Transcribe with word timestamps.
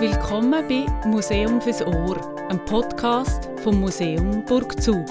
Willkommen 0.00 0.68
bei 0.68 0.86
Museum 1.08 1.60
fürs 1.60 1.84
Ohr, 1.84 2.16
einem 2.48 2.64
Podcast 2.66 3.50
vom 3.64 3.80
Museum 3.80 4.44
Burgzug. 4.44 5.04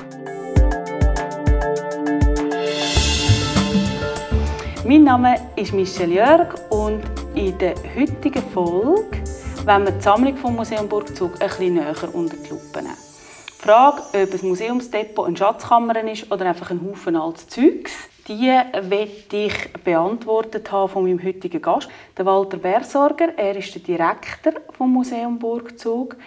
Mein 4.86 5.04
Name 5.04 5.36
ist 5.58 5.74
Michelle 5.74 6.14
Jörg 6.14 6.56
und 6.70 7.04
in 7.36 7.58
der 7.58 7.76
heutigen 7.98 8.42
Folge 8.54 9.22
wollen 9.66 9.84
wir 9.84 9.92
die 9.92 10.02
Sammlung 10.02 10.38
vom 10.38 10.56
Museum 10.56 10.88
Burgzug 10.88 11.34
ein 11.42 11.50
bisschen 11.50 11.74
näher 11.74 12.16
unter 12.16 12.38
die 12.38 12.50
Lupe 12.50 12.82
nehmen. 12.82 12.96
Die 13.50 13.62
Frage, 13.62 14.04
ob 14.04 14.42
ein 14.42 14.48
Museumsdepot 14.48 15.28
eine 15.28 15.36
Schatzkammer 15.36 16.02
ist 16.10 16.32
oder 16.32 16.46
einfach 16.46 16.72
ein 16.72 16.80
Haufen 16.90 17.18
altes 17.18 17.50
Zeugs, 17.50 17.92
die 18.28 18.42
werde 18.42 19.08
ich 19.32 19.74
beantwortet 19.84 20.72
haben 20.72 20.90
von 20.90 21.04
meinem 21.04 21.24
heutigen 21.24 21.62
Gast, 21.62 21.88
der 22.18 22.26
Walter 22.26 22.58
Bersorger. 22.58 23.38
Er 23.38 23.56
ist 23.56 23.74
der 23.74 23.82
Direktor 23.82 24.54
vom 24.72 24.92
Museum 24.92 25.40
Burgzug. 25.40 26.18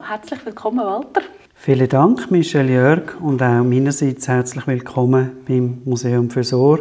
Herzlich 0.00 0.44
willkommen, 0.44 0.84
Walter. 0.84 1.22
Vielen 1.54 1.88
Dank, 1.88 2.30
Michelle 2.30 2.72
Jörg, 2.72 3.20
und 3.20 3.40
auch 3.40 3.62
meinerseits 3.62 4.26
herzlich 4.26 4.66
willkommen 4.66 5.44
beim 5.46 5.80
Museum 5.84 6.28
fürs 6.28 6.52
Ohr. 6.52 6.80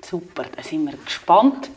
Super, 0.00 0.44
da 0.54 0.62
sind 0.62 0.86
wir 0.86 0.96
gespannt, 1.04 1.68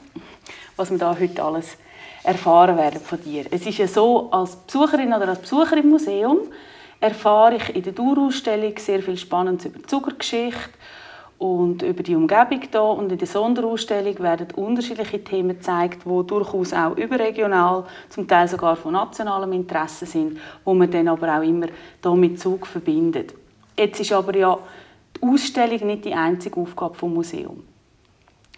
was 0.76 0.92
wir 0.92 1.00
da 1.00 1.18
heute 1.20 1.44
alles 1.44 1.78
erfahren 2.24 2.78
werden 2.78 3.02
von 3.02 3.20
dir. 3.22 3.46
Es 3.50 3.66
ist 3.66 3.80
ja 3.80 3.88
so, 3.88 4.30
als 4.30 4.56
Besucherin 4.56 5.12
oder 5.14 5.30
als 5.30 5.40
Besucher 5.40 5.78
im 5.78 5.90
Museum 5.90 6.38
erfahre 7.00 7.56
ich 7.56 7.76
in 7.76 7.82
der 7.82 7.94
Dauerausstellung 7.94 8.78
sehr 8.78 9.02
viel 9.02 9.18
Spannendes 9.18 9.66
über 9.66 9.80
die 9.80 9.86
Zuckergeschichte 9.88 10.70
und 11.40 11.82
über 11.82 12.04
die 12.04 12.16
Umgebung 12.16 12.62
hier. 12.70 12.84
Und 12.84 13.12
in 13.12 13.18
der 13.18 13.28
Sonderausstellung 13.28 14.20
werden 14.20 14.48
unterschiedliche 14.56 15.24
Themen 15.24 15.58
gezeigt, 15.58 16.02
die 16.06 16.28
durchaus 16.28 16.74
auch 16.74 16.96
überregional, 16.98 17.86
zum 18.10 18.28
Teil 18.28 18.48
sogar 18.48 18.76
von 18.76 18.94
nationalem 18.94 19.54
Interesse 19.54 20.06
sind, 20.06 20.38
wo 20.64 20.74
man 20.74 20.92
dann 20.92 21.08
aber 21.08 21.40
auch 21.40 21.42
immer 21.42 21.68
hier 22.04 22.16
mit 22.16 22.40
Zug 22.40 22.68
verbindet. 22.68 23.34
Jetzt 23.78 24.02
ist 24.02 24.12
aber 24.12 24.36
ja 24.36 24.60
die 25.18 25.26
Ausstellung 25.26 25.88
nicht 25.88 26.06
die 26.06 26.14
einzige 26.14 26.60
Aufgabe 26.60 26.98
des 26.98 27.10
Museums. 27.10 27.64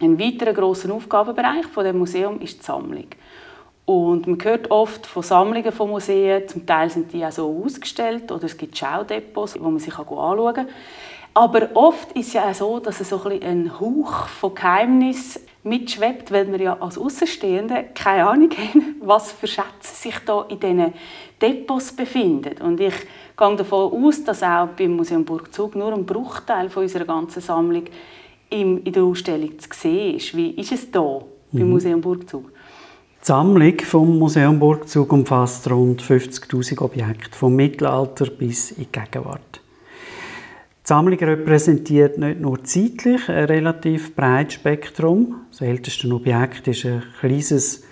Ein 0.00 0.18
weiterer 0.18 0.52
grosser 0.52 0.92
Aufgabenbereich 0.92 1.66
von 1.66 1.84
dem 1.84 1.98
Museum 1.98 2.40
ist 2.40 2.58
die 2.58 2.64
Sammlung. 2.64 3.06
Und 3.84 4.26
man 4.26 4.42
hört 4.42 4.70
oft 4.70 5.06
von 5.06 5.22
Sammlungen 5.22 5.72
von 5.72 5.90
Museen, 5.90 6.48
zum 6.48 6.66
Teil 6.66 6.90
sind 6.90 7.12
die 7.12 7.24
auch 7.24 7.32
so 7.32 7.62
ausgestellt 7.64 8.30
oder 8.30 8.44
es 8.44 8.56
gibt 8.56 8.76
Schaudepots, 8.76 9.58
wo 9.60 9.70
man 9.70 9.78
sich 9.78 9.96
anschauen 9.96 10.54
kann. 10.54 10.68
Aber 11.34 11.70
oft 11.74 12.12
ist 12.12 12.28
es 12.28 12.32
ja 12.34 12.50
auch 12.50 12.54
so, 12.54 12.78
dass 12.78 13.00
es 13.00 13.08
so 13.08 13.22
ein, 13.24 13.42
ein 13.42 13.80
Hauch 13.80 14.26
von 14.26 14.54
Geheimnis 14.54 15.40
mitschwebt, 15.64 16.30
weil 16.30 16.50
wir 16.50 16.60
ja 16.60 16.76
als 16.80 16.98
Außenstehende 16.98 17.86
keine 17.94 18.26
Ahnung 18.28 18.50
haben, 18.50 18.96
was 19.00 19.32
für 19.32 19.46
Schätze 19.46 19.94
sich 19.94 20.18
da 20.26 20.44
in 20.48 20.60
diesen 20.60 20.92
Depots 21.40 21.92
befinden. 21.92 22.60
Und 22.60 22.80
ich 22.80 22.94
gehe 23.38 23.56
davon 23.56 24.04
aus, 24.04 24.24
dass 24.24 24.42
auch 24.42 24.68
beim 24.68 24.96
Museum 24.96 25.24
Burgzug 25.24 25.74
nur 25.76 25.92
ein 25.92 26.04
Bruchteil 26.04 26.68
von 26.68 26.82
unserer 26.82 27.04
ganzen 27.04 27.40
Sammlung 27.40 27.84
in 28.50 28.84
der 28.84 29.02
Ausstellung 29.02 29.58
zu 29.58 29.68
sehen 29.72 30.16
ist. 30.16 30.36
Wie 30.36 30.50
ist 30.50 30.72
es 30.72 30.90
da 30.90 31.20
beim 31.52 31.62
mhm. 31.62 31.70
Museum 31.70 32.00
Burgzug? 32.00 32.50
Die 33.22 33.26
Sammlung 33.26 33.78
vom 33.80 34.18
Museum 34.18 34.58
Burgzug 34.58 35.12
umfasst 35.12 35.70
rund 35.70 36.02
50.000 36.02 36.82
Objekte, 36.82 37.38
vom 37.38 37.54
Mittelalter 37.54 38.26
bis 38.26 38.72
in 38.72 38.84
die 38.84 38.92
Gegenwart. 38.92 39.61
Die 40.84 40.88
Sammlung 40.88 41.18
repräsentiert 41.20 42.18
nicht 42.18 42.40
nur 42.40 42.64
zeitlich 42.64 43.28
ein 43.28 43.44
relativ 43.44 44.16
breites 44.16 44.54
Spektrum. 44.54 45.42
Das 45.50 45.60
älteste 45.60 46.08
Objekt 46.12 46.66
ist 46.66 46.84
ein 46.84 47.04
kleines 47.20 47.84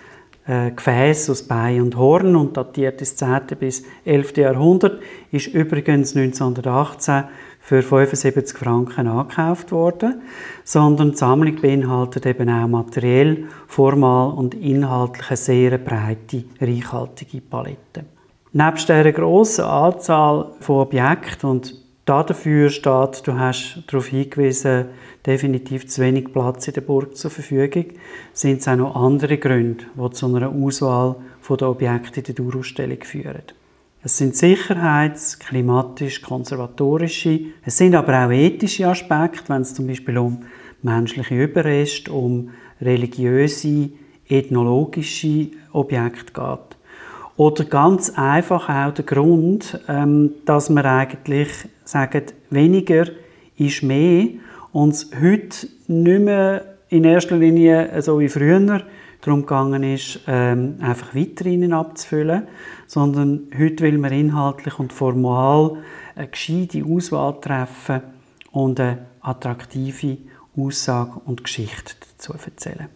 äh, 0.45 0.71
Gefäß 0.71 1.29
aus 1.29 1.43
Bein 1.43 1.83
und 1.83 1.95
Horn 1.95 2.35
und 2.35 2.57
datiert 2.57 2.99
ins 2.99 3.15
10. 3.15 3.43
bis 3.57 3.83
11. 4.03 4.35
Jahrhundert, 4.35 5.01
ist 5.31 5.47
übrigens 5.47 6.17
1918 6.17 7.23
für 7.61 7.81
75 7.81 8.57
Franken 8.57 9.07
angekauft 9.07 9.71
worden, 9.71 10.21
sondern 10.65 11.11
die 11.11 11.17
Sammlung 11.17 11.61
beinhaltet 11.61 12.25
eben 12.25 12.49
auch 12.49 12.67
materiell, 12.67 13.45
formal 13.67 14.33
und 14.33 14.53
inhaltlich 14.53 15.29
eine 15.29 15.37
sehr 15.37 15.77
breite, 15.77 16.43
reichhaltige 16.59 17.39
Palette. 17.39 18.03
Nebst 18.51 18.89
dieser 18.89 19.13
grossen 19.13 19.63
Anzahl 19.63 20.51
von 20.59 20.81
Objekten 20.81 21.49
und 21.51 21.80
dafür 22.05 22.69
steht, 22.69 23.27
du 23.27 23.37
hast 23.37 23.83
darauf 23.87 24.07
hingewiesen, 24.07 24.85
definitiv 25.25 25.87
zu 25.87 26.01
wenig 26.01 26.33
Platz 26.33 26.67
in 26.67 26.73
der 26.73 26.81
Burg 26.81 27.15
zur 27.15 27.31
Verfügung, 27.31 27.85
sind 28.33 28.61
es 28.61 28.67
auch 28.67 28.75
noch 28.75 28.95
andere 28.95 29.37
Gründe, 29.37 29.85
die 29.95 30.09
zu 30.11 30.25
einer 30.27 30.49
Auswahl 30.49 31.15
der 31.49 31.69
Objekte 31.69 32.21
in 32.21 32.25
der 32.25 32.35
Dauerausstellung 32.35 33.03
führen. 33.03 33.43
Es 34.03 34.17
sind 34.17 34.35
sicherheits-, 34.35 35.37
klimatisch-, 35.37 36.21
konservatorische, 36.21 37.39
es 37.63 37.77
sind 37.77 37.93
aber 37.93 38.25
auch 38.25 38.31
ethische 38.31 38.87
Aspekte, 38.87 39.49
wenn 39.49 39.61
es 39.61 39.75
zum 39.75 39.85
Beispiel 39.85 40.17
um 40.17 40.43
menschliche 40.81 41.43
Überreste, 41.43 42.11
um 42.11 42.49
religiöse, 42.81 43.91
ethnologische 44.27 45.49
Objekte 45.71 46.33
geht. 46.33 46.77
Oder 47.37 47.65
ganz 47.65 48.09
einfach 48.11 48.69
auch 48.69 48.93
der 48.93 49.05
Grund, 49.05 49.79
ähm, 49.87 50.31
dass 50.45 50.69
man 50.69 50.85
eigentlich 50.85 51.49
sagt, 51.91 52.33
weniger 52.49 53.05
ist 53.57 53.83
mehr 53.83 54.27
und 54.71 54.93
es 54.93 55.11
heute 55.21 55.67
nicht 55.87 56.21
mehr 56.21 56.77
in 56.89 57.03
erster 57.03 57.37
Linie 57.37 58.01
so 58.01 58.19
wie 58.19 58.29
früher 58.29 58.81
darum 59.21 59.41
gegangen 59.41 59.83
ist, 59.83 60.21
ähm, 60.25 60.77
einfach 60.81 61.13
Vitrinen 61.13 61.73
abzufüllen, 61.73 62.47
sondern 62.87 63.47
heute 63.57 63.83
will 63.83 63.97
man 63.97 64.13
inhaltlich 64.13 64.79
und 64.79 64.93
formal 64.93 65.77
eine 66.15 66.27
gescheite 66.27 66.83
Auswahl 66.83 67.39
treffen 67.39 68.01
und 68.51 68.79
eine 68.79 69.05
attraktive 69.21 70.17
Aussage 70.57 71.19
und 71.25 71.43
Geschichte 71.43 71.93
dazu 71.99 72.33
erzählen. 72.33 72.87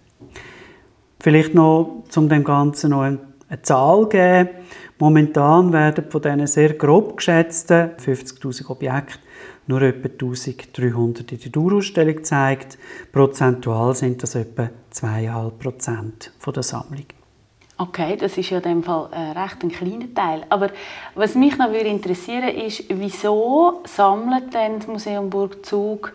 Vielleicht 1.20 1.54
noch, 1.54 2.04
um 2.16 2.30
dem 2.30 2.44
Ganzen 2.44 2.92
noch 2.92 3.04
eine 3.04 3.20
Zahl 3.62 4.08
geben. 4.10 4.50
Momentan 4.98 5.74
werden 5.74 6.06
von 6.10 6.22
diesen 6.22 6.48
sehr 6.48 6.74
grob 6.74 7.18
geschätzten 7.18 7.92
50.000 7.98 8.70
Objekten 8.70 9.20
nur 9.68 9.82
etwa 9.82 10.08
1300 10.08 11.32
in 11.32 11.40
der 11.40 11.52
Dauerausstellung 11.52 12.16
gezeigt. 12.16 12.78
Prozentual 13.12 13.96
sind 13.96 14.22
das 14.24 14.36
etwa 14.36 14.70
2,5 14.94 15.50
Prozent 15.52 16.32
der 16.46 16.64
Sammlung. 16.64 17.06
Okay, 17.78 18.16
das 18.16 18.38
ist 18.38 18.52
ja 18.52 18.58
in 18.58 18.64
dem 18.64 18.84
Fall 18.84 19.10
äh, 19.12 19.38
recht 19.38 19.62
ein 19.64 19.70
kleiner 19.70 20.14
Teil. 20.14 20.46
Aber 20.50 20.70
was 21.14 21.36
mich 21.36 21.58
noch 21.58 21.70
würde 21.70 21.90
interessieren 21.90 22.56
ist, 22.56 22.86
wieso 22.88 23.82
sammelt 23.86 24.54
denn 24.54 24.80
das 24.80 24.88
Museum 24.88 25.30
Burgzug 25.30 26.14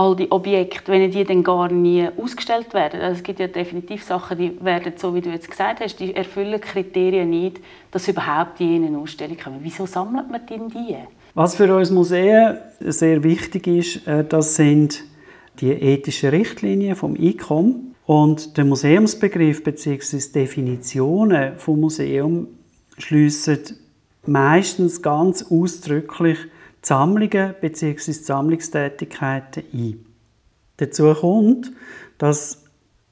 all 0.00 0.16
die 0.16 0.32
Objekte, 0.32 0.90
wenn 0.90 1.10
die 1.10 1.24
dann 1.24 1.42
gar 1.42 1.70
nie 1.70 2.08
ausgestellt 2.16 2.72
werden? 2.72 3.00
Also 3.00 3.18
es 3.18 3.22
gibt 3.22 3.38
ja 3.38 3.48
definitiv 3.48 4.02
Sachen, 4.02 4.38
die 4.38 4.64
werden, 4.64 4.94
so 4.96 5.14
wie 5.14 5.20
du 5.20 5.28
jetzt 5.28 5.50
gesagt 5.50 5.80
hast, 5.80 6.00
die 6.00 6.16
erfüllen 6.16 6.58
Kriterien 6.58 7.28
nicht, 7.28 7.60
dass 7.90 8.08
überhaupt 8.08 8.58
die 8.60 8.76
in 8.76 8.86
eine 8.86 8.98
Ausstellung 8.98 9.36
kommen. 9.36 9.58
Wieso 9.60 9.84
sammelt 9.84 10.30
man 10.30 10.46
denn 10.46 10.68
die? 10.70 10.96
Was 11.34 11.54
für 11.54 11.76
uns 11.76 11.90
Museen 11.90 12.56
sehr 12.80 13.22
wichtig 13.22 13.66
ist, 13.66 14.06
äh, 14.06 14.24
das 14.24 14.56
sind 14.56 15.04
die 15.60 15.70
ethischen 15.70 16.30
Richtlinien 16.30 16.96
vom 16.96 17.14
ICOM 17.14 17.94
und 18.06 18.56
der 18.56 18.64
Museumsbegriff 18.64 19.62
bzw. 19.62 20.32
Definitionen 20.34 21.58
vom 21.58 21.78
Museum 21.78 22.48
schließen 22.96 23.58
meistens 24.24 25.02
ganz 25.02 25.44
ausdrücklich 25.50 26.38
Sammlungen 26.90 27.54
bzw. 27.60 28.10
Sammlungstätigkeiten 28.10 29.62
ein. 29.72 30.04
Dazu 30.78 31.14
kommt, 31.14 31.70
dass 32.18 32.64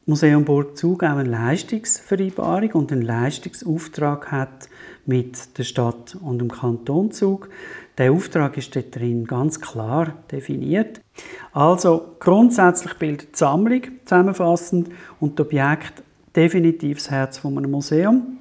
Museum 0.04 0.44
Burgzug 0.44 1.04
auch 1.04 1.10
eine 1.10 1.28
Leistungsvereinbarung 1.28 2.72
und 2.72 2.90
einen 2.90 3.02
Leistungsauftrag 3.02 4.32
hat 4.32 4.68
mit 5.06 5.56
der 5.58 5.62
Stadt 5.62 6.16
und 6.20 6.40
dem 6.40 6.50
Kanton 6.50 7.12
Zug. 7.12 7.50
Der 7.98 8.10
Auftrag 8.10 8.56
ist 8.56 8.74
dort 8.74 8.96
drin 8.96 9.26
ganz 9.26 9.60
klar 9.60 10.12
definiert. 10.32 11.00
Also 11.52 12.16
grundsätzlich 12.18 12.94
bildet 12.94 13.34
die 13.34 13.38
Sammlung 13.38 13.82
zusammenfassend 14.06 14.88
und 15.20 15.38
das 15.38 15.46
Objekt 15.46 16.02
definitiv 16.34 16.98
das 16.98 17.12
Herz 17.12 17.38
von 17.38 17.56
einem 17.56 17.70
Museum. 17.70 18.37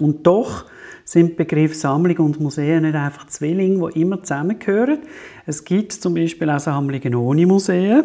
Und 0.00 0.26
doch 0.26 0.64
sind 1.04 1.36
Begriff 1.36 1.74
Sammlung 1.74 2.18
und 2.18 2.40
Museen 2.40 2.82
nicht 2.82 2.94
einfach 2.94 3.26
Zwillinge, 3.26 3.90
die 3.90 4.00
immer 4.00 4.22
zusammengehören. 4.22 5.00
Es 5.46 5.64
gibt 5.64 5.92
zum 5.92 6.14
Beispiel 6.14 6.50
auch 6.50 6.60
Sammlungen 6.60 7.14
ohne 7.14 7.46
Museen 7.46 8.04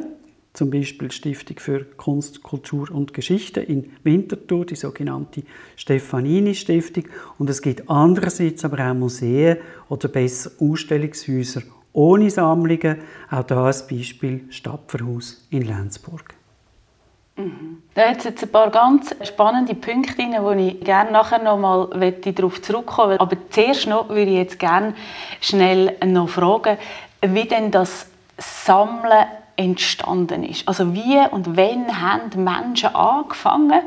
zum 0.56 0.69
Beispiel 0.69 1.12
Stiftung 1.12 1.59
für 1.59 1.83
Kunst, 1.83 2.42
Kultur 2.42 2.89
und 2.92 3.13
Geschichte 3.13 3.59
in 3.59 3.92
Winterthur, 4.03 4.65
die 4.65 4.75
sogenannte 4.75 5.44
Stefanini-Stiftung. 5.75 7.06
Und 7.38 7.50
es 7.50 7.62
gibt 7.62 7.89
andererseits 7.89 8.63
aber 8.65 8.89
auch 8.89 8.94
Museen 8.94 9.57
oder 9.89 10.07
besser 10.07 10.51
Ausstellungshäuser 10.59 11.62
ohne 11.94 12.30
Sammlungen. 12.30 12.97
Auch 13.30 13.44
da 13.44 13.65
ein 13.65 13.75
Beispiel 13.89 14.45
Stapferhaus 14.50 15.45
in 15.50 15.63
Lenzburg. 15.63 16.33
Mhm. 17.37 17.83
Da 17.93 18.09
hat 18.09 18.23
jetzt 18.23 18.43
ein 18.43 18.51
paar 18.51 18.69
ganz 18.69 19.13
spannende 19.23 19.75
Punkte 19.75 20.15
drin, 20.15 20.35
wo 20.39 20.51
ich 20.51 20.79
gerne 20.81 21.11
nachher 21.11 21.39
noch 21.39 21.57
mal 21.57 21.87
darauf 21.89 22.61
zurückkommen 22.61 23.09
möchte. 23.09 23.21
Aber 23.21 23.37
zuerst 23.49 23.87
noch 23.87 24.09
würde 24.09 24.31
ich 24.31 24.37
jetzt 24.37 24.59
gerne 24.59 24.95
schnell 25.41 25.95
noch 26.05 26.29
fragen, 26.29 26.77
wie 27.21 27.45
denn 27.45 27.71
das 27.71 28.07
Sammeln 28.37 29.25
entstanden 29.57 30.43
ist. 30.43 30.67
Also 30.67 30.93
wie 30.93 31.19
und 31.31 31.57
wann 31.57 32.01
haben 32.01 32.43
Menschen 32.43 32.93
angefangen, 32.95 33.81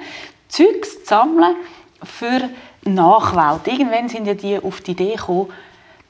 Zeugs 0.49 1.05
zu 1.05 1.07
sammeln 1.07 1.57
für 2.03 2.49
Nachwelt? 2.85 3.67
Irgendwann 3.67 4.09
sind 4.09 4.27
ja 4.27 4.35
die 4.35 4.59
auf 4.59 4.81
die 4.81 4.93
Idee 4.93 5.15
gekommen, 5.15 5.49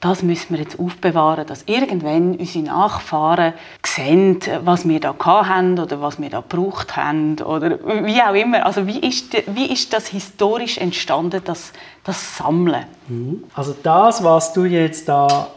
das 0.00 0.22
müssen 0.22 0.54
wir 0.54 0.62
jetzt 0.62 0.78
aufbewahren, 0.78 1.44
dass 1.46 1.64
irgendwann 1.66 2.36
unsere 2.36 2.64
Nachfahren 2.64 3.54
sehen, 3.84 4.38
was 4.64 4.88
wir 4.88 5.00
da 5.00 5.14
haben 5.18 5.76
oder 5.78 6.00
was 6.00 6.20
wir 6.20 6.30
da 6.30 6.40
gebraucht 6.40 6.96
haben 6.96 7.36
oder 7.40 7.78
wie 8.04 8.22
auch 8.22 8.34
immer. 8.34 8.64
Also 8.64 8.86
wie 8.86 9.00
ist, 9.00 9.32
wie 9.48 9.72
ist 9.72 9.92
das 9.92 10.06
historisch 10.06 10.78
entstanden, 10.78 11.42
das, 11.44 11.72
das 12.04 12.36
Sammeln? 12.36 12.84
Mhm. 13.08 13.42
Also 13.54 13.74
das, 13.82 14.22
was 14.22 14.52
du 14.52 14.66
jetzt 14.66 15.08
da 15.08 15.48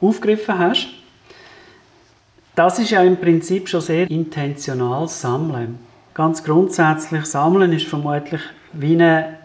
aufgegriffen 0.00 0.58
hast, 0.58 0.88
das 2.54 2.78
ist 2.78 2.90
ja 2.90 3.02
im 3.02 3.18
Prinzip 3.18 3.68
schon 3.68 3.82
sehr 3.82 4.10
intentional 4.10 5.06
Sammeln. 5.08 5.78
Ganz 6.14 6.42
grundsätzlich 6.42 7.26
Sammeln 7.26 7.72
ist 7.74 7.86
vermutlich 7.86 8.40
wie 8.72 8.94
eine 8.94 9.36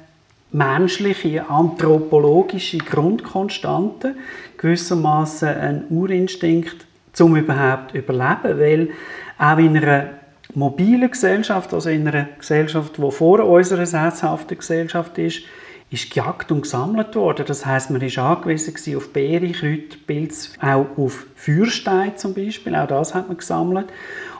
menschliche, 0.52 1.50
anthropologische 1.50 2.78
Grundkonstante, 2.78 4.16
gewissermaßen 4.58 5.48
ein 5.48 5.84
Urinstinkt, 5.90 6.86
um 7.20 7.36
überhaupt 7.36 7.92
zu 7.92 7.98
überleben, 7.98 8.60
weil 8.60 8.90
auch 9.38 9.58
in 9.58 9.78
einer 9.78 10.10
mobilen 10.54 11.10
Gesellschaft, 11.10 11.74
also 11.74 11.90
in 11.90 12.08
einer 12.08 12.30
Gesellschaft, 12.38 12.98
die 12.98 13.12
vor 13.12 13.40
unserer 13.40 13.86
sesshaften 13.86 14.58
Gesellschaft 14.58 15.18
ist, 15.18 15.44
ist 15.90 16.10
gejagt 16.10 16.52
und 16.52 16.62
gesammelt 16.62 17.16
worden. 17.16 17.46
Das 17.46 17.66
heißt, 17.66 17.92
man 17.92 18.02
ist 18.02 18.18
angewiesen 18.18 18.96
auf 18.96 19.12
Beere, 19.12 19.52
Kräuter, 19.52 19.98
Pilze, 20.08 20.52
auch 20.62 20.86
auf 20.98 21.26
Feuersteine 21.36 22.16
zum 22.16 22.34
Beispiel. 22.34 22.76
Auch 22.76 22.88
das 22.88 23.14
hat 23.14 23.28
man 23.28 23.38
gesammelt. 23.38 23.88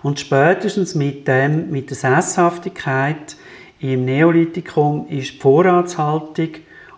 Und 0.02 0.20
spätestens 0.20 0.96
mit 0.96 1.28
dem, 1.28 1.70
mit 1.70 1.90
der 1.90 1.98
Sesshaftigkeit 1.98 3.36
im 3.82 4.06
Neolithikum 4.06 5.08
ist 5.08 5.34
die 5.34 5.40
Vorratshaltung 5.40 6.50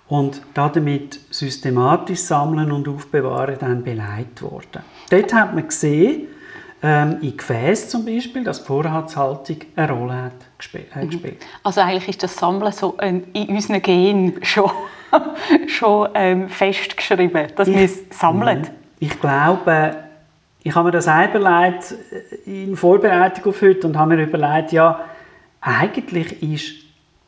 und 0.10 0.42
damit 0.54 1.20
systematisch 1.30 2.20
Sammeln 2.20 2.72
und 2.72 2.88
Aufbewahren 2.88 3.56
dann 3.60 3.84
beleidigt 3.84 4.42
worden. 4.42 4.84
Dort 5.10 5.34
hat 5.34 5.56
man 5.56 5.68
gesehen, 5.68 6.28
ähm, 6.82 7.20
in 7.22 7.38
Gefäßen 7.38 7.90
zum 7.90 8.06
Beispiel, 8.06 8.44
dass 8.44 8.60
die 8.60 8.68
Vorratshaltung 8.68 9.58
eine 9.78 9.92
Rolle 9.92 10.24
hat 10.24 10.34
äh, 10.74 11.06
mhm. 11.06 11.10
gespielt. 11.10 11.46
Also 11.64 11.80
eigentlich 11.80 12.10
ist 12.10 12.24
das 12.24 12.36
Sammeln 12.36 12.74
so 12.74 12.98
in 13.02 13.24
unseren 13.48 13.82
Genen 13.82 14.34
schon, 14.44 14.70
schon 15.68 16.10
ähm, 16.14 16.50
festgeschrieben, 16.50 17.48
dass 17.56 17.70
wir 17.70 17.78
es 17.78 18.04
sammeln. 18.10 18.68
Ich 19.00 19.18
glaube, 19.22 19.96
ich 20.62 20.76
habe 20.76 20.88
mir 20.88 20.92
das 20.92 21.06
überlegt 21.06 21.96
äh, 22.46 22.66
in 22.66 22.76
Vorbereitung 22.76 23.46
auf 23.46 23.62
heute 23.62 23.88
und 23.88 23.98
habe 23.98 24.18
mir 24.18 24.24
überlegt, 24.24 24.74
ja, 24.74 25.00
eigentlich 25.64 26.44
ist 26.44 26.74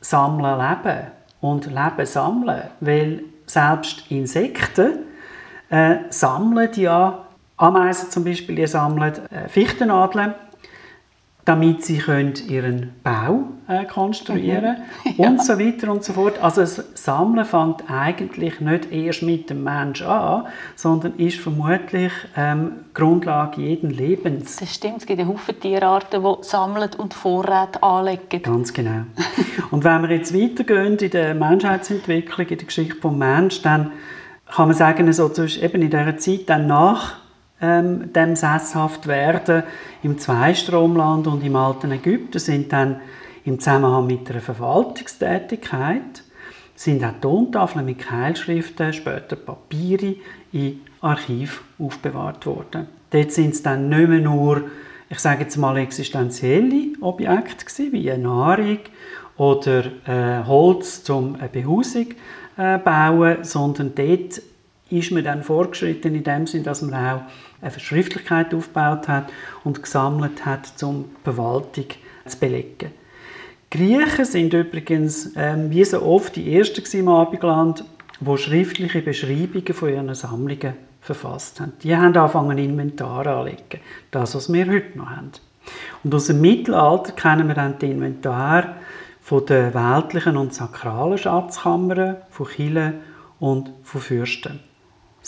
Sammeln 0.01 0.59
Leben 0.59 1.07
und 1.41 1.65
Leben 1.67 2.05
sammeln, 2.05 2.63
weil 2.81 3.23
selbst 3.45 4.11
Insekten 4.11 4.99
äh, 5.69 5.95
sammeln 6.09 6.69
ja, 6.75 7.25
Ameisen 7.57 8.11
zum 8.11 8.25
Beispiel, 8.25 8.55
die 8.55 8.67
sammeln 8.67 9.13
äh, 9.31 9.47
Fichtennadeln, 9.47 10.33
damit 11.45 11.85
sie 11.85 11.99
können 11.99 12.33
ihren 12.47 12.93
Bau 13.03 13.43
äh, 13.67 13.85
konstruieren 13.85 14.77
mhm. 15.03 15.13
ja. 15.17 15.29
und 15.29 15.43
so 15.43 15.59
weiter 15.59 15.91
und 15.91 16.03
so 16.03 16.13
fort. 16.13 16.41
Also 16.41 16.61
das 16.61 16.83
Sammeln 16.95 17.45
fängt 17.45 17.89
eigentlich 17.89 18.59
nicht 18.59 18.91
erst 18.91 19.21
mit 19.21 19.51
dem 19.51 19.63
Mensch 19.63 20.01
an, 20.01 20.47
sondern 20.75 21.13
ist 21.17 21.37
vermutlich 21.37 22.11
ähm, 22.35 22.71
Grundlage 22.95 23.61
jeden 23.61 23.91
Lebens. 23.91 24.55
Das 24.55 24.73
stimmt, 24.73 24.97
es 24.97 25.05
gibt 25.05 25.19
ja 25.19 25.27
Haufen 25.27 25.59
Tierarten, 25.59 26.23
die 26.23 26.35
sammeln 26.41 26.89
und 26.97 27.13
Vorräte 27.13 27.81
anlegen. 27.83 28.41
Ganz 28.41 28.73
genau. 28.73 29.03
und 29.69 29.83
wenn 29.83 30.01
wir 30.01 30.15
jetzt 30.15 30.33
weitergehen 30.33 30.97
in 30.97 31.11
der 31.11 31.35
Menschheitsentwicklung, 31.35 32.47
in 32.47 32.57
der 32.57 32.65
Geschichte 32.65 32.99
des 32.99 33.11
Menschen, 33.11 33.63
dann 33.63 33.91
kann 34.47 34.67
man 34.67 34.77
sagen, 34.77 35.11
so 35.13 35.31
eben 35.31 35.81
in 35.81 35.89
dieser 35.91 36.17
Zeit 36.17 36.49
dann 36.49 36.65
nach 36.67 37.24
ähm, 37.61 38.11
dem 38.13 38.35
sesshaft 38.35 39.07
werden 39.07 39.63
im 40.03 40.17
Zweistromland 40.17 41.27
und 41.27 41.43
im 41.43 41.55
alten 41.55 41.91
Ägypten 41.91 42.39
sind 42.39 42.71
dann 42.73 43.01
im 43.43 43.59
Zusammenhang 43.59 44.07
mit 44.07 44.29
einer 44.29 44.41
Verwaltungstätigkeit 44.41 46.23
sind 46.75 47.03
auch 47.03 47.13
Tontafeln 47.21 47.85
mit 47.85 47.99
Keilschriften, 47.99 48.93
später 48.93 49.37
Papiere 49.37 50.15
in 50.51 50.81
Archiv 51.01 51.63
aufbewahrt 51.79 52.45
worden. 52.45 52.87
Dort 53.09 53.31
sind 53.31 53.53
es 53.53 53.63
dann 53.63 53.89
nicht 53.89 54.09
mehr 54.09 54.19
nur, 54.19 54.63
ich 55.09 55.19
sage 55.19 55.43
jetzt 55.43 55.55
mal, 55.55 55.77
existenzielle 55.77 56.93
Objekte 57.01 57.65
gewesen, 57.65 57.93
wie 57.93 58.11
eine 58.11 58.23
Nahrung 58.23 58.79
oder 59.37 59.85
äh, 60.05 60.43
Holz 60.45 61.03
zum 61.03 61.35
eine 61.35 61.49
Behausung 61.49 62.07
äh, 62.57 62.77
bauen, 62.77 63.37
sondern 63.43 63.93
dort 63.95 64.41
ist 64.89 65.11
man 65.11 65.23
dann 65.23 65.43
vorgeschritten 65.43 66.13
in 66.13 66.23
dem 66.23 66.47
Sinn, 66.47 66.63
dass 66.63 66.81
man 66.81 66.93
auch 66.93 67.21
eine 67.65 67.71
Verschriftlichkeit 67.71 68.53
aufgebaut 68.53 69.07
hat 69.07 69.25
und 69.63 69.81
gesammelt 69.81 70.45
hat, 70.45 70.71
um 70.83 71.05
die 71.05 71.23
Verwaltung 71.23 71.85
zu 72.25 72.39
belegen. 72.39 72.91
Griechen 73.71 74.25
sind 74.25 74.53
übrigens, 74.53 75.31
ähm, 75.35 75.71
wie 75.71 75.83
so 75.83 76.01
oft, 76.03 76.35
die 76.35 76.55
ersten 76.55 76.83
im 76.97 77.07
Abendland, 77.07 77.83
die 78.19 78.37
schriftliche 78.37 79.01
Beschreibungen 79.01 79.73
von 79.73 79.89
ihren 79.89 80.13
Sammlungen 80.13 80.75
verfasst 81.01 81.59
haben. 81.59 81.73
Die 81.81 81.95
haben 81.95 82.15
angefangen, 82.15 82.57
Inventar 82.59 83.25
anzulegen. 83.25 83.81
Das, 84.11 84.35
was 84.35 84.53
wir 84.53 84.67
heute 84.67 84.97
noch 84.97 85.09
haben. 85.09 85.31
Und 86.03 86.13
aus 86.13 86.27
dem 86.27 86.41
Mittelalter 86.41 87.13
kennen 87.13 87.47
wir 87.47 87.55
dann 87.55 87.79
die 87.79 87.89
Inventar 87.89 88.75
von 89.21 89.43
den 89.47 89.73
weltlichen 89.73 90.37
und 90.37 90.53
sakralen 90.53 91.17
Schatzkammern, 91.17 92.17
von 92.29 92.47
Kirchen 92.47 92.93
und 93.39 93.71
von 93.81 94.01
Fürsten. 94.01 94.59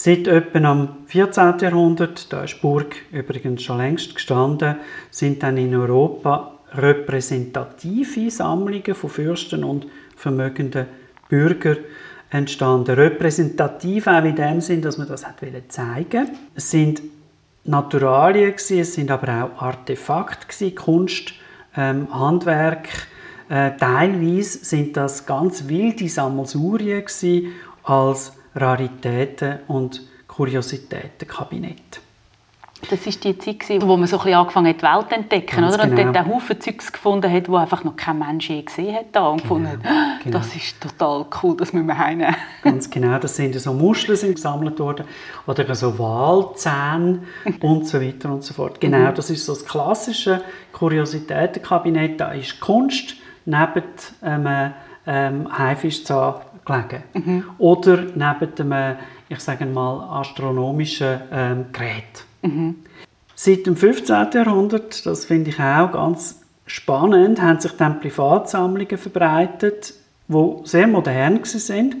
Seit 0.00 0.28
etwa 0.28 0.60
am 0.60 0.88
14. 1.06 1.58
Jahrhundert, 1.58 2.32
da 2.32 2.44
ist 2.44 2.62
Burg 2.62 2.94
übrigens 3.10 3.64
schon 3.64 3.78
längst 3.78 4.14
gestanden, 4.14 4.76
sind 5.10 5.42
dann 5.42 5.56
in 5.56 5.74
Europa 5.74 6.52
repräsentative 6.72 8.30
Sammlungen 8.30 8.94
von 8.94 9.10
Fürsten 9.10 9.64
und 9.64 9.88
vermögenden 10.14 10.86
Bürgern 11.28 11.78
entstanden. 12.30 12.94
Repräsentativ 12.94 14.06
auch 14.06 14.22
in 14.22 14.36
dem 14.36 14.60
Sinn, 14.60 14.82
dass 14.82 14.98
man 14.98 15.08
das 15.08 15.26
hat 15.26 15.40
zeigen 15.66 16.28
Es 16.54 16.70
sind 16.70 17.02
Naturalien, 17.64 18.54
es 18.54 18.94
sind 18.94 19.10
aber 19.10 19.50
auch 19.56 19.62
Artefakte, 19.62 20.70
Kunst, 20.76 21.32
ähm, 21.76 22.06
Handwerk. 22.14 22.88
Äh, 23.48 23.72
teilweise 23.76 24.64
sind 24.64 24.96
das 24.96 25.26
ganz 25.26 25.66
wilde 25.66 26.08
Sammelsurien 26.08 27.02
als 27.82 28.37
Raritäten 28.60 29.60
und 29.68 30.02
Kuriositätenkabinett. 30.26 32.00
Das 32.90 33.04
war 33.06 33.12
die 33.12 33.36
Zeit, 33.38 33.82
wo 33.82 33.96
man 33.96 34.06
so 34.06 34.18
ein 34.18 34.22
bisschen 34.22 34.38
angefangen 34.38 34.68
hat, 34.68 34.80
die 34.80 34.84
Welt 34.84 35.08
zu 35.08 35.14
entdecken, 35.16 35.64
oder? 35.64 35.82
Und 35.82 35.96
genau. 35.96 36.12
dort 36.12 36.16
einen 36.16 36.32
Haufen 36.32 36.60
Zeugs 36.60 36.92
gefunden 36.92 37.32
hat, 37.32 37.48
wo 37.48 37.56
einfach 37.56 37.82
noch 37.82 37.96
kein 37.96 38.20
Mensch 38.20 38.48
je 38.48 38.62
gesehen 38.62 38.94
hat. 38.94 39.06
Da 39.12 39.26
und 39.26 39.42
genau. 39.42 39.42
gefunden 39.42 39.68
hat, 39.84 40.22
genau. 40.22 40.38
das 40.38 40.54
ist 40.54 40.80
total 40.80 41.26
cool, 41.42 41.56
das 41.56 41.72
müssen 41.72 41.86
wir 41.86 41.98
heimnehmen. 41.98 42.36
Ganz 42.62 42.88
genau, 42.88 43.18
das 43.18 43.34
sind 43.34 43.58
so 43.58 43.72
Muscheln 43.72 44.16
sind 44.16 44.36
gesammelt 44.36 44.78
worden 44.78 45.06
oder 45.46 45.74
so 45.74 45.98
Walzähne 45.98 47.22
und 47.60 47.88
so 47.88 48.00
weiter 48.00 48.32
und 48.32 48.44
so 48.44 48.54
fort. 48.54 48.80
Genau, 48.80 49.10
mhm. 49.10 49.14
das 49.14 49.28
ist 49.30 49.44
so 49.44 49.54
das 49.54 49.64
klassische 49.64 50.42
Kuriositätenkabinett. 50.72 52.20
Da 52.20 52.30
ist 52.30 52.60
Kunst 52.60 53.16
neben 53.44 53.82
einem 54.20 54.72
ähm, 55.04 55.58
Haifischzahn 55.58 56.34
gelegen. 56.68 57.02
Mhm. 57.14 57.44
Oder 57.58 57.96
neben 58.14 58.72
einem, 58.72 58.96
ich 59.28 59.40
sage 59.40 59.66
mal, 59.66 60.20
astronomischen 60.20 61.20
ähm, 61.32 61.66
Gerät. 61.72 62.24
Mhm. 62.42 62.76
Seit 63.34 63.66
dem 63.66 63.76
15. 63.76 64.28
Jahrhundert, 64.34 65.04
das 65.06 65.24
finde 65.24 65.50
ich 65.50 65.60
auch 65.60 65.92
ganz 65.92 66.40
spannend, 66.66 67.40
haben 67.40 67.60
sich 67.60 67.72
dann 67.72 68.00
Privatsammlungen 68.00 68.98
verbreitet, 68.98 69.94
die 70.28 70.54
sehr 70.64 70.86
modern 70.86 71.44
sind. 71.44 71.96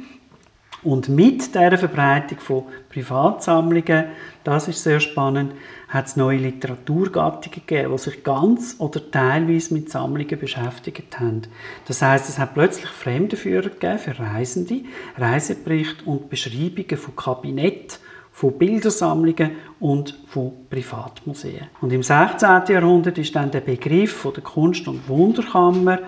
Und 0.82 1.08
mit 1.08 1.54
der 1.54 1.76
Verbreitung 1.76 2.38
von 2.38 2.64
Privatsammlungen, 2.88 4.04
das 4.44 4.68
ist 4.68 4.82
sehr 4.82 5.00
spannend, 5.00 5.52
hat 5.88 6.06
es 6.06 6.16
neue 6.16 6.38
Literaturgattungen 6.38 7.62
gegeben, 7.66 7.92
die 7.92 7.98
sich 7.98 8.22
ganz 8.22 8.76
oder 8.78 9.10
teilweise 9.10 9.72
mit 9.72 9.90
Sammlungen 9.90 10.38
beschäftigt 10.38 11.18
haben. 11.18 11.42
Das 11.86 12.02
heißt, 12.02 12.28
es 12.28 12.38
hat 12.38 12.54
plötzlich 12.54 12.88
Fremdenführer 12.88 13.70
gegeben 13.70 13.98
für 13.98 14.18
Reisende, 14.18 14.82
Reiseberichte 15.16 16.04
und 16.04 16.28
Beschreibungen 16.28 16.98
von 16.98 17.16
Kabinetten 17.16 17.98
von 18.38 18.56
Bildersammlungen 18.56 19.56
und 19.80 20.16
von 20.28 20.52
Privatmuseen. 20.70 21.66
Und 21.80 21.92
im 21.92 22.04
16. 22.04 22.66
Jahrhundert 22.68 23.18
ist 23.18 23.34
dann 23.34 23.50
der 23.50 23.62
Begriff 23.62 24.12
von 24.12 24.32
der 24.32 24.44
Kunst- 24.44 24.86
und 24.86 25.08
Wunderkammer 25.08 25.98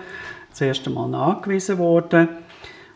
das 0.49 0.61
erste 0.61 0.89
Mal 0.89 1.09
nachgewiesen 1.09 1.77
worden, 1.77 2.29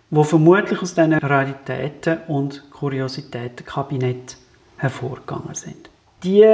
wo 0.10 0.24
vermutlich 0.24 0.82
aus 0.82 0.96
diesen 0.96 1.14
Raritäten 1.16 2.20
und 2.30 2.64
Kuriositätenkabinett 2.72 4.38
hervorgegangen 4.78 5.54
sind. 5.54 5.90
Die 6.24 6.46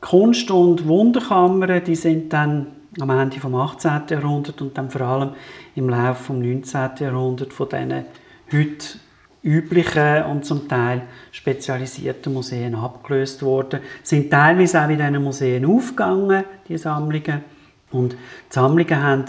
Kunst- 0.00 0.50
und 0.50 0.86
Wunderkammern, 0.86 1.82
die 1.84 1.94
sind 1.94 2.32
dann 2.32 2.66
am 2.98 3.10
Ende 3.10 3.38
vom 3.38 3.54
18. 3.54 4.02
Jahrhundert 4.08 4.60
und 4.60 4.76
dann 4.76 4.90
vor 4.90 5.02
allem 5.02 5.30
im 5.74 5.88
Laufe 5.88 6.24
vom 6.24 6.40
19. 6.40 6.90
Jahrhundert 6.98 7.52
von 7.52 7.68
diesen 7.68 8.04
heute 8.52 8.98
üblichen 9.42 10.24
und 10.24 10.44
zum 10.44 10.68
Teil 10.68 11.02
spezialisierten 11.30 12.32
Museen 12.32 12.74
abgelöst 12.74 13.42
worden. 13.42 13.80
Sind 14.02 14.30
teilweise 14.30 14.82
auch 14.82 14.88
in 14.88 14.98
diesen 14.98 15.22
Museen 15.22 15.64
aufgegangen, 15.64 16.44
die 16.68 16.78
Sammlungen. 16.78 17.42
Und 17.90 18.12
die 18.12 18.16
Sammlungen 18.50 19.02
haben 19.02 19.24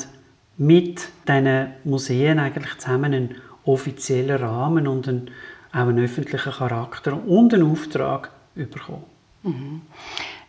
mit 0.57 1.09
diesen 1.27 1.67
Museen 1.83 2.39
eigentlich 2.39 2.77
zusammen 2.77 3.13
einen 3.13 3.35
offiziellen 3.65 4.37
Rahmen 4.37 4.87
und 4.87 5.07
einen, 5.07 5.31
auch 5.71 5.87
einen 5.87 6.03
öffentlichen 6.03 6.51
Charakter 6.51 7.25
und 7.25 7.53
einen 7.53 7.71
Auftrag 7.71 8.31
bekommen. 8.55 9.10
Mhm. 9.43 9.81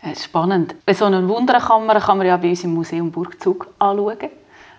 Äh, 0.02 0.16
spannend. 0.16 0.75
So 0.92 1.04
eine 1.04 1.26
Wunderkammer 1.28 2.00
kann 2.00 2.18
man 2.18 2.26
ja 2.26 2.37
bei 2.37 2.50
uns 2.50 2.64
im 2.64 2.75
Museum 2.75 3.11
Burgzug 3.11 3.68
anschauen. 3.78 4.30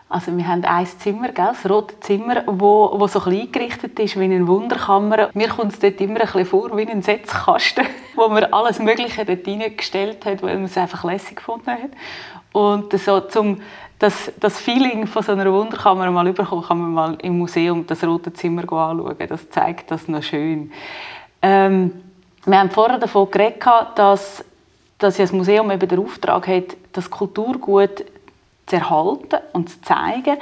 Also 0.09 0.37
wir 0.37 0.47
haben 0.47 0.63
ein 0.63 0.85
Zimmer, 0.85 1.29
gell, 1.29 1.53
das 1.53 1.67
rote 1.67 1.99
Zimmer, 1.99 2.43
wo, 2.45 2.93
wo 2.99 3.07
so 3.07 3.19
ein 3.21 3.33
eingerichtet 3.33 3.97
ist 3.99 4.19
wie 4.19 4.25
eine 4.25 4.45
Wunderkammer. 4.47 5.29
Mir 5.33 5.47
kommt 5.47 5.73
es 5.73 5.79
dort 5.79 5.99
immer 6.01 6.19
ein 6.19 6.25
bisschen 6.27 6.45
vor 6.45 6.77
wie 6.77 6.87
ein 6.87 7.01
Setzkasten, 7.01 7.85
wo 8.15 8.27
man 8.27 8.43
alles 8.45 8.77
Mögliche 8.77 9.25
dort 9.25 9.47
reingestellt 9.47 10.23
hat, 10.25 10.43
weil 10.43 10.55
man 10.55 10.65
es 10.65 10.77
einfach 10.77 11.03
lässig 11.03 11.37
gefunden 11.37 11.71
hat. 11.71 11.91
Und 12.51 12.93
so 12.99 13.21
zum 13.21 13.61
das, 13.97 14.31
das 14.39 14.59
Feeling 14.59 15.07
von 15.07 15.23
so 15.23 15.31
einer 15.31 15.51
Wunderkammer 15.51 16.11
mal 16.11 16.27
überkommen, 16.27 16.65
kann 16.65 16.79
man 16.79 16.93
mal 16.93 17.17
im 17.21 17.39
Museum 17.39 17.87
das 17.87 18.03
rote 18.03 18.33
Zimmer 18.33 18.63
anschauen. 18.63 19.15
Das 19.29 19.49
zeigt 19.49 19.89
das 19.89 20.07
noch 20.07 20.21
schön. 20.21 20.71
Ähm, 21.41 22.03
wir 22.45 22.59
haben 22.59 22.71
vorher 22.71 22.97
davon 22.97 23.29
geredet, 23.31 23.63
dass, 23.95 24.43
dass 24.97 25.17
das 25.17 25.31
Museum 25.31 25.71
eben 25.71 25.87
den 25.87 25.99
Auftrag 25.99 26.47
hat, 26.47 26.75
das 26.91 27.09
Kulturgut 27.09 28.05
zu 28.65 28.75
erhalten 28.75 29.39
und 29.53 29.69
zu 29.69 29.81
zeigen. 29.81 30.37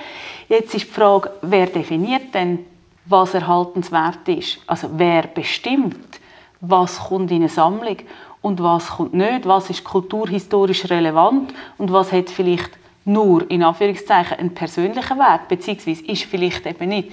Jetzt 0.47 0.73
ist 0.73 0.87
die 0.87 0.91
Frage, 0.91 1.31
wer 1.41 1.67
definiert 1.67 2.33
denn, 2.33 2.65
was 3.05 3.33
erhaltenswert 3.33 4.27
ist? 4.27 4.59
Also 4.67 4.89
wer 4.93 5.23
bestimmt, 5.23 6.19
was 6.59 6.99
kommt 6.99 7.31
in 7.31 7.37
eine 7.37 7.49
Sammlung 7.49 7.97
und 8.41 8.61
was 8.61 8.89
kommt 8.91 9.13
nicht? 9.13 9.45
Was 9.45 9.69
ist 9.69 9.83
kulturhistorisch 9.83 10.89
relevant 10.89 11.53
und 11.77 11.91
was 11.91 12.11
hat 12.11 12.29
vielleicht 12.29 12.71
nur 13.05 13.49
in 13.49 13.63
Anführungszeichen 13.63 14.37
einen 14.37 14.53
persönlichen 14.53 15.17
Wert, 15.17 15.47
beziehungsweise 15.47 16.05
ist 16.05 16.23
vielleicht 16.25 16.65
eben 16.67 16.89
nicht 16.89 17.11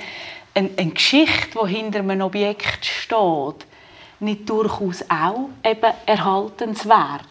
eine, 0.54 0.70
eine 0.76 0.90
Geschichte, 0.90 1.58
die 1.62 1.74
hinter 1.74 2.00
einem 2.00 2.20
Objekt 2.20 2.84
steht, 2.84 3.66
nicht 4.20 4.48
durchaus 4.48 5.04
auch 5.08 5.48
eben 5.64 5.92
erhaltenswert? 6.06 7.24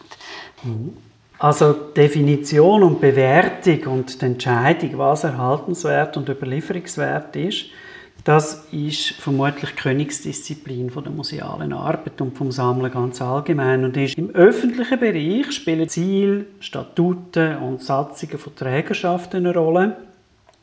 Also 1.38 1.72
Definition 1.72 2.82
und 2.82 3.00
Bewertung 3.00 3.94
und 3.94 4.20
die 4.20 4.26
Entscheidung, 4.26 4.98
was 4.98 5.24
erhaltenswert 5.24 6.16
und 6.16 6.28
überlieferungswert 6.28 7.36
ist, 7.36 7.66
das 8.24 8.66
ist 8.72 9.12
vermutlich 9.12 9.76
Königsdisziplin 9.76 10.90
von 10.90 11.04
der 11.04 11.12
musealen 11.12 11.72
Arbeit 11.72 12.20
und 12.20 12.36
vom 12.36 12.50
Sammeln 12.50 12.92
ganz 12.92 13.22
allgemein 13.22 13.84
und 13.84 13.96
ist 13.96 14.18
im 14.18 14.30
öffentlichen 14.30 14.98
Bereich 14.98 15.52
spielen 15.52 15.88
Ziel, 15.88 16.46
Statuten 16.60 17.56
und 17.58 17.82
Satzungen 17.82 18.38
von 18.38 18.54
Trägerschaften 18.54 19.46
eine 19.46 19.56
Rolle. 19.56 19.96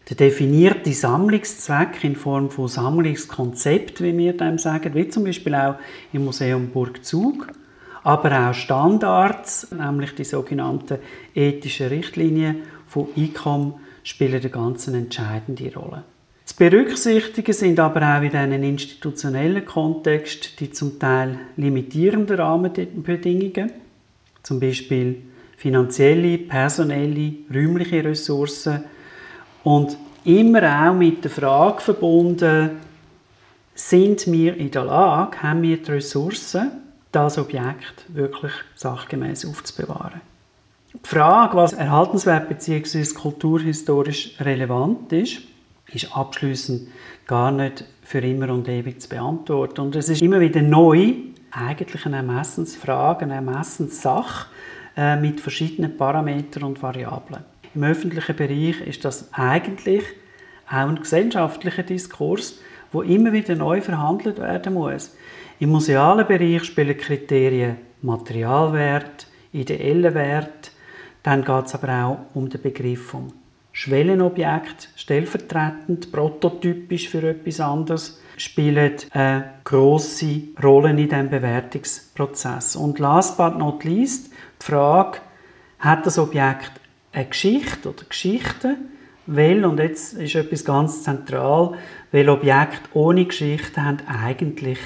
Der 0.10 0.16
definierte 0.16 0.94
Sammlungszweck 0.94 2.04
in 2.04 2.16
Form 2.16 2.52
von 2.52 2.68
Sammlungskonzept, 2.68 4.02
wie 4.04 4.16
wir 4.16 4.38
dem 4.38 4.60
sagen, 4.60 4.94
wie 4.94 5.10
zum 5.10 5.24
Beispiel 5.24 5.56
auch 5.56 5.76
im 6.14 6.26
Museum 6.26 6.68
Burgzug, 6.68 7.48
aber 8.04 8.50
auch 8.50 8.54
Standards, 8.54 9.72
nämlich 9.72 10.14
die 10.14 10.24
sogenannten 10.24 11.00
ethischen 11.34 11.88
Richtlinien 11.88 12.58
von 12.88 13.08
ICOM, 13.16 13.80
spielen 14.04 14.40
eine 14.40 14.50
ganz 14.52 14.88
entscheidende 14.88 15.74
Rolle. 15.74 16.04
Zu 16.46 16.56
berücksichtigen 16.58 17.54
sind 17.54 17.80
aber 17.80 18.02
auch 18.02 18.22
in 18.22 18.30
diesem 18.30 18.64
institutionellen 18.64 19.66
Kontext 19.66 20.60
die 20.60 20.70
zum 20.70 21.00
Teil 21.00 21.40
limitierenden 21.58 22.40
Rahmenbedingungen, 22.40 23.72
zum 24.44 24.60
Beispiel 24.60 25.24
finanzielle, 25.58 26.38
personelle, 26.38 27.34
räumliche 27.52 28.04
Ressourcen 28.04 28.84
und 29.66 29.98
immer 30.24 30.90
auch 30.90 30.94
mit 30.94 31.24
der 31.24 31.32
Frage 31.32 31.82
verbunden, 31.82 32.70
sind 33.74 34.32
wir 34.32 34.56
in 34.56 34.72
der 34.72 34.86
Lage, 34.86 35.42
haben 35.42 35.64
wir 35.64 35.78
die 35.82 35.92
Ressourcen, 35.92 36.72
das 37.12 37.38
Objekt 37.38 38.06
wirklich 38.08 38.54
sachgemäß 38.76 39.46
aufzubewahren. 39.46 40.22
Die 40.94 41.00
Frage, 41.10 41.58
was 41.58 41.74
erhaltenswert 41.74 42.48
bzw. 42.48 43.04
kulturhistorisch 43.14 44.40
relevant 44.40 45.12
ist, 45.12 45.42
ist 45.92 46.16
abschließend 46.16 46.88
gar 47.28 47.52
nicht 47.52 47.84
für 48.04 48.20
immer 48.20 48.54
und 48.54 48.68
ewig 48.70 49.02
zu 49.02 49.10
beantworten. 49.10 49.82
Und 49.82 49.96
es 49.96 50.10
ist 50.10 50.22
immer 50.22 50.40
wieder 50.40 50.62
neu, 50.62 51.14
eigentlich 51.52 52.06
eine 52.06 52.18
Ermessensfrage, 52.18 53.26
eine 53.26 53.36
Ermessenssache 53.36 54.48
äh, 54.96 55.16
mit 55.16 55.42
verschiedenen 55.42 55.98
Parametern 55.98 56.64
und 56.64 56.82
Variablen. 56.84 57.44
Im 57.76 57.84
öffentlichen 57.84 58.36
Bereich 58.38 58.80
ist 58.88 59.04
das 59.04 59.34
eigentlich 59.34 60.04
auch 60.68 60.88
ein 60.88 60.96
gesellschaftlicher 60.96 61.84
Diskurs, 61.84 62.60
wo 62.94 63.02
immer 63.02 63.34
wieder 63.34 63.56
neu 63.56 63.82
verhandelt 63.82 64.40
werden 64.40 64.76
muss. 64.76 65.14
Im 65.60 65.72
musealen 65.72 66.26
Bereich 66.26 66.64
spielen 66.64 66.98
Kriterien 66.98 67.76
Materialwert, 68.02 69.28
ideeller 69.52 70.14
Wert, 70.14 70.72
dann 71.24 71.44
geht 71.44 71.66
es 71.66 71.76
aber 71.76 72.06
auch 72.06 72.18
um 72.34 72.50
den 72.50 72.62
Begriff 72.62 73.08
vom 73.08 73.34
Schwellenobjekt, 73.74 74.90
stellvertretend, 74.96 76.14
prototypisch 76.14 77.10
für 77.10 77.30
etwas 77.30 77.60
anderes, 77.60 78.22
spielen 78.38 78.94
eine 79.12 79.56
grosse 79.66 80.44
Rolle 80.64 80.92
in 80.92 80.98
diesem 80.98 81.30
Bewertungsprozess. 81.30 82.78
Und 82.78 83.00
last 83.00 83.38
but 83.38 83.58
not 83.58 83.84
least, 83.84 84.32
die 84.62 84.66
Frage, 84.66 85.18
hat 85.80 86.06
das 86.06 86.18
Objekt 86.18 86.72
eine 87.16 87.26
Geschichte 87.26 87.90
oder 87.90 88.04
Geschichte? 88.08 88.76
Weil, 89.26 89.66
und 89.66 89.80
jetzt 89.80 90.14
ist 90.14 90.36
etwas 90.36 90.64
ganz 90.66 91.02
zentral, 91.02 91.74
weil 92.12 92.30
Objekte 92.30 92.90
ohne 92.94 93.26
Geschichte 93.26 93.84
haben 93.84 93.98
eigentlich 94.08 94.78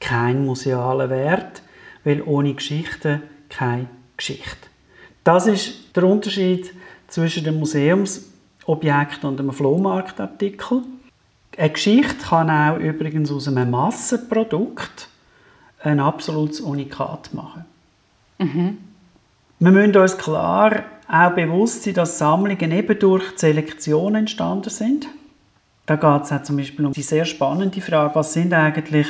keinen 0.00 0.44
musealen 0.44 1.10
Wert, 1.10 1.62
weil 2.02 2.22
ohne 2.22 2.54
Geschichte 2.54 3.20
keine 3.48 3.86
Geschichte. 4.16 4.68
Das 5.22 5.46
ist 5.46 5.94
der 5.94 6.04
Unterschied 6.04 6.74
zwischen 7.08 7.44
dem 7.44 7.58
Museums- 7.58 8.30
Objekt 8.66 9.24
und 9.24 9.38
einem 9.38 9.52
Flohmarktartikel. 9.52 10.82
Eine 11.56 11.70
Geschichte 11.70 12.26
kann 12.28 12.50
auch 12.50 12.78
übrigens 12.78 13.30
aus 13.30 13.46
einem 13.46 13.70
Massenprodukt 13.70 15.08
ein 15.82 16.00
absolutes 16.00 16.60
Unikat 16.60 17.34
machen. 17.34 17.66
Mhm. 18.38 18.78
Wir 19.58 19.70
müssen 19.70 19.96
uns 19.96 20.16
klar 20.16 20.84
auch 21.08 21.34
bewusst 21.34 21.82
sein, 21.82 21.94
dass 21.94 22.18
Sammlungen 22.18 22.72
eben 22.72 22.98
durch 22.98 23.32
die 23.32 23.38
Selektion 23.38 24.14
entstanden 24.14 24.70
sind. 24.70 25.08
Da 25.86 25.96
geht 25.96 26.22
es 26.22 26.32
auch 26.32 26.42
zum 26.42 26.56
Beispiel 26.56 26.86
um 26.86 26.92
die 26.92 27.02
sehr 27.02 27.24
spannende 27.24 27.80
Frage, 27.80 28.14
was 28.14 28.32
sind 28.32 28.52
eigentlich 28.54 29.08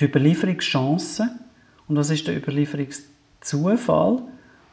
die 0.00 0.06
Überlieferungschancen 0.06 1.38
und 1.86 1.96
was 1.96 2.10
ist 2.10 2.26
der 2.26 2.36
Überlieferungszufall 2.36 4.22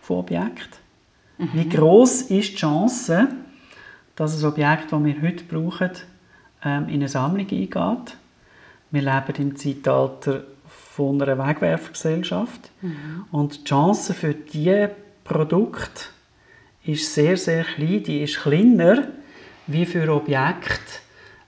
von 0.02 0.18
Objekten? 0.18 0.80
Mhm. 1.38 1.50
Wie 1.54 1.70
groß 1.70 2.24
ist 2.24 2.54
die 2.54 2.56
Chance, 2.56 3.28
dass 4.16 4.42
ein 4.42 4.50
Objekt, 4.50 4.92
das 4.92 5.04
wir 5.04 5.22
heute 5.22 5.44
brauchen, 5.44 5.92
ähm, 6.64 6.88
in 6.88 6.96
eine 6.96 7.10
Sammlung 7.10 7.48
eingeht. 7.50 8.18
Wir 8.92 9.02
leben 9.02 9.36
im 9.38 9.56
Zeitalter 9.56 10.44
von 10.68 11.22
einer 11.22 11.38
Wegwerfgesellschaft 11.38 12.72
mhm. 12.82 13.26
und 13.32 13.60
die 13.60 13.64
Chance 13.64 14.14
für 14.14 14.34
diese 14.34 14.92
Produkte 15.24 16.06
ist 16.86 17.14
sehr, 17.14 17.38
sehr 17.38 17.64
klein. 17.64 18.04
Die 18.04 18.24
ist 18.24 18.42
kleiner 18.42 19.08
wie 19.68 19.86
für 19.86 20.12
Objekte, 20.14 21.00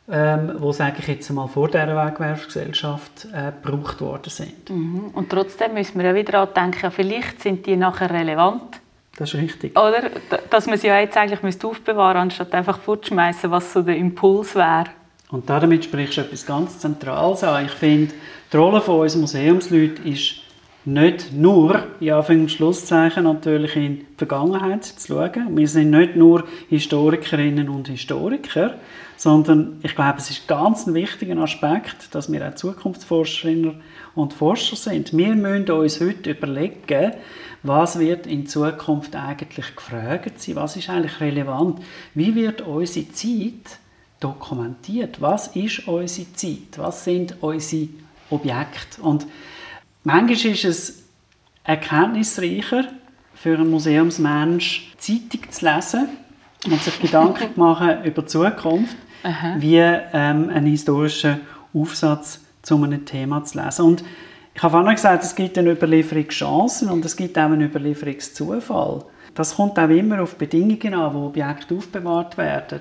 ähm, 0.09 0.53
wo 0.59 0.71
sage 0.71 0.97
ich 0.99 1.07
jetzt 1.07 1.29
mal 1.31 1.47
vor 1.47 1.67
dieser 1.67 1.95
Wegwerfgesellschaft 1.95 3.27
äh, 3.33 3.51
gebraucht 3.61 4.01
worden 4.01 4.29
sind. 4.29 4.69
Mhm. 4.69 5.09
Und 5.13 5.29
trotzdem 5.29 5.73
müssen 5.73 5.99
wir 5.99 6.07
ja 6.07 6.15
wieder 6.15 6.45
daran 6.45 6.71
denken, 6.71 6.91
vielleicht 6.91 7.41
sind 7.41 7.65
die 7.65 7.75
nachher 7.75 8.11
relevant 8.11 8.79
das 9.17 9.33
ist 9.33 9.39
richtig. 9.39 9.77
Oder? 9.77 10.11
Dass 10.49 10.67
man 10.67 10.77
sie 10.77 10.87
ja 10.87 10.99
jetzt 10.99 11.15
eigentlich 11.17 11.39
aufbewahren 11.63 12.25
müsste, 12.25 12.41
anstatt 12.43 12.53
einfach 12.53 12.79
fortschmeißen, 12.79 13.49
was 13.49 13.71
so 13.71 13.81
der 13.81 13.95
Impuls 13.95 14.55
wäre. 14.55 14.85
Und 15.31 15.49
damit 15.49 15.85
sprichst 15.85 16.17
du 16.17 16.21
etwas 16.21 16.45
ganz 16.45 16.79
Zentrales 16.79 17.43
an. 17.43 17.65
Ich 17.65 17.71
finde, 17.71 18.13
die 18.51 18.57
Rolle 18.57 18.81
von 18.81 19.01
uns 19.01 19.15
Museumsleuten 19.15 20.05
ist 20.05 20.41
nicht 20.85 21.33
nur, 21.33 21.83
in 21.99 22.09
Anführungs- 22.09 22.41
und 22.41 22.51
Schlusszeichen, 22.51 23.23
natürlich 23.23 23.75
in 23.75 23.97
die 23.97 24.05
Vergangenheit 24.17 24.85
zu 24.85 25.07
schauen. 25.07 25.57
Wir 25.57 25.67
sind 25.67 25.89
nicht 25.89 26.15
nur 26.15 26.43
Historikerinnen 26.69 27.69
und 27.69 27.87
Historiker, 27.87 28.75
sondern 29.17 29.79
ich 29.81 29.95
glaube, 29.95 30.19
es 30.19 30.29
ist 30.29 30.47
ganz 30.47 30.85
ein 30.85 30.93
wichtiger 30.93 31.37
Aspekt, 31.37 32.13
dass 32.13 32.31
wir 32.31 32.47
auch 32.47 32.55
Zukunftsforscherinnen 32.55 33.81
und 34.13 34.33
Forscher 34.33 34.75
sind. 34.75 35.15
Wir 35.15 35.35
müssen 35.35 35.71
uns 35.71 35.99
heute 35.99 36.31
überlegen, 36.31 37.13
was 37.63 37.97
wird 37.97 38.27
in 38.27 38.45
Zukunft 38.45 39.15
eigentlich 39.15 39.75
gefragt 39.75 40.39
sein, 40.39 40.55
was 40.55 40.75
ist 40.75 40.89
eigentlich 40.89 41.19
relevant, 41.19 41.79
wie 42.13 42.35
wird 42.35 42.61
unsere 42.61 43.09
Zeit 43.11 43.79
dokumentiert, 44.19 45.19
was 45.19 45.55
ist 45.55 45.87
unsere 45.87 46.31
Zeit, 46.33 46.77
was 46.77 47.03
sind 47.03 47.35
unsere 47.41 47.89
Objekte? 48.29 49.01
Und 49.01 49.25
manchmal 50.05 50.53
ist 50.53 50.63
es 50.63 51.03
erkenntnisreicher 51.65 52.85
für 53.33 53.57
einen 53.57 53.69
Museumsmensch 53.69 54.93
Zeitung 54.97 55.51
zu 55.51 55.65
lesen 55.65 56.09
und 56.65 56.81
sich 56.81 56.99
Gedanken 57.01 57.49
zu 57.53 57.59
machen 57.59 58.03
über 58.05 58.21
die 58.21 58.27
Zukunft, 58.27 58.95
Aha. 59.23 59.55
wie 59.57 59.77
ähm, 59.77 60.49
einen 60.49 60.67
historischen 60.67 61.41
Aufsatz 61.73 62.39
zu 62.61 62.81
einem 62.81 63.05
Thema 63.05 63.43
zu 63.43 63.59
lesen. 63.61 63.85
Und 63.85 64.03
ich 64.53 64.63
habe 64.63 64.71
vorhin 64.71 64.95
gesagt, 64.95 65.23
es 65.23 65.35
gibt 65.35 65.57
eine 65.57 65.71
Überlieferungschancen 65.71 66.89
und 66.89 67.03
es 67.03 67.17
gibt 67.17 67.37
auch 67.37 67.43
einen 67.43 67.61
Überlieferungszufall. 67.61 69.03
Das 69.33 69.57
kommt 69.57 69.77
auch 69.77 69.89
immer 69.89 70.21
auf 70.21 70.37
Bedingungen 70.37 70.93
an, 70.93 71.13
wo 71.13 71.25
Objekte 71.25 71.75
aufbewahrt 71.75 72.37
werden. 72.37 72.79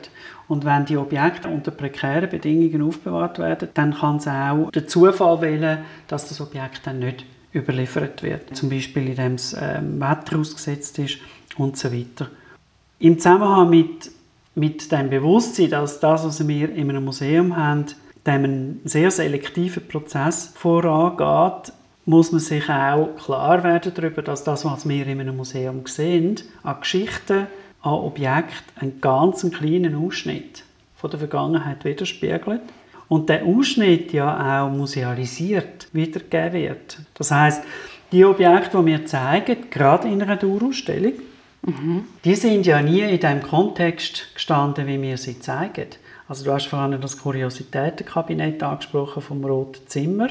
Und 0.48 0.64
wenn 0.64 0.84
die 0.84 0.96
Objekte 0.96 1.48
unter 1.48 1.70
prekären 1.70 2.28
Bedingungen 2.28 2.82
aufbewahrt 2.82 3.38
werden, 3.38 3.68
dann 3.74 3.94
kann 3.94 4.16
es 4.16 4.28
auch 4.28 4.70
der 4.70 4.86
Zufall 4.86 5.40
wählen, 5.40 5.78
dass 6.06 6.28
das 6.28 6.40
Objekt 6.40 6.86
dann 6.86 6.98
nicht 6.98 7.24
überliefert 7.54 8.22
wird. 8.22 8.54
Zum 8.56 8.68
Beispiel, 8.68 9.08
indem 9.08 9.34
es 9.34 9.56
ähm, 9.58 10.00
Wetter 10.00 10.38
ausgesetzt 10.38 10.98
ist 10.98 11.18
und 11.56 11.76
so 11.76 11.92
weiter. 11.92 12.28
Im 12.98 13.18
Zusammenhang 13.18 13.70
mit, 13.70 14.10
mit 14.54 14.90
dem 14.90 15.08
Bewusstsein, 15.08 15.70
dass 15.70 16.00
das, 16.00 16.24
was 16.24 16.46
wir 16.46 16.70
in 16.74 16.90
einem 16.90 17.04
Museum 17.04 17.56
haben, 17.56 17.86
dem 18.26 18.44
ein 18.44 18.80
sehr 18.84 19.10
selektiver 19.10 19.80
Prozess 19.80 20.52
vorangeht, 20.54 21.72
muss 22.06 22.32
man 22.32 22.40
sich 22.40 22.68
auch 22.68 23.14
klar 23.16 23.62
werden 23.64 23.92
darüber, 23.94 24.22
dass 24.22 24.44
das, 24.44 24.64
was 24.64 24.88
wir 24.88 25.06
in 25.06 25.20
einem 25.20 25.36
Museum 25.36 25.86
sehen, 25.86 26.36
an 26.62 26.80
Geschichten, 26.80 27.46
an 27.84 27.92
Objekten, 27.92 28.80
einen 28.80 29.00
ganz 29.00 29.48
kleinen 29.50 29.94
Ausschnitt 29.94 30.64
von 30.96 31.10
der 31.10 31.18
Vergangenheit 31.18 31.84
widerspiegelt 31.84 32.62
und 33.08 33.28
der 33.28 33.44
Ausschnitt 33.44 34.12
ja 34.12 34.64
auch 34.64 34.70
musealisiert 34.70 35.88
wiedergegeben 35.92 36.52
wird. 36.54 36.98
Das 37.14 37.30
heißt, 37.30 37.62
die 38.10 38.24
Objekte, 38.24 38.78
die 38.78 38.86
wir 38.86 39.06
zeigen, 39.06 39.70
gerade 39.70 40.08
in 40.08 40.22
einer 40.22 40.36
Dauerausstellung, 40.36 41.12
mhm. 41.62 42.04
die 42.24 42.34
sind 42.34 42.64
ja 42.64 42.80
nie 42.80 43.00
in 43.00 43.20
dem 43.20 43.42
Kontext 43.42 44.34
gestanden, 44.34 44.86
wie 44.86 45.00
wir 45.00 45.18
sie 45.18 45.38
zeigen. 45.40 45.88
Also 46.26 46.44
du 46.44 46.52
hast 46.52 46.66
vorhin 46.66 46.98
das 47.00 47.18
Kuriositätenkabinett 47.18 48.62
angesprochen 48.62 49.22
vom 49.22 49.44
Roten 49.44 49.86
Zimmer. 49.86 50.28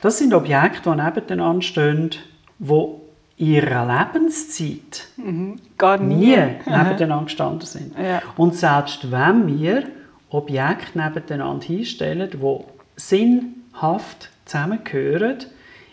Das 0.00 0.18
sind 0.18 0.32
Objekte, 0.32 0.90
die 0.90 1.02
nebeneinander 1.02 1.62
stehen, 1.62 2.10
die 2.58 3.05
ihrer 3.36 3.86
Lebenszeit 3.86 5.08
mhm. 5.16 5.60
Gar 5.76 5.98
nie, 5.98 6.14
nie 6.14 6.36
nebeneinander 6.66 7.24
gestanden 7.24 7.66
sind. 7.66 7.94
Ja. 7.98 8.22
Und 8.36 8.54
selbst 8.54 9.10
wenn 9.10 9.46
wir 9.46 9.84
Objekte 10.30 10.98
nebeneinander 10.98 11.64
hinstellen, 11.64 12.30
die 12.30 12.58
sinnhaft 12.96 14.30
zusammengehören, 14.44 15.38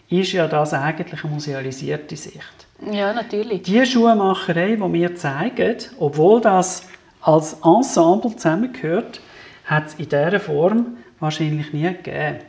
ist 0.09 0.31
ja 0.31 0.47
das 0.47 0.73
eigentlich 0.73 1.23
eine 1.23 1.33
musealisierte 1.33 2.15
Sicht. 2.15 2.67
Ja, 2.91 3.13
natürlich. 3.13 3.63
Die 3.63 3.85
Schuhmacherei, 3.85 4.75
die 4.75 4.93
wir 4.93 5.15
zeigen, 5.15 5.77
obwohl 5.99 6.41
das 6.41 6.87
als 7.21 7.57
Ensemble 7.63 8.35
zusammengehört, 8.35 9.21
hat 9.65 9.87
es 9.87 9.93
in 9.95 10.09
dieser 10.09 10.39
Form 10.39 10.97
wahrscheinlich 11.19 11.71
nie 11.73 11.83
gegeben. 11.83 12.39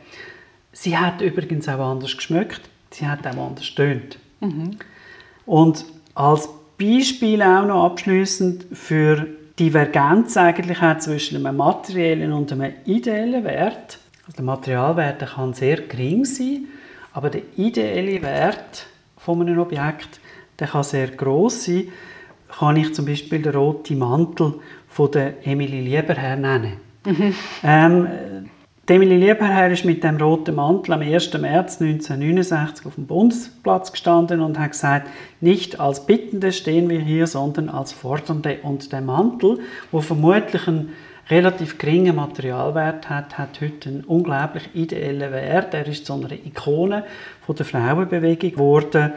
Sie 0.73 0.97
hat 0.97 1.21
übrigens 1.21 1.69
auch 1.69 1.79
anders 1.79 2.15
geschmeckt, 2.17 2.61
sie 2.91 3.07
hat 3.07 3.25
auch 3.25 3.47
anders 3.47 3.73
tönt. 3.73 4.19
Mhm. 4.45 4.77
Und 5.45 5.85
als 6.13 6.49
Beispiel 6.79 7.41
auch 7.41 7.65
noch 7.65 7.85
abschließend 7.85 8.65
für 8.73 9.27
Divergenz 9.59 10.35
eigentlich 10.35 10.81
auch 10.81 10.97
zwischen 10.99 11.45
einem 11.45 11.57
materiellen 11.57 12.33
und 12.33 12.51
einem 12.51 12.73
ideellen 12.85 13.43
Wert. 13.43 13.99
Also 14.25 14.37
der 14.37 14.45
Materialwert 14.45 15.25
kann 15.25 15.53
sehr 15.53 15.77
gering 15.81 16.25
sein, 16.25 16.65
aber 17.13 17.29
der 17.29 17.41
ideelle 17.55 18.21
Wert 18.21 18.87
von 19.17 19.41
einem 19.41 19.59
Objekt 19.59 20.19
der 20.59 20.67
kann 20.67 20.83
sehr 20.83 21.07
groß 21.07 21.65
sein. 21.65 21.89
Kann 22.47 22.77
ich 22.77 22.93
zum 22.93 23.05
Beispiel 23.05 23.41
den 23.41 23.53
roten 23.53 23.99
Mantel 23.99 24.55
von 24.87 25.11
der 25.11 25.45
Emily 25.45 25.81
Lieberherr 25.81 26.37
nennen. 26.37 26.77
Mhm. 27.05 27.35
Ähm, 27.63 28.07
Emily 28.87 29.17
Lieberherr 29.17 29.71
ist 29.71 29.83
mit 29.83 30.03
dem 30.03 30.17
roten 30.17 30.53
Mantel 30.53 30.93
am 30.93 31.01
1. 31.01 31.33
März 31.33 31.81
1969 31.81 32.85
auf 32.85 32.93
dem 32.93 33.07
Bundesplatz 33.07 33.91
gestanden 33.91 34.41
und 34.41 34.59
hat 34.59 34.73
gesagt, 34.73 35.09
nicht 35.41 35.79
als 35.79 36.05
Bittende 36.05 36.51
stehen 36.51 36.87
wir 36.87 36.99
hier, 36.99 37.25
sondern 37.25 37.69
als 37.69 37.93
Fordernde. 37.93 38.59
Und 38.61 38.91
der 38.91 39.01
Mantel, 39.01 39.57
wo 39.91 40.01
vermutlich 40.01 40.67
einen 40.67 40.89
relativ 41.31 41.79
geringen 41.79 42.15
Materialwert 42.15 43.09
hat, 43.09 43.39
hat 43.39 43.59
heute 43.59 43.89
einen 43.89 44.03
unglaublich 44.03 44.69
ideellen 44.75 45.31
Wert. 45.31 45.73
Er 45.73 45.87
ist 45.87 46.05
zu 46.05 46.13
einer 46.13 46.31
Ikone 46.31 47.05
der 47.47 47.65
Frauenbewegung 47.65 48.51
geworden 48.51 49.13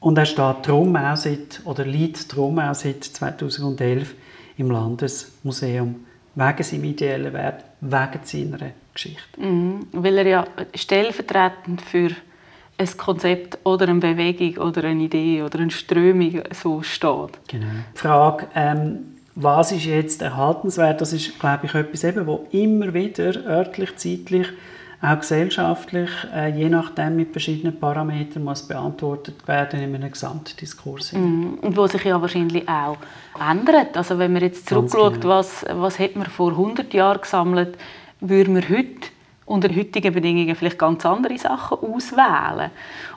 und 0.00 0.16
er 0.16 0.24
steht 0.24 0.66
darum 0.66 0.96
auch 0.96 1.16
seit, 1.16 1.60
oder 1.66 1.84
liegt 1.84 2.32
darum 2.32 2.58
auch 2.58 2.74
seit 2.74 3.04
2011 3.04 4.14
im 4.56 4.70
Landesmuseum 4.70 6.06
wegen 6.34 6.62
seinem 6.62 6.84
ideellen 6.84 7.34
Wert, 7.34 7.64
wegen 7.82 8.20
seiner 8.22 8.70
Geschichte. 8.94 9.40
Mhm, 9.40 9.86
weil 9.92 10.18
er 10.18 10.26
ja 10.26 10.44
stellvertretend 10.74 11.82
für 11.82 12.10
ein 12.78 12.96
Konzept 12.96 13.58
oder 13.64 13.88
eine 13.88 14.00
Bewegung 14.00 14.64
oder 14.64 14.84
eine 14.84 15.02
Idee 15.02 15.42
oder 15.42 15.58
eine 15.58 15.70
Strömung 15.70 16.42
so 16.52 16.82
steht. 16.82 17.38
Genau. 17.48 17.66
Die 17.94 17.98
Frage, 17.98 18.46
ähm, 18.54 19.16
was 19.34 19.72
ist 19.72 19.84
jetzt 19.84 20.22
erhaltenswert, 20.22 21.00
das 21.00 21.12
ist, 21.12 21.38
glaube 21.38 21.66
ich, 21.66 21.74
etwas, 21.74 22.04
eben, 22.04 22.26
wo 22.26 22.46
immer 22.50 22.92
wieder 22.94 23.44
örtlich, 23.46 23.96
zeitlich 23.96 24.48
auch 25.02 25.18
gesellschaftlich, 25.18 26.10
äh, 26.34 26.50
je 26.50 26.68
nachdem 26.68 27.16
mit 27.16 27.32
verschiedenen 27.32 27.78
Parametern 27.78 28.44
muss 28.44 28.68
beantwortet 28.68 29.48
werden 29.48 29.80
in 29.80 29.94
einem 29.94 30.10
Gesamtdiskurs. 30.10 31.14
Mm, 31.14 31.54
und 31.62 31.76
wo 31.76 31.86
sich 31.86 32.04
ja 32.04 32.20
wahrscheinlich 32.20 32.68
auch 32.68 32.98
ändert. 33.40 33.96
Also 33.96 34.18
wenn 34.18 34.34
man 34.34 34.42
jetzt 34.42 34.68
zurückschaut, 34.68 35.22
genau. 35.22 35.28
was, 35.28 35.64
was 35.72 35.98
hat 35.98 36.16
man 36.16 36.26
vor 36.26 36.50
100 36.50 36.92
Jahren 36.92 37.20
gesammelt, 37.22 37.78
würde 38.20 38.50
man 38.50 38.68
heute 38.68 39.08
unter 39.50 39.74
heutigen 39.74 40.14
Bedingungen 40.14 40.54
vielleicht 40.54 40.78
ganz 40.78 41.04
andere 41.04 41.36
Sachen 41.36 41.78
auswählen. 41.78 42.70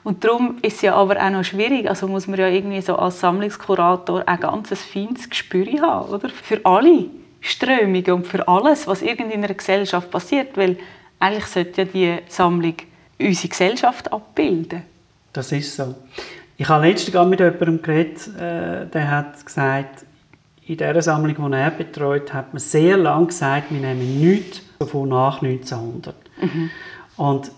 Und 0.04 0.24
darum 0.24 0.58
ist 0.64 0.78
es 0.78 0.82
ja 0.82 0.96
aber 0.96 1.24
auch 1.24 1.30
noch 1.30 1.44
schwierig, 1.44 1.88
also 1.88 2.08
muss 2.08 2.28
man 2.28 2.40
ja 2.40 2.48
irgendwie 2.48 2.82
so 2.82 2.96
als 2.96 3.20
Sammlungskurator 3.20 4.28
ein 4.28 4.40
ganz 4.40 4.70
feines 4.82 5.30
Gespür 5.30 5.66
haben, 5.82 6.10
oder? 6.10 6.30
Für 6.30 6.60
alle 6.66 7.06
Strömungen 7.40 8.12
und 8.12 8.28
für 8.28 8.48
alles, 8.48 8.88
was 8.88 9.04
irgendwie 9.04 9.36
in 9.36 9.44
einer 9.44 9.54
Gesellschaft 9.54 10.10
passiert, 10.10 10.58
weil 10.58 10.78
eigentlich 11.20 11.46
sollte 11.46 11.84
ja 11.84 11.88
die 11.88 12.18
Sammlung 12.28 12.76
unsere 13.20 13.48
Gesellschaft 13.50 14.12
abbilden. 14.12 14.82
Das 15.32 15.52
ist 15.52 15.76
so. 15.76 15.94
Ich 16.58 16.68
habe 16.68 16.88
letztens 16.88 17.14
mit 17.26 17.40
jemandem 17.40 17.82
geredet, 17.82 18.28
äh, 18.40 18.86
der 18.88 19.12
hat 19.12 19.46
gesagt, 19.46 20.06
in 20.66 20.78
dieser 20.78 21.02
Sammlung, 21.02 21.52
die 21.52 21.58
er 21.58 21.72
betreut, 21.72 22.34
hat 22.34 22.54
man 22.54 22.60
sehr 22.60 22.98
lange 22.98 23.28
gesagt, 23.28 23.66
wir 23.70 23.80
nehmen 23.80 24.20
nichts 24.20 24.63
von 24.86 25.10
nach 25.10 25.42
1900. 25.42 26.16
Mhm. 26.42 26.70
Und 27.18 27.52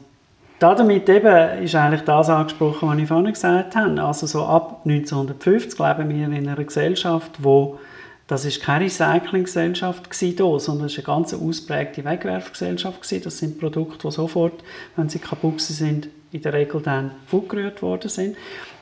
damit 0.60 1.10
eben 1.10 1.64
ist 1.64 1.76
eigentlich 1.76 2.02
das 2.02 2.30
angesprochen, 2.30 2.90
was 2.90 2.98
ich 2.98 3.08
vorhin 3.08 3.34
gesagt 3.34 3.76
habe. 3.76 4.02
Also 4.02 4.26
so 4.26 4.46
ab 4.46 4.82
1950 4.86 5.80
leben 5.80 6.10
wir 6.10 6.26
in 6.26 6.48
einer 6.48 6.64
Gesellschaft, 6.64 7.32
wo 7.44 7.80
das 8.28 8.44
ist 8.44 8.64
keine 8.64 8.86
Recycling-Gesellschaft 8.86 10.12
sondern 10.12 10.88
es 10.88 10.98
war 10.98 10.98
eine 10.98 11.04
ganz 11.04 11.34
ausprägte 11.34 12.04
Wegwerfgesellschaft. 12.04 13.26
Das 13.26 13.38
sind 13.38 13.60
Produkte, 13.60 14.08
die 14.08 14.12
sofort, 14.12 14.64
wenn 14.96 15.10
sie 15.10 15.20
kaputt 15.20 15.62
sind, 15.62 16.10
in 16.32 16.42
der 16.42 16.54
Regel 16.54 16.82
dann 16.82 17.12
fortgerührt 17.28 17.84
worden 17.84 18.10
sind. 18.10 18.36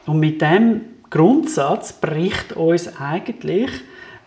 Und 0.05 0.19
mit 0.19 0.41
dem 0.41 0.81
Grundsatz 1.09 1.91
bricht 1.93 2.53
uns 2.53 2.99
eigentlich 2.99 3.69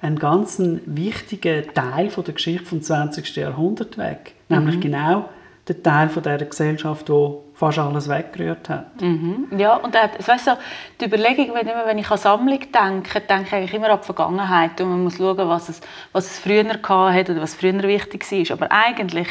ein 0.03 0.19
ganz 0.19 0.61
wichtiger 0.61 1.67
Teil 1.73 2.11
von 2.11 2.25
der 2.25 2.35
Geschichte 2.35 2.77
des 2.77 2.87
20. 2.87 3.37
Jahrhunderts 3.37 3.99
weg. 3.99 4.35
Nämlich 4.49 4.77
mhm. 4.77 4.81
genau 4.81 5.29
der 5.69 5.83
Teil 5.83 6.09
von 6.09 6.23
der 6.23 6.39
Gesellschaft, 6.39 7.11
wo 7.11 7.45
fast 7.55 7.79
alles 7.79 8.09
weggerührt 8.09 8.69
hat. 8.69 9.01
Mhm. 9.01 9.49
Ja, 9.57 9.77
und 9.77 9.95
das, 9.95 10.29
weißt 10.29 10.47
du, 10.49 10.59
die 11.01 11.07
Überlegung, 11.07 11.55
wenn, 11.55 11.67
immer, 11.67 11.87
wenn 11.87 11.99
ich 11.99 12.11
an 12.11 12.19
Sammlung 12.19 12.61
denke, 12.61 13.21
denke 13.21 13.61
ich 13.61 13.75
immer 13.75 13.91
an 13.91 13.99
die 14.01 14.05
Vergangenheit 14.05 14.81
und 14.81 14.91
man 14.91 15.03
muss 15.03 15.17
schauen, 15.17 15.49
was 15.49 15.69
es, 15.71 15.81
was 16.13 16.27
es 16.27 16.39
früher 16.39 16.65
hatte 16.65 17.33
oder 17.33 17.43
was 17.43 17.55
früher 17.55 17.83
wichtig 17.83 18.31
war. 18.31 18.57
Aber 18.57 18.71
eigentlich 18.71 19.29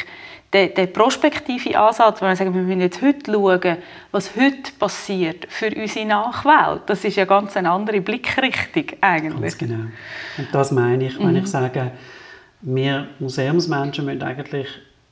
der, 0.52 0.68
der 0.68 0.86
prospektive 0.86 1.78
Ansatz, 1.78 2.20
wenn 2.20 2.28
wir 2.28 2.36
sagen, 2.36 2.54
wir 2.54 2.62
müssen 2.62 2.80
jetzt 2.80 3.02
heute 3.02 3.32
schauen, 3.32 3.76
was 4.12 4.36
heute 4.36 4.72
passiert 4.78 5.46
für 5.48 5.74
unsere 5.74 6.06
Nachwelt, 6.06 6.82
das 6.86 7.04
ist 7.04 7.16
ja 7.16 7.24
ganz 7.24 7.56
eine 7.56 7.70
andere 7.70 8.00
Blickrichtung 8.00 8.98
eigentlich. 9.00 9.40
Ganz 9.40 9.58
genau. 9.58 9.84
Und 10.38 10.48
das 10.52 10.70
meine 10.70 11.06
ich, 11.06 11.18
wenn 11.18 11.30
mhm. 11.30 11.36
ich 11.36 11.46
sage, 11.46 11.92
wir 12.62 13.08
Museumsmenschen 13.18 14.04
müssen 14.04 14.22
eigentlich 14.22 14.68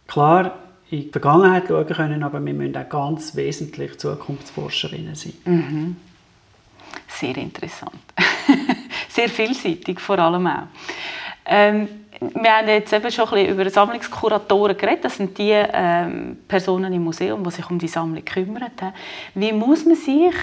klar 0.06 0.58
in 0.90 1.02
die 1.02 1.10
Vergangenheit 1.10 1.64
schauen 1.68 1.86
können, 1.86 2.22
aber 2.22 2.44
wir 2.44 2.54
müssen 2.54 2.76
auch 2.76 2.88
ganz 2.88 3.34
wesentlich 3.34 3.98
Zukunftsforscherinnen 3.98 5.14
sein. 5.14 5.32
Mhm. 5.44 5.96
Sehr 7.08 7.36
interessant. 7.36 8.00
Sehr 9.08 9.28
vielseitig 9.28 10.00
vor 10.00 10.18
allem 10.18 10.46
auch. 10.46 10.66
Ähm, 11.46 11.88
wir 12.34 12.56
haben 12.56 12.68
jetzt 12.68 12.92
eben 12.92 13.10
schon 13.10 13.28
ein 13.28 13.34
bisschen 13.34 13.48
über 13.58 13.70
Sammlungskuratoren 13.70 14.76
geredet. 14.76 15.04
Das 15.04 15.16
sind 15.16 15.36
die 15.38 15.52
ähm, 15.52 16.38
Personen 16.48 16.92
im 16.92 17.04
Museum, 17.04 17.42
die 17.44 17.50
sich 17.50 17.68
um 17.68 17.78
die 17.78 17.88
Sammlung 17.88 18.24
kümmern. 18.24 18.70
Wie 19.34 19.52
muss 19.52 19.84
man 19.84 19.96
sich 19.96 20.34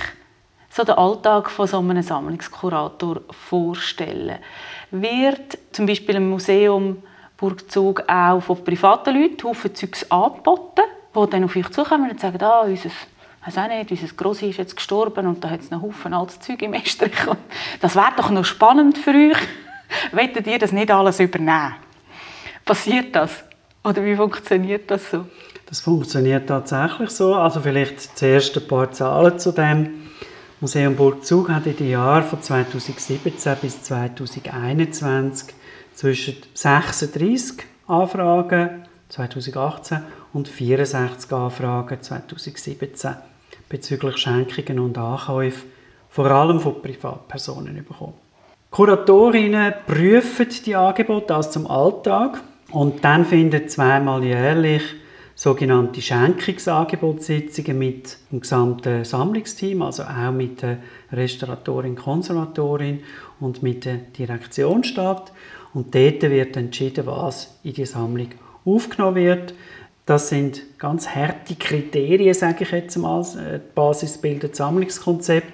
so 0.70 0.84
den 0.84 0.96
Alltag 0.96 1.50
von 1.50 1.68
so 1.68 1.80
einem 1.80 2.02
Sammlungskurator 2.02 3.22
vorstellen? 3.32 4.40
Wird 4.92 5.58
zum 5.72 5.86
Beispiel 5.86 6.16
im 6.16 6.30
Museum 6.30 7.04
Burgzug 7.38 8.04
auch 8.08 8.42
von 8.42 8.64
privaten 8.64 9.20
Leuten 9.20 9.44
Haufen 9.44 9.74
Zeugs 9.74 10.10
angeboten, 10.12 10.84
die 11.16 11.30
dann 11.30 11.44
auf 11.44 11.56
euch 11.56 11.70
zukommen 11.70 12.12
und 12.12 12.20
sagen, 12.20 12.42
ah, 12.44 12.62
unser 12.62 12.90
weiß 13.46 13.58
auch 13.58 13.68
nicht, 13.68 13.90
unser 13.90 14.14
Grossi 14.14 14.50
ist 14.50 14.58
jetzt 14.58 14.76
gestorben 14.76 15.28
und 15.28 15.44
da 15.44 15.50
hat 15.50 15.62
es 15.62 15.72
noch 15.72 15.82
Haufen 15.82 16.14
altes 16.14 16.40
Zeug 16.40 16.62
im 16.62 16.74
Estrich. 16.74 17.14
Das 17.80 17.96
wäre 17.96 18.14
doch 18.16 18.30
noch 18.30 18.46
spannend 18.46 18.98
für 18.98 19.12
euch. 19.12 19.38
Wollt 20.12 20.48
ihr 20.48 20.60
das 20.60 20.72
nicht 20.72 20.92
alles 20.92 21.20
übernehmen? 21.20 21.76
Passiert 22.66 23.16
das? 23.16 23.44
Oder 23.84 24.04
wie 24.06 24.16
funktioniert 24.16 24.90
das 24.92 25.10
so? 25.10 25.26
Das 25.66 25.80
funktioniert 25.80 26.48
tatsächlich 26.48 27.10
so. 27.10 27.36
Also 27.36 27.62
vielleicht 27.62 28.18
zuerst 28.18 28.58
ein 28.58 28.68
paar 28.68 28.92
Zahlen 28.92 29.40
zu 29.40 29.52
dem. 29.52 30.10
Museum 30.60 30.96
Burgzug 30.96 31.50
hat 31.50 31.66
in 31.66 31.76
den 31.76 31.90
Jahren 31.90 32.24
von 32.24 32.42
2017 32.42 33.18
bis 33.62 33.82
2021 33.84 35.56
zwischen 35.96 36.36
36 36.54 37.66
Anfragen 37.88 38.84
2018 39.10 40.04
und 40.34 40.48
64 40.48 41.32
Anfragen 41.32 42.02
2017 42.02 43.16
bezüglich 43.70 44.18
Schenkungen 44.18 44.80
und 44.80 44.98
Ankäufe, 44.98 45.66
vor 46.10 46.30
allem 46.30 46.60
von 46.60 46.82
Privatpersonen 46.82 47.84
bekommen. 47.84 48.21
Kuratorinnen 48.72 49.74
prüfen 49.86 50.48
die 50.66 50.78
Angebote 50.78 51.36
aus 51.36 51.52
zum 51.52 51.68
Alltag 51.68 52.42
und 52.72 53.04
dann 53.04 53.26
finden 53.26 53.68
zweimal 53.68 54.24
jährlich 54.24 54.82
sogenannte 55.36 56.02
Schenkungsangebotssitzungen 56.02 57.78
mit 57.78 58.18
dem 58.32 58.40
gesamten 58.40 59.04
Sammlungsteam, 59.04 59.82
also 59.82 60.04
auch 60.04 60.32
mit 60.32 60.62
der 60.62 60.78
Restauratorin, 61.12 61.98
Konservatorin 61.98 63.02
und 63.42 63.62
mit 63.62 63.84
der 63.84 63.98
Direktion 63.98 64.86
statt. 64.86 65.34
Und 65.74 65.94
dort 65.94 66.22
wird 66.22 66.56
entschieden, 66.56 67.06
was 67.08 67.60
in 67.64 67.74
die 67.74 67.86
Sammlung 67.86 68.30
aufgenommen 68.64 69.16
wird. 69.16 69.54
Das 70.06 70.30
sind 70.30 70.80
ganz 70.80 71.10
harte 71.10 71.56
Kriterien, 71.56 72.34
sage 72.34 72.64
ich 72.64 72.72
jetzt 72.72 72.98
mal. 72.98 73.22
Die 73.22 73.76
Basis 73.76 74.18
bildet 74.18 74.56
Sammlungskonzept 74.56 75.52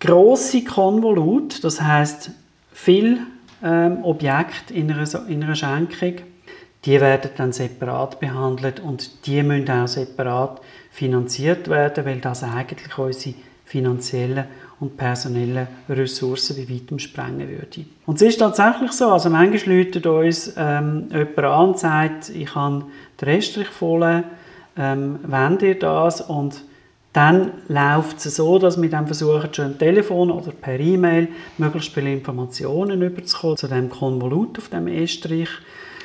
grosse 0.00 0.64
Konvolut, 0.64 1.62
das 1.62 1.80
heißt 1.80 2.30
viel 2.72 3.20
ähm, 3.62 4.02
Objekte 4.02 4.74
in 4.74 4.90
einer, 4.90 5.06
in 5.28 5.44
einer 5.44 5.54
Schenkung, 5.54 6.14
die 6.84 7.00
werden 7.00 7.30
dann 7.36 7.52
separat 7.52 8.18
behandelt 8.18 8.80
und 8.80 9.26
die 9.26 9.42
müssen 9.42 9.70
auch 9.70 9.86
separat 9.86 10.62
finanziert 10.90 11.68
werden, 11.68 12.06
weil 12.06 12.20
das 12.20 12.42
eigentlich 12.42 12.96
unsere 12.98 13.34
finanziellen 13.66 14.46
und 14.80 14.96
personellen 14.96 15.68
Ressourcen 15.88 16.56
bei 16.56 16.74
weitem 16.74 16.98
sprengen 16.98 17.48
würde. 17.48 17.84
Und 18.06 18.16
es 18.16 18.22
ist 18.22 18.38
tatsächlich 18.38 18.92
so, 18.92 19.08
also 19.08 19.28
manchmal 19.28 19.76
läutet 19.76 20.06
uns 20.06 20.54
ähm, 20.56 21.08
jemand 21.12 21.38
an 21.38 21.68
und 21.68 21.78
sagt, 21.78 22.30
ich 22.30 22.54
habe 22.54 22.86
den 23.20 23.28
Restrich 23.28 23.68
voll, 23.68 24.24
ähm, 24.76 25.18
wenn 25.22 25.58
ihr 25.60 25.78
das 25.78 26.22
und 26.22 26.64
dann 27.12 27.52
läuft 27.68 28.24
es 28.24 28.36
so, 28.36 28.58
dass 28.58 28.80
wir 28.80 28.88
dann 28.88 29.06
versuchen, 29.06 29.52
schon 29.52 29.64
am 29.64 29.78
Telefon 29.78 30.30
oder 30.30 30.52
per 30.52 30.78
E-Mail 30.78 31.28
möglichst 31.58 31.92
viele 31.92 32.12
Informationen 32.12 33.02
überzukommen 33.02 33.56
zu 33.56 33.66
dem 33.66 33.90
Konvolut 33.90 34.58
auf 34.58 34.68
dem 34.68 34.86
Estrich. 34.86 35.48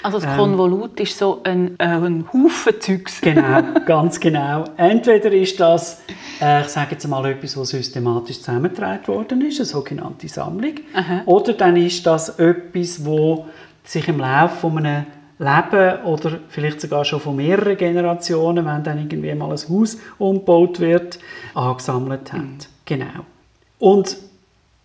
Also 0.02 0.20
das 0.20 0.28
ähm, 0.32 0.38
Konvolut 0.38 1.00
ist 1.00 1.18
so 1.18 1.41
ein, 1.44 1.80
äh, 1.80 1.84
ein 1.84 2.26
Haufen 2.32 2.74
Zeugs. 2.80 3.22
genau, 3.22 3.62
ganz 3.86 4.20
genau. 4.20 4.65
Entweder 4.78 5.32
ist 5.32 5.60
das, 5.60 6.02
äh, 6.41 6.62
ich 6.62 6.68
sage 6.68 6.91
jetzt 6.91 7.08
mal 7.08 7.26
etwas, 7.26 7.58
was 7.58 7.70
systematisch 7.70 8.38
zusammengetragen 8.39 9.08
worden 9.08 9.41
ist, 9.41 9.60
eine 9.60 9.65
sogenannte 9.65 10.28
Sammlung. 10.28 10.76
Aha. 10.94 11.22
Oder 11.26 11.54
dann 11.54 11.76
ist 11.76 12.06
das 12.06 12.30
etwas, 12.39 13.04
wo 13.04 13.46
sich 13.84 14.08
im 14.08 14.20
Laufe 14.20 14.56
von 14.58 14.78
einem 14.78 15.06
Leben 15.38 16.04
oder 16.04 16.39
vielleicht 16.48 16.80
sogar 16.80 17.04
schon 17.04 17.19
von 17.19 17.36
mehreren 17.36 17.76
Generationen, 17.78 18.65
wenn 18.65 18.84
dann 18.84 19.00
irgendwie 19.00 19.34
mal 19.36 19.52
ein 19.52 19.69
Haus 19.69 19.98
umgebaut 20.17 20.80
wird, 20.80 21.19
angesammelt 21.54 22.32
hat. 22.32 22.41
Mhm. 22.41 22.58
Genau. 22.86 23.26
Und 23.80 24.17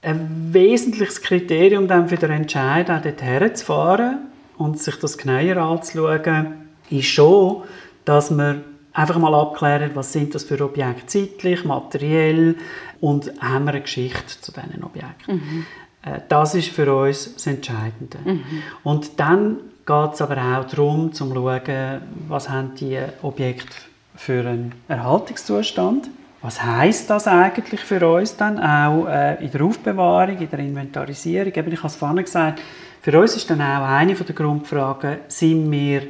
ein 0.03 0.49
wesentliches 0.53 1.21
Kriterium 1.21 1.87
dann 1.87 2.09
für 2.09 2.17
den 2.17 2.31
Entscheid, 2.31 2.91
auch 2.91 3.03
dorthin 3.03 3.55
zu 3.55 3.65
fahren 3.65 4.19
und 4.57 4.79
sich 4.79 4.97
das 4.97 5.19
genauer 5.19 5.57
anzuschauen, 5.59 6.55
ist 6.89 7.07
schon, 7.07 7.63
dass 8.05 8.31
man 8.31 8.65
einfach 8.93 9.19
mal 9.19 9.35
abklären, 9.35 9.93
was 9.95 10.13
sind 10.13 10.35
das 10.35 10.45
für 10.45 10.61
Objekte 10.65 11.07
zeitlich, 11.07 11.65
materiell 11.65 12.57
und 13.01 13.33
haben 13.41 13.67
wir 13.67 13.73
eine 13.73 13.83
Geschichte 13.83 14.41
zu 14.41 14.53
diesen 14.53 14.83
Objekten. 14.83 15.35
Mhm. 15.37 15.67
Äh, 16.03 16.21
das 16.29 16.55
ist 16.55 16.71
für 16.71 16.93
uns 16.95 17.35
das 17.35 17.47
Entscheidende. 17.47 18.19
Mhm. 18.25 18.43
Und 18.83 19.21
dann 19.21 19.59
geht 19.91 20.15
es 20.15 20.23
aber 20.23 20.37
auch 20.37 20.65
darum, 20.67 21.13
zu 21.13 21.29
schauen, 21.35 22.01
was 22.29 22.49
haben 22.49 22.77
die 22.77 22.97
Objekte 23.23 23.75
für 24.15 24.47
einen 24.47 24.73
Erhaltungszustand. 24.87 26.11
Was 26.43 26.63
heißt 26.63 27.11
das 27.11 27.27
eigentlich 27.27 27.81
für 27.81 28.09
uns 28.09 28.37
dann 28.37 28.61
auch 28.61 29.07
äh, 29.07 29.45
in 29.45 29.51
der 29.51 29.63
Aufbewahrung, 29.63 30.39
in 30.39 30.49
der 30.49 30.61
Inventarisierung? 30.61 31.53
Ich 31.53 31.59
habe 31.59 31.71
es 31.73 31.97
vorhin 31.97 32.25
gesagt, 32.25 32.61
für 33.03 33.21
uns 33.21 33.37
ist 33.37 33.51
dann 33.51 33.61
auch 33.61 33.85
eine 33.85 34.15
der 34.15 34.35
Grundfragen, 34.35 35.19
sind 35.27 35.71
wir 35.71 36.03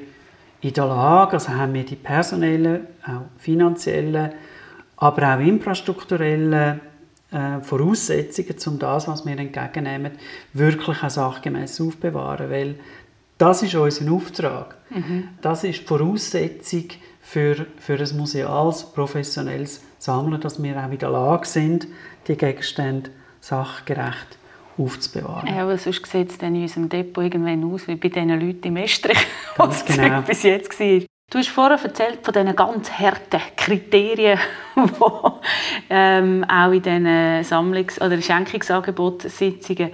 in 0.61 0.73
der 0.75 0.87
Lage, 0.87 1.33
also 1.33 1.49
haben 1.49 1.73
wir 1.73 1.85
die 1.85 1.97
personellen, 1.97 2.87
auch 3.03 3.23
finanziellen, 3.39 4.33
aber 4.99 5.37
auch 5.37 5.41
infrastrukturellen 5.41 6.81
äh, 7.33 7.61
Voraussetzungen, 7.63 8.57
um 8.67 8.79
das, 8.79 9.09
was 9.09 9.25
wir 9.25 9.39
entgegennehmen, 9.39 10.13
wirklich 10.53 11.03
auch 11.03 11.11
sachgemäß 11.11 11.81
aufbewahren. 11.81 12.51
Weil 12.51 12.75
das 13.41 13.63
ist 13.63 13.75
unser 13.75 14.13
Auftrag. 14.13 14.77
Mhm. 14.91 15.29
Das 15.41 15.65
ist 15.65 15.81
die 15.81 15.87
Voraussetzung 15.87 16.85
für, 17.21 17.67
für 17.79 17.99
ein 17.99 18.17
museales, 18.17 18.85
professionelles 18.85 19.83
Sammeln, 19.99 20.41
dass 20.41 20.63
wir 20.63 20.77
auch 20.77 20.91
in 20.91 20.99
der 20.99 21.11
Lage 21.11 21.47
sind, 21.47 21.87
die 22.27 22.37
Gegenstände 22.37 23.11
sachgerecht 23.41 24.39
aufzubewahren. 24.77 25.49
Ja, 25.49 25.63
aber 25.63 25.79
sonst 25.79 26.07
sieht 26.07 26.31
es 26.31 26.39
dann 26.39 26.55
in 26.55 26.63
unserem 26.63 26.89
Depot 26.89 27.25
irgendwann 27.25 27.65
aus 27.65 27.89
wie 27.89 27.97
bei 27.97 28.09
diesen 28.09 28.29
Leuten 28.29 28.69
im 28.69 28.77
Estrich, 28.77 29.19
was 29.57 29.85
genau. 29.85 30.21
bis 30.27 30.43
jetzt 30.43 30.79
war. 30.79 31.01
Du 31.31 31.39
hast 31.39 31.49
vorher 31.49 31.79
erzählt 31.81 32.19
von 32.25 32.35
diesen 32.35 32.57
ganz 32.57 32.91
harten 32.91 33.41
Kriterien, 33.57 34.39
die 34.77 34.83
ähm, 35.89 36.45
auch 36.45 36.73
in 36.73 36.83
diesen 36.83 37.07
Sammlungs- 37.45 38.05
oder 38.05 38.21
Schenkungsangebotssitzungen 38.21 39.93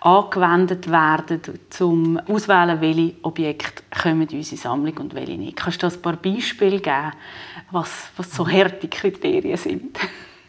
angewendet 0.00 0.90
werden, 0.90 1.40
um 1.80 2.18
auszuwählen, 2.18 2.80
welche 2.80 3.14
Objekte 3.22 3.82
kommen 4.02 4.28
in 4.28 4.38
unsere 4.38 4.60
Sammlung 4.60 4.96
und 4.98 5.14
welche 5.14 5.32
nicht. 5.32 5.56
Kannst 5.56 5.82
du 5.82 5.86
ein 5.86 6.02
paar 6.02 6.16
Beispiele 6.16 6.80
geben, 6.80 7.12
was, 7.70 8.08
was 8.16 8.34
so 8.34 8.48
harte 8.48 8.88
Kriterien 8.88 9.56
sind? 9.56 9.98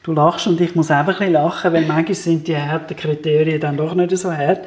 Du 0.04 0.14
lachst 0.14 0.48
und 0.48 0.62
ich 0.62 0.76
muss 0.76 0.92
einfach 0.92 1.20
ein 1.20 1.34
lachen, 1.34 1.74
weil 1.74 1.86
manchmal 1.86 2.16
sind 2.16 2.48
die 2.48 2.56
harten 2.56 2.96
Kriterien 2.96 3.60
dann 3.60 3.76
doch 3.76 3.94
nicht 3.94 4.16
so 4.18 4.32
hart. 4.32 4.62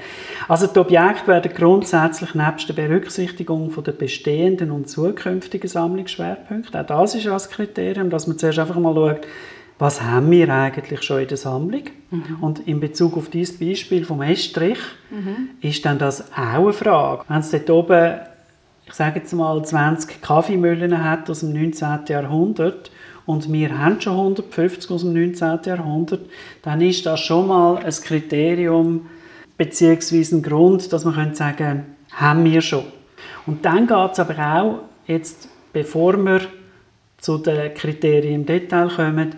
Also 0.47 0.67
die 0.67 0.79
Objekte 0.79 1.27
werden 1.27 1.53
grundsätzlich 1.55 2.35
nebst 2.35 2.69
der 2.69 2.75
Berücksichtigung 2.75 3.73
der 3.83 3.93
bestehenden 3.93 4.71
und 4.71 4.91
zukünftigen 4.91 5.69
Sammlungsschwerpunkte, 5.69 6.81
auch 6.81 6.87
das 6.87 7.15
ist 7.15 7.27
das 7.27 7.49
Kriterium, 7.49 8.11
dass 8.11 8.27
man 8.27 8.37
zuerst 8.37 8.59
einfach 8.59 8.77
mal 8.77 8.95
schaut, 8.95 9.27
was 9.83 10.01
haben 10.01 10.31
wir 10.31 10.49
eigentlich 10.49 11.03
schon 11.03 11.23
in 11.23 11.27
der 11.27 11.37
Sammlung? 11.37 11.83
Mhm. 12.13 12.37
Und 12.41 12.69
in 12.69 12.79
Bezug 12.79 13.17
auf 13.17 13.31
dieses 13.31 13.59
Beispiel 13.59 14.05
vom 14.05 14.23
Estrich 14.23 14.79
mhm. 15.11 15.51
ist 15.61 15.85
dann 15.85 15.99
das 15.99 16.31
auch 16.31 16.37
eine 16.37 16.73
Frage. 16.73 17.25
Wenn 17.27 17.41
es 17.41 17.51
dort 17.51 17.69
oben, 17.69 18.21
ich 18.87 18.93
sage 18.93 19.19
jetzt 19.19 19.33
mal, 19.33 19.61
20 19.61 20.23
Kaffeemühlen 20.23 21.03
hat 21.03 21.29
aus 21.29 21.41
dem 21.41 21.53
19. 21.53 22.05
Jahrhundert 22.07 22.93
und 23.27 23.53
wir 23.53 23.77
haben 23.77 24.01
schon 24.01 24.13
150 24.13 24.89
aus 24.89 25.01
dem 25.01 25.15
19. 25.15 25.59
Jahrhundert, 25.65 26.27
dann 26.63 26.81
ist 26.81 27.05
das 27.05 27.19
schon 27.19 27.49
mal 27.49 27.79
ein 27.79 27.91
Kriterium 27.91 29.07
bzw. 29.59 30.37
ein 30.37 30.43
Grund, 30.43 30.93
dass 30.93 31.05
man 31.05 31.15
könnte 31.15 31.35
sagen, 31.35 31.87
haben 32.13 32.45
wir 32.45 32.61
schon. 32.61 32.85
Und 33.47 33.65
dann 33.65 33.89
geht 33.89 34.13
es 34.13 34.21
aber 34.21 34.39
auch, 34.39 34.79
jetzt, 35.09 35.49
bevor 35.73 36.17
wir 36.19 36.43
zu 37.19 37.39
den 37.39 37.75
Kriterien 37.75 38.43
im 38.43 38.47
Detail 38.47 38.89
kommen, 38.89 39.35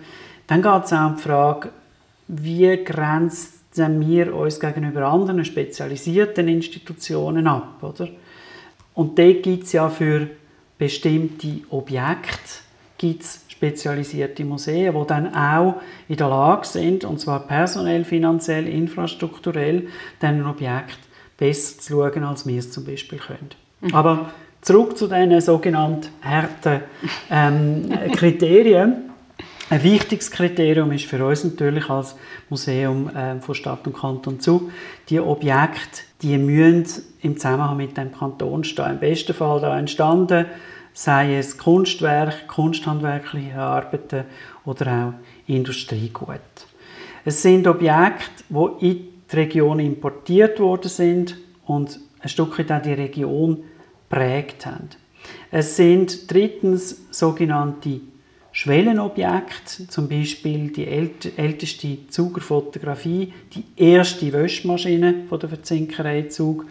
dann 0.47 0.61
geht 0.61 0.83
es 0.85 0.93
auch 0.93 1.07
um 1.07 1.15
die 1.15 1.21
Frage, 1.21 1.69
wie 2.27 2.83
grenzen 2.83 3.99
wir 3.99 4.33
uns 4.33 4.59
gegenüber 4.59 5.07
anderen 5.07 5.43
spezialisierten 5.43 6.47
Institutionen 6.47 7.47
ab. 7.47 7.81
Oder? 7.81 8.07
Und 8.93 9.19
dort 9.19 9.43
gibt 9.43 9.63
es 9.63 9.73
ja 9.73 9.89
für 9.89 10.27
bestimmte 10.77 11.61
Objekte 11.69 12.65
gibt's 12.97 13.45
spezialisierte 13.49 14.43
Museen, 14.45 14.93
die 14.93 15.07
dann 15.07 15.33
auch 15.33 15.81
in 16.07 16.17
der 16.17 16.29
Lage 16.29 16.65
sind, 16.65 17.03
und 17.03 17.19
zwar 17.19 17.41
personell, 17.41 18.03
finanziell, 18.03 18.67
infrastrukturell, 18.67 19.87
dann 20.19 20.41
ein 20.41 20.45
Objekt 20.45 20.99
besser 21.37 21.79
zu 21.79 21.93
schauen, 21.93 22.23
als 22.23 22.45
wir 22.45 22.59
es 22.59 22.71
zum 22.71 22.85
Beispiel 22.85 23.19
können. 23.19 23.49
Mhm. 23.81 23.93
Aber 23.93 24.31
zurück 24.61 24.97
zu 24.97 25.07
diesen 25.07 25.39
sogenannten 25.41 26.09
harten 26.21 26.81
ähm, 27.29 27.89
Kriterien. 28.13 29.11
Ein 29.67 29.81
wichtiges 29.81 30.29
Kriterium 30.29 30.91
ist 30.91 31.05
für 31.05 31.25
uns 31.25 31.43
natürlich 31.43 31.89
als 31.89 32.15
Museum 32.49 33.09
äh, 33.09 33.39
von 33.41 33.55
Stadt 33.55 33.87
und 33.87 33.93
Kanton 33.97 34.39
Zug, 34.39 34.69
die 35.09 35.19
Objekte, 35.19 36.03
die 36.21 36.37
müssen 36.37 37.03
im 37.23 37.35
Zusammenhang 37.35 37.77
mit 37.77 37.97
dem 37.97 38.11
Kanton 38.11 38.63
stehen. 38.63 38.91
Im 38.91 38.99
besten 38.99 39.33
Fall 39.33 39.59
da 39.61 39.79
entstanden, 39.79 40.45
sei 40.93 41.37
es 41.37 41.57
Kunstwerk, 41.57 42.47
kunsthandwerkliche 42.47 43.55
Arbeiten 43.55 44.25
oder 44.65 44.91
auch 44.91 45.13
Industriegut. 45.47 46.39
Es 47.25 47.41
sind 47.41 47.65
Objekte, 47.65 48.43
die 48.49 48.87
in 48.87 49.07
die 49.31 49.35
Region 49.35 49.79
importiert 49.79 50.59
worden 50.59 50.89
sind 50.89 51.37
und 51.65 51.99
ein 52.19 52.29
Stück 52.29 52.59
weit 52.59 52.85
die 52.85 52.93
Region 52.93 53.63
prägt 54.09 54.67
haben. 54.67 54.89
Es 55.49 55.75
sind 55.75 56.31
drittens 56.31 57.07
sogenannte 57.09 57.99
Schwellenobjekte, 58.55 59.89
zum 59.89 60.07
Beispiel 60.07 60.71
die 60.71 60.87
älteste 60.87 62.07
Zugerfotografie, 62.07 63.33
die 63.53 63.65
erste 63.75 64.31
Wäschmaschine 64.31 65.25
von 65.27 65.41
der 65.41 65.49
Verzinkerei 65.49 66.21
Zug 66.29 66.65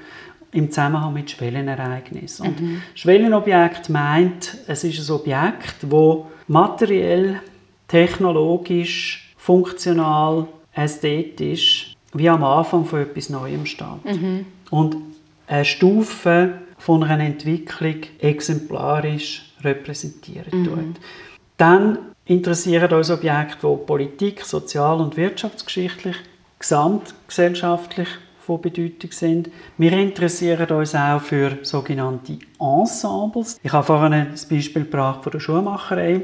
im 0.53 0.71
Zusammenhang 0.71 1.13
mit 1.13 1.31
Schwellenereignissen. 1.31 2.47
Und 2.47 2.61
mhm. 2.61 2.83
Schwellenobjekt 2.95 3.91
meint, 3.91 4.57
es 4.67 4.83
ist 4.83 5.11
ein 5.11 5.15
Objekt, 5.15 5.77
wo 5.83 6.31
materiell, 6.49 7.41
technologisch, 7.87 9.35
funktional, 9.37 10.49
ästhetisch 10.73 11.95
wie 12.15 12.31
am 12.31 12.45
Anfang 12.45 12.87
von 12.87 13.01
etwas 13.01 13.29
Neuem 13.29 13.67
steht. 13.67 14.07
Mhm. 14.07 14.47
Und 14.71 14.97
eine 15.47 15.67
Stufe 15.67 16.61
von 16.79 17.05
einer 17.05 17.25
Entwicklung 17.25 17.97
exemplarisch 18.21 19.53
repräsentiert 19.63 20.51
mhm. 20.51 20.95
Dann 21.57 21.99
interessieren 22.25 22.93
uns 22.93 23.11
Objekte, 23.11 23.59
die 23.63 23.87
politik-, 23.87 24.45
sozial- 24.45 25.01
und 25.01 25.17
wirtschaftsgeschichtlich, 25.17 26.17
gesamtgesellschaftlich 26.59 28.09
von 28.41 28.61
Bedeutung 28.61 29.13
sind. 29.13 29.51
Wir 29.79 29.93
interessieren 29.93 30.69
uns 30.71 30.95
auch 30.95 31.21
für 31.21 31.59
sogenannte 31.63 32.39
Ensembles. 32.59 33.59
Ich 33.63 33.73
habe 33.73 33.85
vorhin 33.85 34.29
das 34.31 34.47
Beispiel 34.47 34.85
gebracht 34.85 35.23
von 35.23 35.33
der 35.33 35.41
Schuhmacherei 35.41 36.23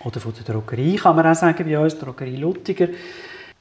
oder 0.00 0.20
von 0.20 0.34
der 0.34 0.44
Drogerie, 0.54 0.96
kann 0.96 1.16
man 1.16 1.26
auch 1.26 1.34
sagen 1.34 1.64
bei 1.64 1.78
uns, 1.78 1.98
Drogerie 1.98 2.36
Luttiger. 2.36 2.88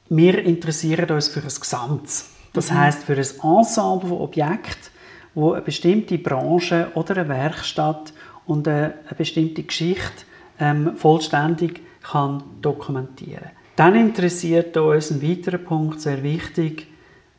Wir 0.09 0.43
interessieren 0.43 1.09
uns 1.11 1.29
für 1.29 1.41
ein 1.41 1.45
Gesamtes. 1.47 2.31
Das 2.53 2.71
mhm. 2.71 2.79
heißt 2.79 3.03
für 3.03 3.13
ein 3.13 3.19
Ensemble 3.19 4.09
von 4.09 4.21
Objekten, 4.21 4.91
wo 5.35 5.53
eine 5.53 5.61
bestimmte 5.61 6.17
Branche 6.17 6.91
oder 6.95 7.17
eine 7.17 7.29
Werkstatt 7.29 8.11
und 8.45 8.67
eine, 8.67 8.95
eine 9.05 9.15
bestimmte 9.17 9.63
Geschichte 9.63 10.25
ähm, 10.61 10.95
vollständig 10.95 11.81
kann 12.01 12.41
dokumentieren. 12.61 13.49
Dann 13.75 13.95
interessiert 13.95 14.77
uns 14.77 15.11
ein 15.11 15.21
weiterer 15.21 15.57
Punkt 15.57 15.99
sehr 15.99 16.23
wichtig. 16.23 16.87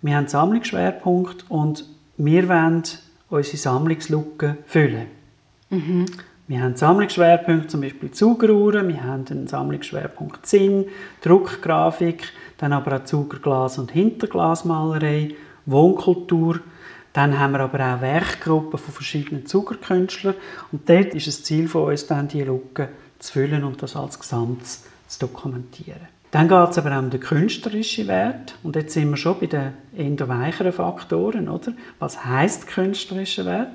Wir 0.03 0.15
haben 0.15 0.19
einen 0.19 0.29
Sammlungsschwerpunkt 0.29 1.47
und 1.49 1.87
wir 2.17 2.49
wollen 2.49 2.83
unsere 3.31 3.57
Sammlungslücken 3.57 4.59
füllen. 4.67 5.07
Mhm. 5.71 6.07
Wir 6.49 6.63
haben 6.63 6.77
Sammlungsschwerpunkte, 6.77 7.69
zum 7.69 7.81
Beispiel 7.81 8.11
Zugeruhren, 8.11 8.89
wir 8.89 9.05
haben 9.05 9.25
einen 9.31 9.47
Sammlungsschwerpunkt 9.47 10.45
Zinn, 10.45 10.87
Druckgrafik, 11.23 12.25
dann 12.59 12.73
aber 12.73 12.97
auch 12.97 13.05
Zugerglas- 13.05 13.79
und 13.79 13.93
Hinterglasmalerei, 13.93 15.35
Wohnkultur. 15.65 16.61
Dann 17.13 17.39
haben 17.39 17.53
wir 17.53 17.61
aber 17.61 17.79
auch 17.79 18.01
Werkgruppen 18.01 18.79
von 18.79 18.93
verschiedenen 18.93 19.47
Zugerkünstlern 19.47 20.35
und 20.73 20.89
dort 20.89 21.15
ist 21.15 21.27
das 21.29 21.45
Ziel 21.45 21.69
von 21.69 21.85
uns, 21.85 22.07
dann 22.07 22.27
diese 22.27 22.45
Lücken 22.45 22.89
zu 23.23 23.33
füllen 23.33 23.65
und 23.65 23.83
das 23.83 23.97
als 23.97 24.19
Gesamtes 24.19 24.85
zu 25.07 25.21
dokumentieren. 25.21 26.09
Dann 26.33 26.49
geht 26.49 26.71
es 26.71 26.79
aber 26.79 26.97
auch 26.97 27.01
um 27.01 27.11
den 27.11 27.21
künstlerischen 27.21 28.09
Wert. 28.09 28.55
Und 28.63 28.75
jetzt 28.75 28.95
sind 28.95 29.11
wir 29.11 29.19
schon 29.19 29.39
bei 29.39 29.47
den 29.47 29.75
eher 29.95 30.29
weicheren 30.29 30.73
Faktoren. 30.73 31.49
Oder? 31.49 31.73
Was 31.99 32.25
heisst 32.25 32.67
künstlerischer 32.67 33.45
Wert? 33.45 33.69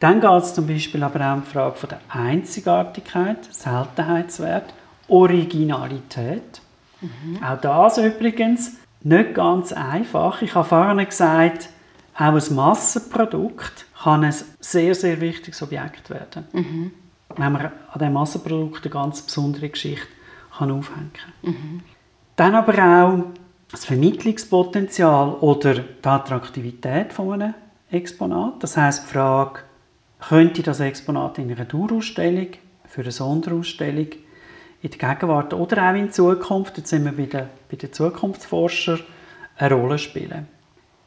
Dann 0.00 0.20
geht 0.20 0.42
es 0.42 0.54
zum 0.54 0.66
Beispiel 0.66 1.02
aber 1.02 1.20
auch 1.20 1.36
um 1.36 1.42
die 1.42 1.50
Frage 1.50 1.76
von 1.76 1.90
der 1.90 2.00
Einzigartigkeit, 2.08 3.44
Seltenheitswert, 3.54 4.72
Originalität. 5.06 6.62
Mhm. 7.02 7.42
Auch 7.44 7.60
das 7.60 7.98
übrigens 7.98 8.78
nicht 9.02 9.34
ganz 9.34 9.74
einfach. 9.74 10.40
Ich 10.40 10.54
habe 10.54 10.66
vorhin 10.66 11.04
gesagt, 11.04 11.68
auch 12.14 12.20
ein 12.20 12.54
Massenprodukt 12.54 13.84
kann 14.02 14.24
ein 14.24 14.34
sehr, 14.60 14.94
sehr 14.94 15.20
wichtiges 15.20 15.60
Objekt 15.62 16.08
werden. 16.08 16.46
Mhm. 16.52 16.92
Wenn 17.36 17.52
man 17.52 17.66
an 17.66 17.72
diesem 17.94 18.12
Massenprodukt 18.12 18.84
eine 18.84 18.90
ganz 18.90 19.22
besondere 19.22 19.68
Geschichte 19.68 20.08
kann 20.56 20.70
aufhängen 20.70 21.12
kann. 21.12 21.52
Mhm. 21.52 21.80
Dann 22.36 22.54
aber 22.54 22.74
auch 22.74 23.24
das 23.70 23.84
Vermittlungspotenzial 23.84 25.34
oder 25.34 25.74
die 25.74 26.08
Attraktivität 26.08 27.12
von 27.12 27.34
einem 27.34 27.54
Exponat. 27.90 28.62
Das 28.62 28.76
heißt 28.76 29.04
die 29.04 29.12
Frage, 29.12 29.60
könnte 30.20 30.62
das 30.62 30.80
Exponat 30.80 31.38
in 31.38 31.50
einer 31.50 31.64
Dauerausstellung, 31.64 32.48
für 32.86 33.02
eine 33.02 33.12
Sonderausstellung, 33.12 34.08
in 34.80 34.90
der 34.90 35.14
Gegenwart 35.14 35.52
oder 35.54 35.90
auch 35.90 35.94
in 35.94 36.10
Zukunft, 36.10 36.78
jetzt 36.78 36.90
sind 36.90 37.04
wir 37.04 37.12
bei 37.12 37.26
den, 37.26 37.48
bei 37.70 37.76
den 37.76 37.92
Zukunftsforschern, 37.92 39.00
eine 39.56 39.74
Rolle 39.74 39.98
spielen. 39.98 40.46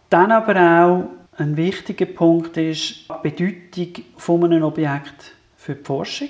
Dann 0.10 0.32
aber 0.32 0.56
auch 0.60 1.40
ein 1.40 1.56
wichtiger 1.56 2.06
Punkt 2.06 2.58
ist 2.58 3.06
die 3.24 3.30
Bedeutung 3.30 4.04
von 4.18 4.44
einem 4.44 4.64
Objekt 4.64 5.34
für 5.62 5.76
die 5.76 5.84
Forschung. 5.84 6.30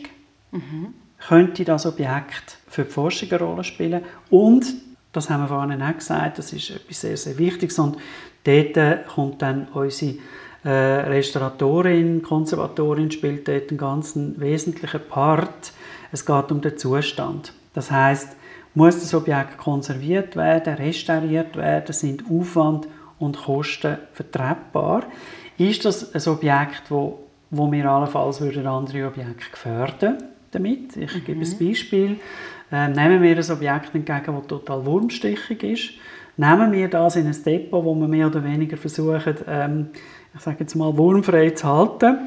Mhm. 0.51 0.93
Könnte 1.27 1.63
das 1.63 1.85
Objekt 1.85 2.57
für 2.67 2.83
die 2.83 2.91
Forschung 2.91 3.29
eine 3.31 3.39
Rolle 3.39 3.63
spielen 3.63 4.01
und 4.29 4.65
das 5.13 5.29
haben 5.29 5.41
wir 5.43 5.47
vorhin 5.47 5.81
auch 5.81 5.95
gesagt, 5.95 6.37
das 6.37 6.53
ist 6.53 6.69
etwas 6.69 7.01
sehr, 7.01 7.17
sehr 7.17 7.37
Wichtiges. 7.37 7.77
Und 7.79 7.97
dort 8.43 8.77
äh, 8.77 8.99
kommt 9.13 9.41
dann 9.41 9.67
unsere 9.73 10.15
äh, 10.63 10.69
Restauratorin, 10.69 12.21
Konservatorin 12.21 13.11
spielt 13.11 13.47
dort 13.47 13.69
einen 13.69 13.77
ganz 13.77 14.13
wesentlichen 14.15 15.01
Part. 15.09 15.73
Es 16.11 16.25
geht 16.25 16.51
um 16.51 16.61
den 16.61 16.77
Zustand. 16.77 17.53
Das 17.73 17.91
heißt, 17.91 18.35
muss 18.73 19.01
das 19.01 19.13
Objekt 19.13 19.57
konserviert 19.57 20.35
werden, 20.37 20.75
restauriert 20.75 21.57
werden, 21.57 21.93
sind 21.93 22.23
Aufwand 22.29 22.87
und 23.19 23.37
Kosten 23.37 23.97
vertretbar? 24.13 25.03
Ist 25.57 25.83
das 25.83 26.15
ein 26.15 26.33
Objekt, 26.33 26.83
wo, 26.89 27.20
wo 27.51 27.71
wir 27.71 27.85
allenfalls 27.85 28.41
andere 28.41 29.07
Objekte 29.07 29.51
gefährden 29.51 30.17
damit? 30.51 30.97
Ich 30.97 31.15
mhm. 31.15 31.25
gebe 31.25 31.41
ein 31.41 31.49
mhm. 31.49 31.67
Beispiel. 31.67 32.19
Äh, 32.71 32.87
nehmen 32.87 33.21
wir 33.21 33.37
ein 33.37 33.51
Objekt 33.51 33.93
entgegen, 33.93 34.35
das 34.35 34.47
total 34.47 34.85
wurmstichig 34.85 35.63
ist. 35.63 35.89
Nehmen 36.37 36.71
wir 36.71 36.87
das 36.87 37.17
in 37.17 37.27
ein 37.27 37.43
Depot, 37.43 37.83
wo 37.83 37.93
wir 37.93 38.07
mehr 38.07 38.27
oder 38.27 38.43
weniger 38.43 38.77
versuchen, 38.77 39.35
ähm, 39.47 39.89
ich 40.33 40.41
sage 40.41 40.57
jetzt 40.61 40.75
mal, 40.75 40.95
wurmfrei 40.95 41.49
zu 41.51 41.67
halten. 41.67 42.17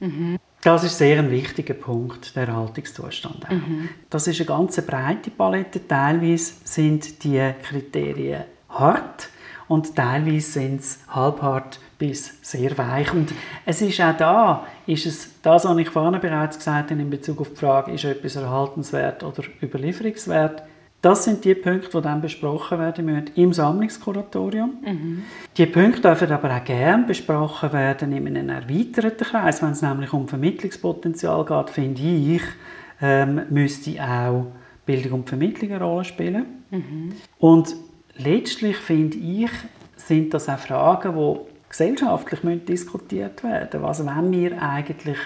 Mhm. 0.00 0.38
Das 0.62 0.84
ist 0.84 0.96
sehr 0.96 1.18
ein 1.18 1.30
wichtiger 1.30 1.74
Punkt, 1.74 2.34
der 2.36 2.48
Erhaltungszustand. 2.48 3.50
Mhm. 3.50 3.88
Das 4.08 4.26
ist 4.26 4.40
eine 4.40 4.46
ganz 4.46 4.80
breite 4.80 5.30
Palette. 5.30 5.86
Teilweise 5.86 6.54
sind 6.64 7.24
die 7.24 7.52
Kriterien 7.62 8.44
hart 8.68 9.28
und 9.68 9.94
teilweise 9.94 10.52
sind 10.52 10.80
es 10.80 11.00
halbhart 11.08 11.78
bis 12.02 12.36
sehr 12.42 12.76
weich. 12.76 13.14
Und 13.14 13.32
es 13.64 13.80
ist 13.80 14.00
auch 14.00 14.16
da, 14.16 14.66
ist 14.88 15.06
es 15.06 15.40
das, 15.40 15.64
was 15.64 15.78
ich 15.78 15.88
vorhin 15.88 16.20
bereits 16.20 16.58
gesagt 16.58 16.90
habe 16.90 17.00
in 17.00 17.08
Bezug 17.08 17.40
auf 17.40 17.50
die 17.50 17.56
Frage, 17.56 17.92
ist 17.92 18.02
etwas 18.02 18.34
erhaltenswert 18.34 19.22
oder 19.22 19.44
überlieferungswert, 19.62 20.64
das 21.00 21.24
sind 21.24 21.44
die 21.44 21.54
Punkte, 21.54 21.90
die 21.92 22.02
dann 22.02 22.20
besprochen 22.20 22.80
werden 22.80 23.04
müssen 23.04 23.30
im 23.36 23.52
Sammlungskuratorium. 23.52 24.78
Mhm. 24.84 25.22
Die 25.56 25.66
Punkte 25.66 26.00
dürfen 26.00 26.32
aber 26.32 26.56
auch 26.56 26.64
gerne 26.64 27.04
besprochen 27.04 27.72
werden 27.72 28.12
in 28.12 28.26
einem 28.26 28.48
erweiterten 28.48 29.24
Kreis. 29.24 29.62
Wenn 29.62 29.70
es 29.70 29.82
nämlich 29.82 30.12
um 30.12 30.26
Vermittlungspotenzial 30.26 31.44
geht, 31.44 31.70
finde 31.70 32.02
ich, 32.02 32.42
ähm, 33.00 33.42
müsste 33.50 34.02
auch 34.02 34.46
Bildung 34.84 35.20
und 35.20 35.28
Vermittlung 35.28 35.70
eine 35.70 35.84
Rolle 35.84 36.04
spielen. 36.04 36.46
Mhm. 36.70 37.12
Und 37.38 37.76
letztlich 38.16 38.76
finde 38.76 39.18
ich, 39.18 39.50
sind 39.96 40.34
das 40.34 40.48
auch 40.48 40.58
Fragen, 40.58 41.14
die 41.14 41.51
gesellschaftlich 41.72 42.40
diskutiert 42.64 43.42
werden 43.42 43.80
müssen. 43.80 43.82
Was 43.82 44.06
wollen 44.06 44.30
wir 44.30 44.62
eigentlich 44.62 45.18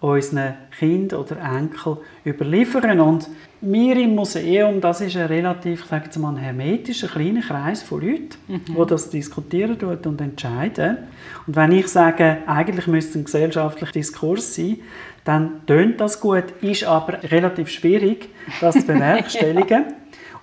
unseren 0.00 0.54
Kindern 0.78 1.20
oder 1.20 1.36
Enkeln 1.40 1.98
überliefern? 2.26 3.00
Und 3.00 3.30
wir 3.60 3.96
im 3.96 4.14
Museum, 4.14 4.80
das 4.80 5.00
ist 5.00 5.16
ein 5.16 5.26
relativ, 5.26 5.86
sagen 5.86 6.10
wir 6.12 6.20
mal, 6.20 6.38
hermetischer, 6.38 7.08
kleiner 7.08 7.40
Kreis 7.40 7.82
von 7.82 8.02
Leuten, 8.02 8.36
mhm. 8.48 8.60
die 8.66 8.86
das 8.86 9.08
diskutieren 9.08 9.78
und 9.80 10.20
entscheiden. 10.20 10.98
Und 11.46 11.56
wenn 11.56 11.72
ich 11.72 11.88
sage, 11.88 12.38
eigentlich 12.46 12.86
müsste 12.86 13.10
es 13.10 13.16
ein 13.16 13.24
gesellschaftlicher 13.24 13.92
Diskurs 13.92 14.54
sein, 14.54 14.78
dann 15.24 15.64
tönt 15.66 16.00
das 16.00 16.20
gut, 16.20 16.44
ist 16.60 16.84
aber 16.84 17.22
relativ 17.22 17.70
schwierig, 17.70 18.28
das 18.60 18.74
zu 18.74 18.82
bewerkstelligen. 18.86 19.84
ja. 19.84 19.94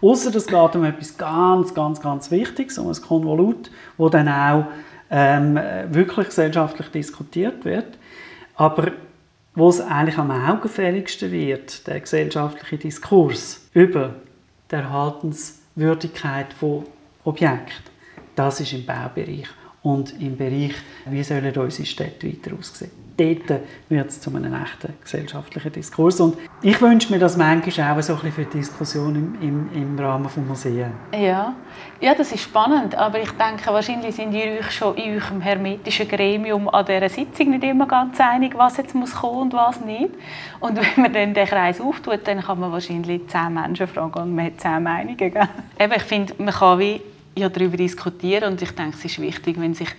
Außer 0.01 0.35
es 0.35 0.47
geht 0.47 0.75
um 0.75 0.83
etwas 0.83 1.15
ganz, 1.15 1.73
ganz, 1.75 2.01
ganz 2.01 2.31
Wichtiges, 2.31 2.79
um 2.79 2.87
ein 2.87 3.01
Konvolut, 3.01 3.69
wo 3.97 4.09
dann 4.09 4.27
auch 4.27 4.65
ähm, 5.11 5.59
wirklich 5.89 6.27
gesellschaftlich 6.27 6.87
diskutiert 6.87 7.65
wird. 7.65 7.97
Aber 8.55 8.91
wo 9.53 9.69
es 9.69 9.81
eigentlich 9.81 10.17
am 10.17 10.31
augenfälligsten 10.31 11.31
wird, 11.31 11.85
der 11.85 11.99
gesellschaftliche 11.99 12.77
Diskurs 12.77 13.69
über 13.73 14.15
die 14.71 14.75
Erhaltenswürdigkeit 14.75 16.53
von 16.53 16.85
Objekten, 17.25 17.91
das 18.35 18.61
ist 18.61 18.71
im 18.71 18.85
Baubereich 18.85 19.47
und 19.83 20.19
im 20.21 20.37
Bereich, 20.37 20.75
wie 21.05 21.23
sollen 21.23 21.55
unsere 21.55 21.85
Städte 21.85 22.27
weiter 22.27 22.55
aussehen 22.57 22.91
dort 23.21 23.61
wird 23.89 24.09
es 24.09 24.21
zu 24.21 24.35
einem 24.35 24.53
echten 24.53 24.93
gesellschaftlichen 25.01 25.71
Diskurs. 25.71 26.19
Und 26.19 26.37
ich 26.61 26.81
wünsche 26.81 27.11
mir 27.11 27.19
das 27.19 27.37
manchmal 27.37 27.97
auch 27.97 28.01
so 28.01 28.13
ein 28.13 28.31
für 28.31 28.45
die 28.45 28.59
Diskussion 28.59 29.15
im, 29.15 29.41
im, 29.41 29.69
im 29.73 29.99
Rahmen 29.99 30.23
des 30.23 30.37
Museums. 30.37 30.93
Ja. 31.13 31.53
ja, 31.99 32.15
das 32.15 32.31
ist 32.31 32.43
spannend, 32.43 32.95
aber 32.95 33.21
ich 33.21 33.31
denke, 33.31 33.71
wahrscheinlich 33.71 34.15
sind 34.15 34.33
ihr 34.33 34.59
euch 34.59 34.71
schon 34.71 34.95
in 34.95 35.15
eurem 35.15 35.41
hermetischen 35.41 36.07
Gremium 36.07 36.69
an 36.69 36.85
dieser 36.85 37.09
Sitzung 37.09 37.51
nicht 37.51 37.63
immer 37.63 37.87
ganz 37.87 38.19
einig, 38.19 38.53
was 38.57 38.77
jetzt 38.77 38.95
muss 38.95 39.13
kommen 39.13 39.41
und 39.41 39.53
was 39.53 39.81
nicht. 39.81 40.09
Und 40.59 40.77
wenn 40.77 41.03
man 41.03 41.13
dann 41.13 41.33
den 41.33 41.47
Kreis 41.47 41.81
auftut, 41.81 42.21
dann 42.25 42.41
kann 42.41 42.59
man 42.59 42.71
wahrscheinlich 42.71 43.27
zehn 43.27 43.53
Menschen 43.53 43.87
fragen 43.87 44.19
und 44.19 44.35
man 44.35 44.45
hat 44.45 44.61
zehn 44.61 44.81
Meinungen. 44.81 45.19
Eben, 45.79 45.93
ich 45.95 46.03
finde, 46.03 46.33
man 46.37 46.53
kann 46.53 46.79
wie 46.79 47.01
ja 47.35 47.49
darüber 47.49 47.77
diskutieren 47.77 48.53
und 48.53 48.61
ich 48.61 48.71
denke, 48.71 48.97
es 48.97 49.05
ist 49.05 49.21
wichtig, 49.21 49.59
wenn 49.59 49.73
sich 49.73 49.89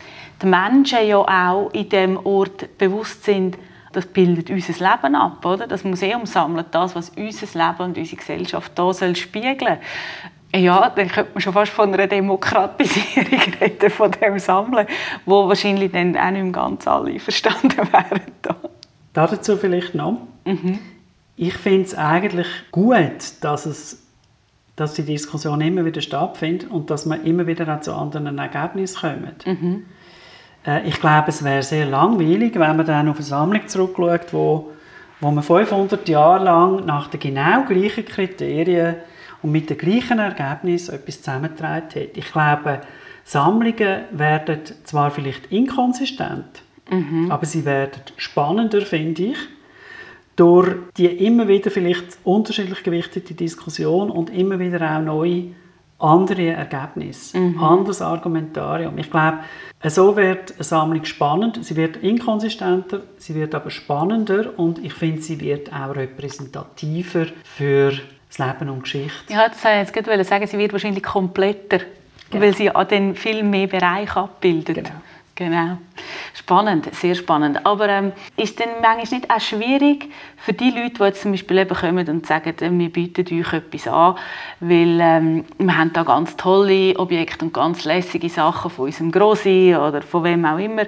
die 0.40 0.46
Menschen 0.46 1.06
ja 1.06 1.18
auch 1.18 1.70
in 1.72 1.88
dem 1.88 2.18
Ort 2.24 2.78
bewusst 2.78 3.24
sind, 3.24 3.56
das 3.92 4.06
bildet 4.06 4.50
unser 4.50 4.72
Leben 4.72 5.14
ab, 5.14 5.44
oder? 5.44 5.66
Das 5.66 5.84
Museum 5.84 6.24
sammelt 6.26 6.66
das, 6.70 6.94
was 6.94 7.10
unser 7.10 7.46
Leben 7.46 7.84
und 7.84 7.98
unsere 7.98 8.16
Gesellschaft 8.16 8.72
da 8.74 8.92
soll 8.92 9.14
spiegeln. 9.16 9.78
Ja, 10.54 10.90
dann 10.90 11.08
könnte 11.08 11.30
man 11.32 11.40
schon 11.40 11.52
fast 11.52 11.72
von 11.72 11.94
einer 11.94 12.06
Demokratisierung 12.06 13.52
reden, 13.60 13.90
von 13.90 14.10
dem 14.10 14.38
Sammeln, 14.38 14.86
wo 15.24 15.48
wahrscheinlich 15.48 15.92
dann 15.92 16.16
auch 16.16 16.30
nicht 16.30 16.52
ganz 16.52 16.86
alle 16.86 17.18
verstanden 17.18 17.76
wären. 17.90 18.20
Da. 18.42 18.56
Dazu 19.14 19.56
vielleicht 19.56 19.94
noch. 19.94 20.18
Mhm. 20.44 20.78
Ich 21.36 21.54
finde 21.54 21.82
es 21.84 21.94
eigentlich 21.94 22.48
gut, 22.70 22.98
dass 23.40 23.64
es 23.64 24.02
dass 24.76 24.94
die 24.94 25.02
Diskussion 25.02 25.60
immer 25.60 25.84
wieder 25.84 26.00
stattfindet 26.00 26.70
und 26.70 26.90
dass 26.90 27.06
man 27.06 27.24
immer 27.24 27.46
wieder 27.46 27.74
auch 27.74 27.80
zu 27.80 27.94
anderen 27.94 28.38
Ergebnissen 28.38 29.00
kommt. 29.00 29.46
Mhm. 29.46 29.84
Äh, 30.66 30.88
ich 30.88 31.00
glaube, 31.00 31.28
es 31.28 31.44
wäre 31.44 31.62
sehr 31.62 31.86
langweilig, 31.86 32.54
wenn 32.54 32.76
man 32.76 32.86
dann 32.86 33.08
auf 33.08 33.16
eine 33.16 33.24
Sammlung 33.24 33.66
zurückschaut, 33.68 34.32
wo, 34.32 34.70
wo 35.20 35.30
man 35.30 35.44
500 35.44 36.08
Jahre 36.08 36.44
lang 36.44 36.86
nach 36.86 37.08
den 37.08 37.20
genau 37.20 37.64
gleichen 37.64 38.04
Kriterien 38.04 38.96
und 39.42 39.52
mit 39.52 39.68
den 39.68 39.76
gleichen 39.76 40.18
Ergebnissen 40.18 40.94
etwas 40.94 41.18
zusammengetragen 41.18 41.88
hat. 41.88 41.96
Ich 41.96 42.32
glaube, 42.32 42.80
Sammlungen 43.24 44.02
werden 44.12 44.60
zwar 44.84 45.10
vielleicht 45.10 45.52
inkonsistent, 45.52 46.62
mhm. 46.90 47.30
aber 47.30 47.44
sie 47.44 47.64
werden 47.64 48.02
spannender, 48.16 48.80
finde 48.82 49.22
ich 49.22 49.36
durch 50.36 50.76
die 50.96 51.06
immer 51.06 51.48
wieder 51.48 51.70
vielleicht 51.70 52.18
unterschiedlich 52.24 52.82
gewichtete 52.82 53.34
Diskussion 53.34 54.10
und 54.10 54.30
immer 54.30 54.58
wieder 54.58 54.96
auch 54.96 55.02
neue 55.02 55.48
andere 55.98 56.48
Ergebnisse, 56.48 57.38
mhm. 57.38 57.62
anderes 57.62 58.02
Argumentarium. 58.02 58.98
Ich 58.98 59.10
glaube, 59.10 59.38
so 59.84 60.16
wird 60.16 60.52
eine 60.54 60.64
Sammlung 60.64 61.04
spannend. 61.04 61.64
Sie 61.64 61.76
wird 61.76 61.98
inkonsistenter, 61.98 63.02
sie 63.18 63.34
wird 63.34 63.54
aber 63.54 63.70
spannender 63.70 64.58
und 64.58 64.84
ich 64.84 64.94
finde, 64.94 65.22
sie 65.22 65.40
wird 65.40 65.72
auch 65.72 65.94
repräsentativer 65.94 67.26
für 67.44 67.92
das 68.28 68.38
Leben 68.38 68.70
und 68.70 68.82
Geschichte. 68.82 69.32
Ja, 69.32 69.48
das 69.48 69.62
wollte 69.62 69.76
ich 69.76 69.88
jetzt 69.88 69.92
gerade 69.92 70.24
sagen. 70.24 70.46
Sie 70.46 70.58
wird 70.58 70.72
wahrscheinlich 70.72 71.02
kompletter, 71.04 71.80
genau. 72.30 72.44
weil 72.44 72.56
sie 72.56 72.70
an 72.70 72.88
den 72.88 73.14
viel 73.14 73.44
mehr 73.44 73.68
Bereiche 73.68 74.16
abbildet. 74.16 74.76
Genau. 74.76 74.90
Genau. 75.34 75.78
Spannend, 76.34 76.94
sehr 76.94 77.14
spannend. 77.14 77.64
Aber 77.64 77.88
ähm, 77.88 78.12
ist 78.36 78.58
denn 78.58 78.68
manchmal 78.82 79.18
nicht 79.18 79.30
auch 79.30 79.40
schwierig 79.40 80.10
für 80.36 80.52
die 80.52 80.70
Leute, 80.70 80.94
die 80.98 81.04
jetzt 81.04 81.22
zum 81.22 81.30
Beispiel 81.30 81.58
eben 81.58 81.74
kommen 81.74 82.06
und 82.08 82.26
sagen, 82.26 82.54
äh, 82.60 82.70
wir 82.70 82.92
bieten 82.92 83.40
euch 83.40 83.52
etwas 83.54 83.88
an, 83.88 84.16
weil 84.60 84.98
ähm, 85.00 85.44
wir 85.56 85.78
haben 85.78 85.92
da 85.94 86.02
ganz 86.02 86.36
tolle 86.36 86.98
Objekte 86.98 87.46
und 87.46 87.54
ganz 87.54 87.84
lässige 87.84 88.28
Sachen 88.28 88.70
von 88.70 88.86
unserem 88.86 89.10
Grossi 89.10 89.74
oder 89.74 90.02
von 90.02 90.24
wem 90.24 90.44
auch 90.44 90.58
immer. 90.58 90.84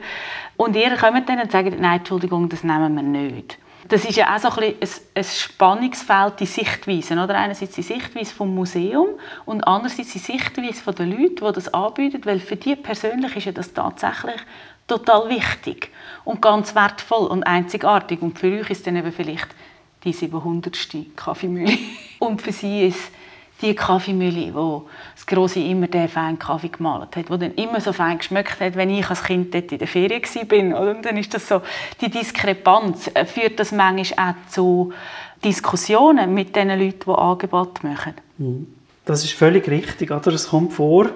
Und 0.57 0.76
ihr 0.76 0.94
kommt 0.96 1.26
dann 1.28 1.40
und 1.40 1.50
sagt, 1.50 1.80
nein, 1.80 1.98
Entschuldigung, 1.98 2.48
das 2.50 2.64
nehmen 2.64 2.94
wir 2.96 3.02
nicht. 3.02 3.59
Das 3.88 4.04
ist 4.04 4.16
ja 4.16 4.34
auch 4.34 4.38
so 4.38 4.48
ein, 4.48 4.74
ein, 4.80 4.88
ein 5.14 5.24
Spannungsfeld, 5.24 6.40
die 6.40 6.46
Sichtweisen. 6.46 7.18
Oder? 7.18 7.34
Einerseits 7.36 7.74
die 7.74 7.82
Sichtweise 7.82 8.34
vom 8.34 8.54
Museum 8.54 9.08
und 9.44 9.62
andererseits 9.62 10.12
die 10.12 10.18
Sichtweise 10.18 10.92
der 10.92 11.06
Leute, 11.06 11.44
die 11.44 11.52
das 11.52 11.72
anbieten, 11.72 12.24
weil 12.24 12.40
für 12.40 12.56
die 12.56 12.76
persönlich 12.76 13.36
ist 13.36 13.46
ja 13.46 13.52
das 13.52 13.72
tatsächlich 13.72 14.40
total 14.86 15.28
wichtig 15.28 15.90
und 16.24 16.42
ganz 16.42 16.74
wertvoll 16.74 17.26
und 17.26 17.44
einzigartig. 17.44 18.22
Und 18.22 18.38
für 18.38 18.60
euch 18.60 18.70
ist 18.70 18.86
dann 18.86 18.96
eben 18.96 19.12
vielleicht 19.12 19.48
die 20.04 20.12
700. 20.12 20.76
Kaffeemühle. 21.16 21.78
Und 22.18 22.42
für 22.42 22.52
sie 22.52 22.88
ist 22.88 23.10
die 23.64 23.74
Kaffeemühle, 23.74 24.55
wo 24.55 24.87
das 25.14 25.27
Grosse 25.27 25.61
immer 25.61 25.87
den 25.87 26.09
feinen 26.09 26.38
Kaffee 26.38 26.68
gemalt 26.68 27.16
hat, 27.16 27.31
wo 27.31 27.37
dann 27.37 27.55
immer 27.55 27.81
so 27.81 27.92
fein 27.92 28.18
geschmeckt 28.18 28.61
hat, 28.61 28.77
wenn 28.77 28.90
ich 28.90 29.09
als 29.09 29.22
Kind 29.22 29.55
dort 29.55 29.72
in 29.72 29.79
der 29.79 29.88
Ferien 29.88 30.22
war. 30.22 30.90
Und 30.90 31.05
dann 31.05 31.16
ist 31.16 31.33
das 31.33 31.48
so, 31.48 31.62
die 32.00 32.11
Diskrepanz 32.11 33.11
äh, 33.14 33.24
führt 33.24 33.59
das 33.59 33.72
manchmal 33.72 34.31
auch 34.31 34.50
zu 34.50 34.92
Diskussionen 35.42 36.35
mit 36.35 36.55
den 36.55 36.68
Leuten, 36.68 37.00
die 37.07 37.11
Angebote 37.11 37.87
machen. 37.87 38.14
Mhm. 38.38 38.66
Das 39.05 39.24
ist 39.24 39.33
völlig 39.33 39.68
richtig. 39.68 40.11
Oder? 40.11 40.29
Es 40.29 40.48
kommt 40.48 40.72
vor, 40.72 41.11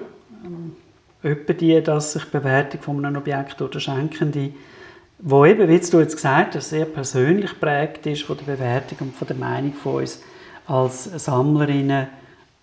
die, 1.23 1.81
dass 1.81 2.13
sich 2.13 2.23
die 2.23 2.31
Bewertung 2.31 2.81
von 2.81 3.05
einem 3.05 3.17
Objekt 3.17 3.61
oder 3.61 3.79
Schenkende, 3.79 4.51
wo 5.19 5.45
eben, 5.45 5.67
wie 5.67 5.79
du 5.79 5.99
jetzt 5.99 6.15
gesagt 6.15 6.55
hast, 6.55 6.69
sehr 6.69 6.85
persönlich 6.85 7.59
prägt 7.59 8.05
ist 8.05 8.23
von 8.23 8.37
der 8.37 8.53
Bewertung 8.53 8.97
und 9.01 9.15
von 9.15 9.27
der 9.27 9.37
Meinung 9.37 9.73
von 9.73 9.95
uns 9.95 10.21
als 10.65 11.05
Sammlerinnen 11.05 12.07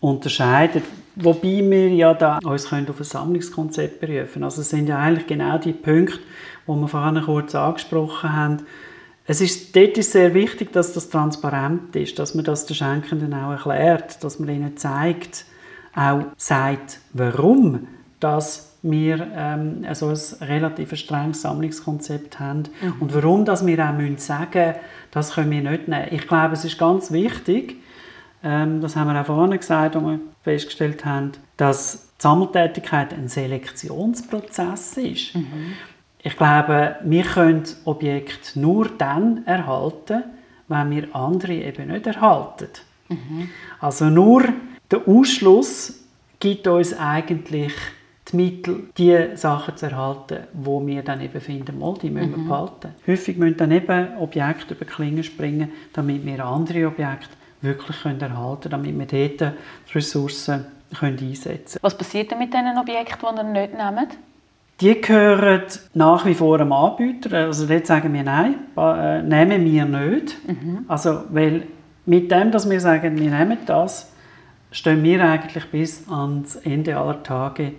unterscheidet. 0.01 0.85
Wobei 1.17 1.63
wir 1.69 1.89
ja 1.89 2.13
da 2.13 2.39
uns 2.45 2.69
können 2.69 2.89
auf 2.89 2.99
ein 2.99 3.05
Sammlungskonzept 3.05 4.01
berufen 4.01 4.45
Also 4.45 4.61
es 4.61 4.71
sind 4.71 4.89
ja 4.89 4.99
eigentlich 4.99 5.27
genau 5.27 5.57
die 5.59 5.73
Punkte, 5.73 6.19
die 6.67 6.73
wir 6.73 6.89
vorhin 6.89 7.23
kurz 7.23 7.55
angesprochen 7.55 8.33
haben. 8.35 8.59
Es 9.25 9.41
ist, 9.41 9.75
dort 9.75 9.99
ist 9.99 10.13
sehr 10.13 10.35
wichtig, 10.35 10.73
dass 10.73 10.93
das 10.93 11.09
transparent 11.09 11.97
ist, 11.97 12.19
dass 12.19 12.35
man 12.35 12.45
das 12.45 12.67
den 12.67 12.77
Schenkenden 12.77 13.35
auch 13.35 13.51
erklärt, 13.51 14.23
dass 14.23 14.39
man 14.39 14.49
ihnen 14.51 14.77
zeigt, 14.77 15.47
auch 15.95 16.27
sagt, 16.37 17.01
warum 17.13 17.89
dass 18.21 18.77
wir 18.83 19.27
ähm, 19.35 19.85
so 19.95 20.09
ein 20.09 20.47
relativ 20.47 20.95
strenges 20.97 21.43
Sammlungskonzept 21.43 22.39
haben 22.39 22.65
mhm. 22.81 22.95
und 23.01 23.15
warum 23.15 23.45
dass 23.45 23.67
wir 23.67 23.85
auch 23.85 23.93
müssen 23.93 24.19
sagen 24.19 24.75
das 25.11 25.35
können 25.35 25.51
wir 25.51 25.71
nicht 25.71 25.89
nehmen. 25.89 26.09
Ich 26.11 26.29
glaube, 26.29 26.55
es 26.55 26.65
ist 26.65 26.79
ganz 26.79 27.11
wichtig, 27.11 27.77
das 28.43 28.97
haben 28.97 29.13
wir 29.13 29.21
auch 29.21 29.27
vorhin 29.27 29.59
gesagt, 29.59 29.97
als 29.97 30.05
wir 30.05 30.21
festgestellt 30.43 31.05
haben, 31.05 31.33
dass 31.57 32.13
die 32.19 32.23
Sammeltätigkeit 32.23 33.13
ein 33.13 33.29
Selektionsprozess 33.29 34.97
ist. 34.99 35.35
Mhm. 35.35 35.75
Ich 36.23 36.37
glaube, 36.37 36.97
wir 37.05 37.23
können 37.23 37.65
Objekte 37.85 38.59
nur 38.59 38.89
dann 38.99 39.47
erhalten, 39.47 40.25
wenn 40.69 40.91
wir 40.91 41.15
andere 41.15 41.55
eben 41.55 41.89
nicht 41.89 42.07
erhalten. 42.07 42.69
Mhm. 43.09 43.51
Also 43.81 44.07
nur 44.07 44.45
der 44.91 45.07
Ausschluss 45.07 46.05
gibt 46.41 46.67
uns 46.67 46.97
eigentlich 46.99 47.73
die 48.33 48.37
Mittel, 48.37 48.89
die 48.99 49.37
Sachen 49.37 49.77
zu 49.77 49.87
erhalten, 49.87 50.39
wo 50.53 50.85
wir 50.85 51.03
dann 51.03 51.21
eben 51.21 51.41
finden, 51.41 51.79
mal, 51.79 51.95
die 52.01 52.11
müssen 52.11 52.31
wir 52.31 52.39
mhm. 52.39 52.49
behalten. 52.49 52.89
Häufig 53.07 53.37
müssen 53.37 53.57
dann 53.57 53.71
eben 53.71 54.17
Objekte 54.19 54.75
über 54.75 54.85
Klingen 54.85 55.23
springen, 55.23 55.71
damit 55.93 56.25
wir 56.27 56.45
andere 56.45 56.89
Objekte 56.89 57.31
wirklich 57.67 58.03
können 58.03 58.21
erhalten 58.21 58.71
können, 58.71 58.97
damit 58.97 59.13
wir 59.13 59.29
dort 59.29 59.55
die 59.89 59.93
Ressourcen 59.93 60.67
können 60.99 61.19
einsetzen 61.19 61.65
können. 61.65 61.83
Was 61.83 61.99
passiert 61.99 62.31
denn 62.31 62.39
mit 62.39 62.53
diesen 62.53 62.79
Objekten, 62.79 63.37
die 63.37 63.41
ihr 63.41 63.45
nicht 63.45 63.75
nehmt? 63.75 64.19
Die 64.81 65.01
gehören 65.01 65.63
nach 65.95 66.27
wie 66.27 66.35
vor 66.35 66.61
einem 66.61 66.73
Anbieter. 66.73 67.47
Also 67.47 67.67
dort 67.67 67.87
sagen 67.87 68.13
wir 68.13 68.23
nein, 68.23 68.57
äh, 68.77 69.23
nehmen 69.23 69.65
wir 69.65 69.85
nicht. 69.87 70.37
Mhm. 70.47 70.85
Also, 70.87 71.23
weil 71.31 71.67
mit 72.05 72.31
dem, 72.31 72.51
dass 72.51 72.69
wir 72.69 72.81
sagen, 72.81 73.19
wir 73.19 73.31
nehmen 73.31 73.59
das, 73.65 74.13
stehen 74.71 75.03
wir 75.03 75.25
eigentlich 75.25 75.71
bis 75.71 76.09
ans 76.11 76.57
Ende 76.57 76.97
aller 76.97 77.23
Tage 77.23 77.73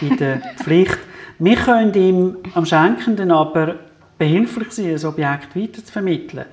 in 0.00 0.16
der 0.18 0.40
Pflicht. 0.56 0.98
Wir 1.38 1.56
können 1.56 1.94
ihm 1.94 2.36
am 2.54 2.66
Schenkenden 2.66 3.30
aber 3.30 3.76
behilflich 4.18 4.70
sein, 4.70 4.94
ein 4.94 5.04
Objekt 5.04 5.56
weiterzuvermitteln. 5.56 6.44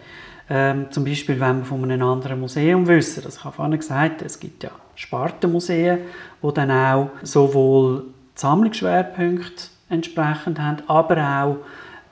Ähm, 0.54 0.88
zum 0.92 1.06
Beispiel, 1.06 1.40
wenn 1.40 1.60
wir 1.60 1.66
von 1.66 1.82
einem 1.82 2.06
anderen 2.06 2.42
Museum 2.42 2.86
wissen. 2.86 3.24
Das 3.24 3.38
ich 3.38 3.44
habe 3.46 3.56
vorhin 3.56 3.80
gesagt, 3.80 4.22
es 4.22 4.38
gibt 4.38 4.64
ja 4.64 4.72
Spartenmuseen, 4.96 6.00
die 6.44 6.54
dann 6.54 6.72
auch 6.72 7.10
sowohl 7.24 8.04
Sammlungsschwerpunkte 8.36 9.68
entsprechend 9.90 10.60
haben, 10.60 10.84
aber 10.88 11.18
auch 11.18 11.58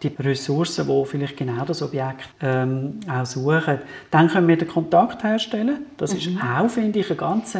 die 0.02 0.16
Ressourcen, 0.18 0.88
die 0.88 1.06
vielleicht 1.06 1.36
genau 1.36 1.66
das 1.66 1.82
Objekt 1.82 2.30
ähm, 2.42 3.02
auch 3.12 3.26
suchen. 3.26 3.80
Dann 4.10 4.30
können 4.30 4.48
wir 4.48 4.58
den 4.58 4.70
Kontakt 4.70 5.22
herstellen. 5.22 5.88
Das 5.98 6.14
mhm. 6.14 6.18
ist 6.20 6.30
auch, 6.42 6.70
finde 6.70 7.00
ich, 7.00 7.10
eine 7.10 7.18
ganz 7.18 7.58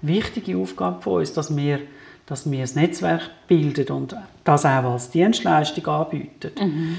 wichtige 0.00 0.56
Aufgabe 0.56 1.02
von 1.02 1.20
uns, 1.20 1.34
dass 1.34 1.54
wir, 1.54 1.80
dass 2.24 2.50
wir 2.50 2.64
ein 2.64 2.70
Netzwerk 2.74 3.28
bilden 3.46 3.86
und 3.94 4.16
das 4.44 4.64
auch 4.64 4.92
als 4.92 5.10
Dienstleistung 5.10 5.86
anbieten. 5.88 6.52
Mhm. 6.58 6.96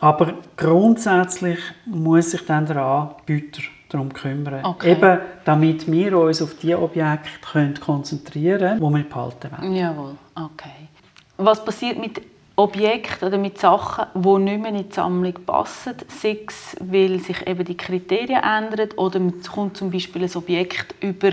Aber 0.00 0.34
grundsätzlich 0.56 1.58
muss 1.86 2.32
sich 2.32 2.44
dann 2.44 2.66
der 2.66 2.76
Anbieter 2.76 3.62
darum 3.88 4.12
kümmern. 4.12 4.64
Okay. 4.64 4.92
Eben, 4.92 5.18
damit 5.44 5.90
wir 5.90 6.18
uns 6.18 6.42
auf 6.42 6.56
die 6.56 6.74
Objekte 6.74 7.30
können 7.52 7.78
konzentrieren 7.78 8.78
können, 8.78 8.92
die 8.92 8.98
wir 8.98 9.08
behalten 9.08 9.50
wollen. 9.56 9.74
Jawohl, 9.74 10.16
okay. 10.34 10.88
Was 11.36 11.64
passiert 11.64 11.98
mit 11.98 12.20
Objekten 12.56 13.26
oder 13.26 13.38
mit 13.38 13.58
Sachen, 13.58 14.06
die 14.14 14.38
nicht 14.38 14.62
mehr 14.62 14.70
in 14.70 14.88
die 14.88 14.94
Sammlung 14.94 15.34
passen, 15.44 15.94
sei 16.08 16.38
es, 16.46 16.76
weil 16.80 17.18
sich 17.18 17.44
eben 17.46 17.64
die 17.64 17.76
Kriterien 17.76 18.42
ändern 18.42 18.90
oder 18.96 19.20
es 19.40 19.50
kommt 19.50 19.76
zum 19.76 19.90
Beispiel 19.90 20.24
ein 20.24 20.36
Objekt 20.36 20.94
über, 21.00 21.32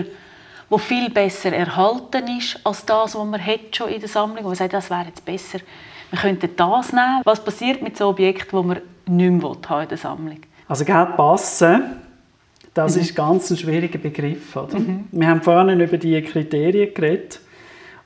das 0.70 0.82
viel 0.82 1.10
besser 1.12 1.54
erhalten 1.54 2.28
ist 2.38 2.60
als 2.64 2.86
das, 2.86 3.14
was 3.14 3.26
man 3.26 3.42
schon 3.72 3.90
in 3.90 4.00
der 4.00 4.10
Sammlung 4.10 4.38
hat. 4.38 4.46
Man 4.46 4.56
sagt, 4.56 4.74
das 4.74 4.90
wäre 4.90 5.06
jetzt 5.06 5.24
besser, 5.24 5.60
wir 6.12 6.20
könnten 6.20 6.50
das 6.56 6.94
nehmen. 6.94 7.22
Was 7.24 7.44
passiert 7.44 7.82
mit 7.82 7.98
so 7.98 8.10
Objekten, 8.10 8.62
die 8.62 8.68
man 8.68 8.82
nicht 9.08 9.44
mehr 9.44 9.56
haben 9.68 9.84
in 9.84 9.90
der 9.90 9.98
Sammlung? 9.98 10.40
Also 10.68 10.86
Geld 10.86 11.16
passen, 11.16 11.84
das 12.74 12.96
mhm. 12.96 13.02
ist 13.02 13.16
ganz 13.16 13.50
ein 13.50 13.58
schwieriger 13.58 13.98
Begriff. 13.98 14.56
Oder? 14.56 14.78
Mhm. 14.78 15.08
Wir 15.12 15.28
haben 15.28 15.42
vorhin 15.42 15.80
über 15.80 15.98
die 15.98 16.22
Kriterien 16.22 16.94
geredet 16.94 17.40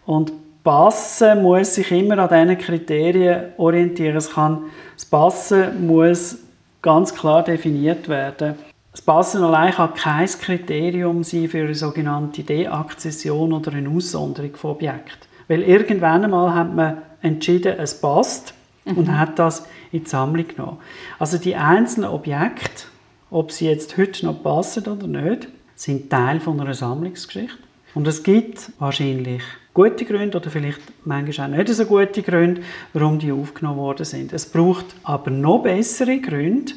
und 0.06 0.32
Passen 0.64 1.44
muss 1.44 1.76
sich 1.76 1.92
immer 1.92 2.18
an 2.18 2.48
diesen 2.48 2.58
Kriterien 2.58 3.54
orientieren. 3.58 4.18
Es 4.18 4.32
kann, 4.32 4.64
das 4.96 5.06
Passen 5.06 5.86
muss 5.86 6.40
ganz 6.82 7.14
klar 7.14 7.44
definiert 7.44 8.10
werden. 8.10 8.56
Das 8.92 9.02
Passen 9.02 9.44
allein 9.44 9.74
kann 9.74 9.94
kein 9.94 10.26
Kriterium 10.28 11.24
sein 11.24 11.50
für 11.50 11.66
eine 11.66 11.76
sogenannte 11.76 12.42
Deakzession 12.44 13.54
oder 13.54 13.74
eine 13.74 13.90
Aussonderung 13.90 14.56
von 14.56 14.72
Objekten. 14.72 15.28
Weil 15.48 15.62
irgendwann 15.64 16.24
einmal 16.24 16.54
hat 16.54 16.74
man 16.74 16.98
entschieden, 17.22 17.76
es 17.78 18.00
passt 18.00 18.54
mhm. 18.86 18.98
und 18.98 19.18
hat 19.18 19.40
das 19.40 19.66
in 19.92 20.04
die 20.04 20.10
Sammlung 20.10 20.48
genommen. 20.48 20.78
Also 21.20 21.38
die 21.38 21.56
einzelnen 21.56 22.10
Objekte, 22.10 22.86
ob 23.30 23.52
sie 23.52 23.68
jetzt 23.68 23.98
heute 23.98 24.26
noch 24.26 24.42
passen 24.42 24.86
oder 24.88 25.08
nicht, 25.08 25.48
sind 25.76 26.10
Teil 26.10 26.40
von 26.40 26.60
einer 26.60 26.74
Sammlungsgeschichte. 26.74 27.58
Und 27.94 28.08
es 28.08 28.24
gibt 28.24 28.72
wahrscheinlich 28.80 29.42
gute 29.74 30.06
Gründe 30.06 30.38
oder 30.38 30.50
vielleicht 30.50 30.82
manchmal 31.06 31.54
auch 31.54 31.58
nicht 31.58 31.70
so 31.70 31.86
gute 31.86 32.22
Gründe, 32.24 32.62
warum 32.94 33.20
die 33.20 33.32
aufgenommen 33.32 33.78
worden 33.78 34.06
sind. 34.06 34.34
Es 34.34 34.46
braucht 34.46 34.86
aber 35.04 35.32
noch 35.32 35.64
bessere 35.64 36.20
Gründe 36.20 36.74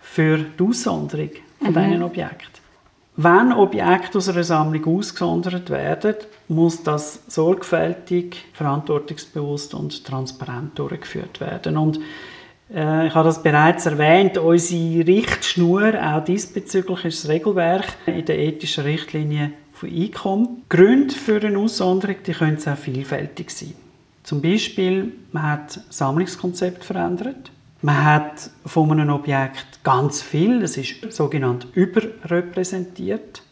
für 0.00 0.38
die 0.38 0.62
Aussonderung 0.62 1.30
von 1.58 1.72
mhm. 1.72 1.88
diesen 1.90 2.02
Objekten. 2.02 2.63
Wenn 3.16 3.52
Objekte 3.52 4.18
aus 4.18 4.28
einer 4.28 4.42
Sammlung 4.42 4.98
ausgesondert 4.98 5.70
werden, 5.70 6.16
muss 6.48 6.82
das 6.82 7.22
sorgfältig, 7.28 8.36
verantwortungsbewusst 8.54 9.72
und 9.74 10.04
transparent 10.04 10.76
durchgeführt 10.76 11.40
werden. 11.40 11.76
Und 11.76 12.00
äh, 12.74 13.06
ich 13.06 13.14
habe 13.14 13.28
das 13.28 13.40
bereits 13.40 13.86
erwähnt, 13.86 14.36
unsere 14.36 15.06
Richtschnur, 15.06 15.94
auch 15.94 16.24
diesbezüglich 16.24 17.04
ist 17.04 17.22
das 17.22 17.30
Regelwerk 17.30 17.86
in 18.06 18.24
der 18.24 18.38
ethischen 18.38 18.82
Richtlinie 18.82 19.52
von 19.72 19.90
Einkommen. 19.90 20.62
Gründe 20.68 21.14
für 21.14 21.40
eine 21.40 21.58
Aussonderung 21.58 22.16
die 22.26 22.32
können 22.32 22.58
sehr 22.58 22.76
vielfältig 22.76 23.50
sein. 23.50 23.74
Zum 24.24 24.42
Beispiel, 24.42 25.12
man 25.30 25.42
hat 25.44 25.76
das 25.76 25.84
Sammlungskonzept 25.90 26.82
verändert. 26.82 27.52
Man 27.84 28.02
hat 28.02 28.50
von 28.64 28.90
einem 28.92 29.10
Objekt 29.10 29.84
ganz 29.84 30.22
viel, 30.22 30.60
das 30.60 30.78
ist 30.78 31.12
sogenannt 31.12 31.66
überrepräsentiert. 31.74 33.42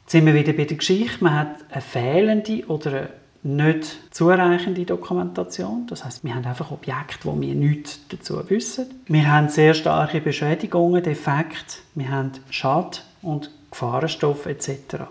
Jetzt 0.00 0.10
sind 0.10 0.26
wir 0.26 0.34
wieder 0.34 0.52
bei 0.52 0.64
der 0.64 0.78
Geschichte. 0.78 1.22
Man 1.22 1.34
hat 1.34 1.56
eine 1.70 1.80
fehlende 1.80 2.66
oder 2.66 2.90
eine 2.90 3.08
nicht 3.44 4.12
zureichende 4.12 4.84
Dokumentation. 4.84 5.86
Das 5.86 6.04
heißt, 6.04 6.24
wir 6.24 6.34
haben 6.34 6.44
einfach 6.44 6.72
Objekte, 6.72 7.28
wo 7.28 7.40
wir 7.40 7.54
nichts 7.54 8.00
dazu 8.08 8.42
wissen. 8.50 8.86
Wir 9.06 9.30
haben 9.30 9.48
sehr 9.48 9.74
starke 9.74 10.20
Beschädigungen, 10.20 11.00
Defekte, 11.00 11.76
wir 11.94 12.10
haben 12.10 12.32
Schad- 12.50 13.04
und 13.22 13.52
Gefahrenstoffe 13.70 14.46
etc. 14.46 15.04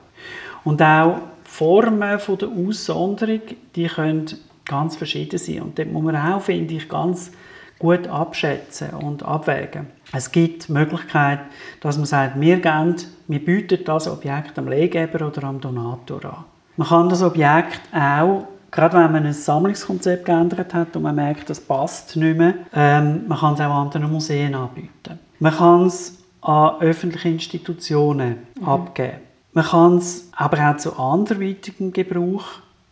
Und 0.66 0.82
auch 0.82 1.20
Formen 1.46 2.20
von 2.20 2.38
der 2.38 2.50
Aussonderung, 2.50 3.44
die 3.78 3.88
können 3.88 4.26
ganz 4.66 4.98
verschieden 4.98 5.40
sein. 5.40 5.62
Und 5.62 5.80
dort 5.80 5.90
muss 5.90 6.04
man 6.04 6.18
auch, 6.18 6.42
finde 6.42 6.74
ich, 6.74 6.90
ganz 6.90 7.32
gut 7.80 8.08
abschätzen 8.08 8.90
und 8.92 9.24
abwägen. 9.24 9.88
Es 10.14 10.32
gibt 10.32 10.68
die 10.68 10.72
Möglichkeit, 10.72 11.40
dass 11.82 11.98
man 11.98 12.06
sagt, 12.06 12.40
wir, 12.40 12.58
geben, 12.58 12.96
wir 13.28 13.44
bieten 13.44 13.84
das 13.86 14.08
Objekt 14.08 14.58
am 14.58 14.68
Leihgeber 14.68 15.28
oder 15.28 15.44
am 15.44 15.60
Donator 15.60 16.26
an. 16.26 16.46
Man 16.78 16.88
kann 16.88 17.10
das 17.10 17.22
Objekt 17.22 17.82
auch, 17.92 18.48
gerade 18.72 18.98
wenn 18.98 19.12
man 19.12 19.26
ein 19.26 19.34
Sammlungskonzept 19.34 20.26
geändert 20.26 20.74
hat 20.74 20.96
und 20.96 21.04
man 21.04 21.16
merkt, 21.16 21.50
das 21.50 21.60
passt 21.60 22.16
nicht 22.16 22.38
mehr, 22.38 22.54
ähm, 22.74 23.28
man 23.28 23.38
kann 23.38 23.54
es 23.56 23.60
auch 23.60 23.74
anderen 23.74 24.12
Museen 24.12 24.56
anbieten. 24.56 25.20
Man 25.40 25.54
kann 25.54 25.88
es 25.88 26.18
an 26.42 26.80
öffentliche 26.80 27.30
Institutionen 27.30 28.38
mhm. 28.60 28.68
abgeben. 28.68 29.18
Man 29.54 29.66
kann 29.66 29.98
es 29.98 30.30
aber 30.36 30.70
auch 30.70 30.78
zu 30.78 30.98
anderweitigem 30.98 31.92
Gebrauch 31.92 32.46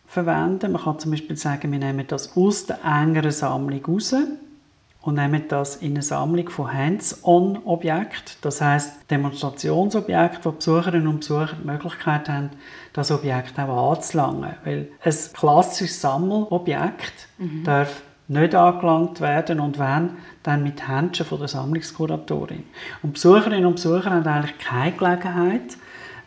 verwenden. 0.06 0.72
Man 0.72 0.82
kann 0.82 0.98
zum 0.98 1.12
Beispiel 1.12 1.36
sagen, 1.36 1.70
wir 1.70 1.78
nehmen 1.78 2.04
das 2.08 2.36
aus 2.36 2.66
der 2.66 2.78
engeren 2.84 3.30
Sammlung 3.30 3.84
raus 3.84 4.14
und 5.06 5.14
nehmen 5.14 5.44
das 5.46 5.76
in 5.76 5.92
eine 5.92 6.02
Sammlung 6.02 6.48
von 6.48 6.72
Hands-on-Objekten, 6.72 8.38
das 8.40 8.60
heißt 8.60 9.08
Demonstrationsobjekte, 9.08 10.44
wo 10.44 10.50
Besucherinnen 10.50 11.06
und 11.06 11.20
Besucher 11.20 11.54
die 11.62 11.66
Möglichkeit 11.66 12.28
haben, 12.28 12.50
das 12.92 13.12
Objekt 13.12 13.56
auch 13.56 13.92
anzulangen. 13.92 14.54
Weil 14.64 14.88
ein 15.04 15.14
klassisches 15.32 16.00
Sammelobjekt 16.00 17.28
mhm. 17.38 17.62
darf 17.62 18.02
nicht 18.26 18.56
angelangt 18.56 19.20
werden 19.20 19.60
und 19.60 19.78
wenn, 19.78 20.10
dann 20.42 20.64
mit 20.64 20.88
Händchen 20.88 21.24
von 21.24 21.38
der 21.38 21.46
Sammlungskuratorin. 21.46 22.64
Und 23.04 23.12
Besucherinnen 23.12 23.66
und 23.66 23.76
Besucher 23.76 24.10
haben 24.10 24.26
eigentlich 24.26 24.58
keine 24.58 24.90
Gelegenheit, 24.90 25.76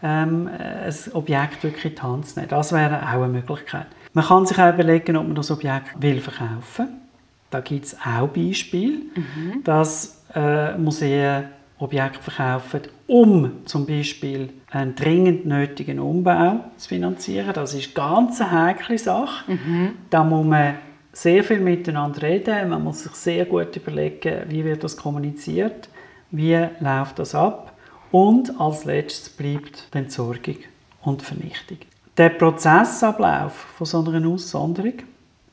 ähm, 0.02 0.50
ein 0.58 0.96
Objekt 1.12 1.64
wirklich 1.64 1.84
in 1.84 1.96
die 1.96 2.02
Hand 2.02 2.28
zu 2.28 2.40
nehmen. 2.40 2.50
Das 2.50 2.72
wäre 2.72 3.02
auch 3.02 3.24
eine 3.24 3.28
Möglichkeit. 3.28 3.88
Man 4.14 4.24
kann 4.24 4.46
sich 4.46 4.58
auch 4.58 4.74
überlegen, 4.74 5.18
ob 5.18 5.28
man 5.28 5.36
das 5.36 5.52
Objekt 5.52 6.02
will 6.02 6.22
verkaufen 6.22 6.88
will. 6.88 7.09
Da 7.50 7.62
gibt 7.62 7.86
es 7.86 7.98
auch 8.06 8.28
Beispiele, 8.28 8.98
mhm. 9.16 9.64
dass 9.64 10.24
äh, 10.36 10.78
Museen 10.78 11.46
Objekte 11.80 12.22
verkaufen, 12.22 12.82
um 13.08 13.66
zum 13.66 13.86
Beispiel 13.86 14.50
einen 14.70 14.96
dringend 14.96 15.46
nötigen 15.46 16.00
Umbau 16.00 16.60
zu 16.78 16.90
finanzieren. 16.90 17.54
Das 17.54 17.74
ist 17.74 17.96
ganz 17.96 18.42
eine 18.42 18.52
heikle 18.52 18.98
Sache. 18.98 19.52
Mhm. 19.52 19.92
Da 20.10 20.24
muss 20.24 20.46
man 20.46 20.76
sehr 21.14 21.44
viel 21.44 21.60
miteinander 21.60 22.22
reden. 22.22 22.70
Man 22.70 22.84
muss 22.84 23.04
sich 23.04 23.14
sehr 23.14 23.46
gut 23.46 23.76
überlegen, 23.76 24.44
wie 24.50 24.64
wird 24.64 24.84
das 24.84 24.98
kommuniziert, 24.98 25.90
wie 26.32 26.68
läuft 26.80 27.18
das 27.20 27.34
ab. 27.34 27.74
Und 28.12 28.60
als 28.60 28.86
letztes 28.86 29.30
bleibt 29.30 29.88
die 29.94 30.00
Entsorgung 30.00 30.58
und 31.02 31.22
Vernichtung. 31.22 31.78
Der 32.18 32.30
Prozessablauf 32.30 33.54
von 33.54 33.86
so 33.86 34.04
einer 34.04 34.28
Aussonderung, 34.28 34.94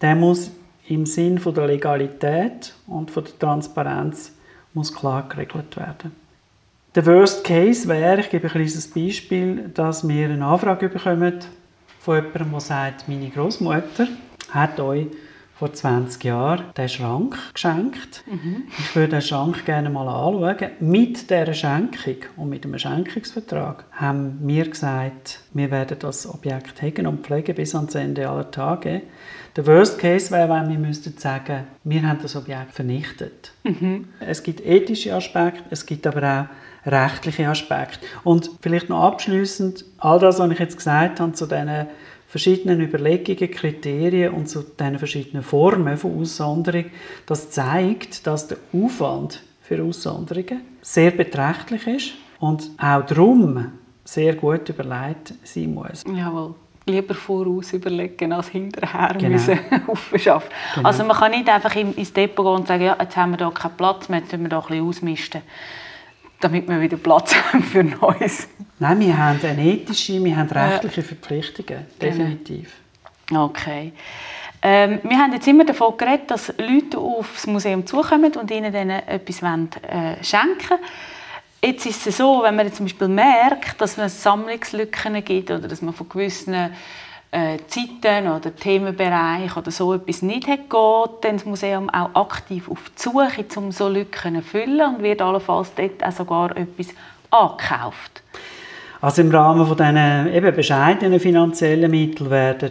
der 0.01 0.17
muss 0.17 0.51
im 0.89 1.07
Sinn 1.07 1.39
von 1.39 1.55
der 1.55 1.67
Legalität 1.67 2.75
und 2.87 3.11
von 3.11 3.25
der 3.25 3.39
Transparenz 3.39 4.33
muss 4.75 4.95
klar 4.95 5.29
geregelt 5.29 5.77
werden. 5.77 6.13
Der 6.95 7.05
Worst 7.07 7.45
Case 7.45 7.89
wäre, 7.89 8.21
ich 8.21 8.31
gebe 8.31 8.47
ein 8.47 8.51
kleines 8.51 8.89
Beispiel, 8.89 9.71
dass 9.75 10.07
wir 10.07 10.29
eine 10.29 10.45
Anfrage 10.45 10.89
bekommen 10.89 11.41
von 12.01 12.17
jemandem, 12.17 12.53
der 12.53 12.61
sagt, 12.61 13.09
meine 13.09 13.29
Großmutter 13.29 14.07
hat 14.51 14.81
euch 14.81 15.09
vor 15.59 15.73
20 15.73 16.23
Jahren 16.25 16.65
den 16.77 16.89
Schrank 16.89 17.37
geschenkt. 17.55 18.23
Mhm. 18.27 18.65
Ich 18.79 18.95
würde 18.95 19.13
den 19.13 19.23
Schrank 19.23 19.65
gerne 19.65 19.89
mal 19.89 20.07
anschauen. 20.07 20.71
Mit 20.81 21.31
dieser 21.31 21.55
Schenkung 21.55 22.17
und 22.37 22.51
mit 22.51 22.65
einem 22.65 22.79
Schenkungsvertrag 22.79 23.85
haben 23.93 24.39
wir 24.43 24.69
gesagt, 24.69 25.41
wir 25.55 25.71
werden 25.71 25.99
das 25.99 26.27
Objekt 26.29 26.83
hegen 26.83 27.07
und 27.07 27.25
pflegen 27.25 27.55
bis 27.55 27.75
ans 27.75 27.95
Ende 27.95 28.29
aller 28.29 28.51
Tage. 28.51 29.03
Der 29.57 29.67
Worst 29.67 29.99
Case 29.99 30.31
wäre, 30.31 30.51
wenn 30.51 30.69
wir 30.69 30.79
müssten 30.79 31.17
sagen, 31.17 31.65
wir 31.85 32.03
haben 32.07 32.19
das 32.21 32.37
Objekt 32.37 32.73
vernichtet. 32.73 33.53
Mhm. 33.65 34.09
Es 34.21 34.43
gibt 34.43 34.61
ethische 34.61 35.15
Aspekte, 35.15 35.65
es 35.71 35.87
gibt 35.87 36.07
aber 36.07 36.49
auch 36.85 36.91
rechtliche 36.91 37.49
Aspekte. 37.49 38.07
Und 38.25 38.51
vielleicht 38.61 38.91
noch 38.91 39.03
abschließend 39.03 39.87
all 39.99 40.19
das, 40.19 40.39
was 40.39 40.51
ich 40.51 40.59
jetzt 40.59 40.77
gesagt 40.77 41.19
habe 41.19 41.33
zu 41.33 41.47
diesen 41.47 41.87
verschiedenen 42.27 42.81
Überlegungen, 42.81 43.51
Kriterien 43.51 44.33
und 44.33 44.49
zu 44.49 44.63
diesen 44.63 44.99
verschiedenen 44.99 45.43
Formen 45.43 45.97
von 45.97 46.21
Aussonderung, 46.21 46.87
das 47.27 47.51
zeigt, 47.51 48.27
dass 48.27 48.49
der 48.49 48.59
Aufwand 48.73 49.43
für 49.63 49.83
Aussonderungen 49.83 50.61
sehr 50.83 51.11
beträchtlich 51.11 51.87
ist 51.87 52.13
und 52.39 52.71
auch 52.79 53.05
darum 53.07 53.73
sehr 54.05 54.35
gut 54.35 54.69
überlegt 54.69 55.35
sein 55.45 55.75
muss. 55.75 56.05
Jawohl 56.05 56.55
lieber 56.87 57.15
voraus 57.15 57.73
überlegen, 57.73 58.33
als 58.33 58.49
hinterher 58.49 59.15
genau. 59.19 59.31
müssen 59.31 59.59
aufschaffen. 59.89 60.49
Genau. 60.75 60.89
Also 60.89 61.05
man 61.05 61.17
kann 61.17 61.33
nicht 61.33 61.49
einfach 61.49 61.75
ins 61.75 62.13
Depot 62.13 62.45
gehen 62.47 62.55
und 62.55 62.69
sagen, 62.69 62.85
ja, 62.85 62.97
jetzt 63.01 63.17
haben 63.17 63.33
wir 63.33 63.39
da 63.39 63.51
keinen 63.51 63.77
Platz 63.77 64.09
mehr, 64.09 64.21
jetzt 64.21 64.31
müssen 64.33 64.45
wir 64.45 64.51
da 64.51 64.61
ein 64.61 64.67
bisschen 64.67 64.89
ausmisten, 64.89 65.43
damit 66.41 66.69
wir 66.69 66.81
wieder 66.81 66.97
Platz 66.97 67.35
haben 67.53 67.63
für 67.63 67.85
Neues. 67.85 68.49
Nein, 68.79 69.01
wir 69.01 69.17
haben 69.17 69.41
eine 69.43 69.65
ethische, 69.65 70.23
wir 70.23 70.37
haben 70.37 70.49
rechtliche 70.51 71.03
Verpflichtungen, 71.03 71.87
genau. 71.99 72.01
definitiv. 72.01 72.73
Okay. 73.33 73.93
Ähm, 74.63 75.01
wir 75.03 75.19
haben 75.19 75.33
jetzt 75.33 75.47
immer 75.47 75.65
davon 75.65 75.97
geredet, 75.97 76.31
dass 76.31 76.53
Leute 76.59 76.99
aufs 76.99 77.47
Museum 77.47 77.87
zukommen 77.87 78.35
und 78.37 78.51
ihnen 78.51 78.73
dann 78.73 78.91
etwas 78.91 79.43
wollen, 79.43 79.71
äh, 79.83 80.23
schenken. 80.23 80.79
Jetzt 81.63 81.87
ist 81.87 82.07
es 82.07 82.19
so, 82.19 82.43
wenn 82.43 82.57
man 82.57 82.73
zum 82.73 82.87
Beispiel 82.87 83.09
merkt, 83.09 83.81
dass 83.81 83.99
es 83.99 84.23
Sammlungslücken 84.23 85.25
gibt 85.25 85.51
oder 85.51 85.69
dass 85.69 85.83
man 85.83 85.95
von 85.95 86.09
gewissen 86.09 86.71
äh, 87.31 87.59
Zeiten 87.67 88.29
oder 88.29 88.55
Themenbereichen 88.55 89.59
oder 89.59 89.71
so 89.71 89.95
etwas 89.95 90.23
nicht 90.23 90.47
hat, 90.47 90.71
geht 90.71 91.25
dann 91.25 91.37
das 91.37 91.45
Museum 91.45 91.91
auch 91.91 92.15
aktiv 92.15 92.71
auf 92.71 92.91
die 92.97 93.03
Suche, 93.03 93.45
um 93.57 93.73
so 93.73 93.89
Lücken 93.89 94.37
zu 94.37 94.43
füllen 94.43 94.97
und 94.97 95.03
wird 95.03 95.21
allenfalls 95.21 95.75
dort 95.75 96.05
auch 96.05 96.13
sogar 96.13 96.57
etwas 96.57 96.89
angekauft. 97.31 98.23
Also 99.01 99.23
im 99.23 99.31
Rahmen 99.31 99.67
von 99.67 99.77
diesen 99.77 100.33
eben 100.33 100.57
bescheidenen 100.57 101.21
finanziellen 101.21 101.91
Mitteln 101.91 102.31
werden 102.31 102.71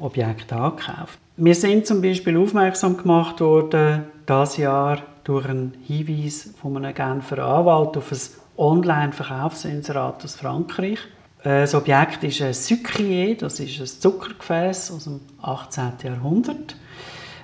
auch 0.00 0.04
Objekte 0.04 0.56
angekauft. 0.56 1.18
Wir 1.36 1.54
sind 1.54 1.86
zum 1.86 2.02
Beispiel 2.02 2.36
aufmerksam 2.36 2.96
gemacht 2.96 3.40
worden, 3.40 4.04
dieses 4.28 4.56
Jahr 4.56 4.98
durch 5.24 5.46
einen 5.46 5.74
Hinweis 5.86 6.54
von 6.60 6.76
einem 6.76 6.94
Genfer 6.94 7.38
Anwalt 7.44 7.96
auf 7.96 8.10
ein 8.10 8.18
Online-Verkaufsinserat 8.56 10.24
aus 10.24 10.36
Frankreich. 10.36 10.98
Äh, 11.42 11.62
das 11.62 11.74
Objekt 11.74 12.24
ist 12.24 12.42
ein 12.42 12.54
Sucrier, 12.54 13.36
das 13.36 13.60
ist 13.60 13.80
ein 13.80 13.86
Zuckergefäß 13.86 14.90
aus 14.90 15.04
dem 15.04 15.20
18. 15.42 15.92
Jahrhundert. 16.02 16.76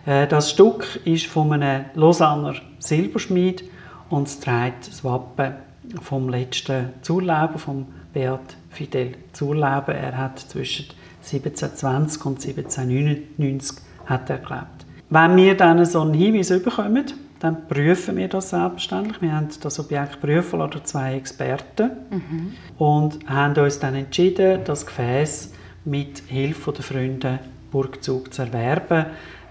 Äh, 0.07 0.27
das 0.27 0.51
Stück 0.51 1.01
ist 1.05 1.27
von 1.27 1.53
einem 1.53 1.87
Lausanner 1.95 2.55
Silberschmied 2.79 3.65
und 4.11 4.29
es 4.29 4.41
trägt 4.41 4.89
das 4.89 5.05
Wappen 5.05 5.55
vom 6.03 6.29
letzten 6.29 6.91
Zurleben, 7.03 7.59
vom 7.59 7.87
Beat 8.13 8.57
Fidel 8.71 9.13
Zurleben. 9.33 9.95
Er 9.95 10.17
hat 10.17 10.39
zwischen 10.39 10.87
1720 11.23 12.25
und 12.27 12.45
1799 12.45 13.79
hat 14.07 14.31
er 14.31 14.39
gelebt. 14.39 14.87
Wenn 15.11 15.37
wir 15.37 15.57
dann 15.57 15.85
so 15.85 16.01
einen 16.01 16.15
Hinweis 16.15 16.49
bekommen, 16.49 17.07
dann 17.45 17.69
prüfen 17.69 18.17
wir 18.17 18.29
das 18.29 18.51
selbstständig. 18.51 19.21
Wir 19.21 19.37
haben 19.37 19.49
das 19.61 19.79
Objekt 19.79 20.19
prüfen 20.19 20.63
oder 20.63 20.83
zwei 20.83 21.17
Experten 21.17 21.91
mhm. 22.09 22.55
und 22.79 23.29
haben 23.29 23.55
uns 23.63 23.79
dann 23.79 23.95
entschieden, 23.95 24.63
das 24.65 24.87
Gefäß 24.87 25.53
mit 25.85 26.23
Hilfe 26.27 26.73
der 26.73 26.83
Freunde 26.83 27.41
Burgzug 27.71 28.33
zu 28.33 28.43
erwerben. 28.43 29.07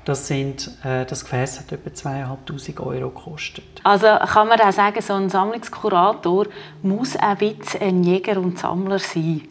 Das, 0.05 0.27
sind, 0.27 0.71
äh, 0.83 1.05
das 1.05 1.23
Gefäß 1.23 1.59
hat 1.59 1.71
etwa 1.71 1.91
2'500 1.91 2.79
Euro 2.79 3.09
gekostet. 3.09 3.63
Also 3.83 4.07
kann 4.07 4.47
man 4.47 4.59
auch 4.59 4.71
sagen, 4.71 4.99
so 4.99 5.13
ein 5.13 5.29
Sammlungskurator 5.29 6.47
muss 6.81 7.15
auch 7.15 7.21
ein 7.21 7.37
bisschen 7.37 7.81
ein 7.81 8.03
Jäger 8.03 8.37
und 8.37 8.57
Sammler 8.57 8.97
sein, 8.97 9.43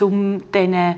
um 0.00 0.50
diesen 0.50 0.96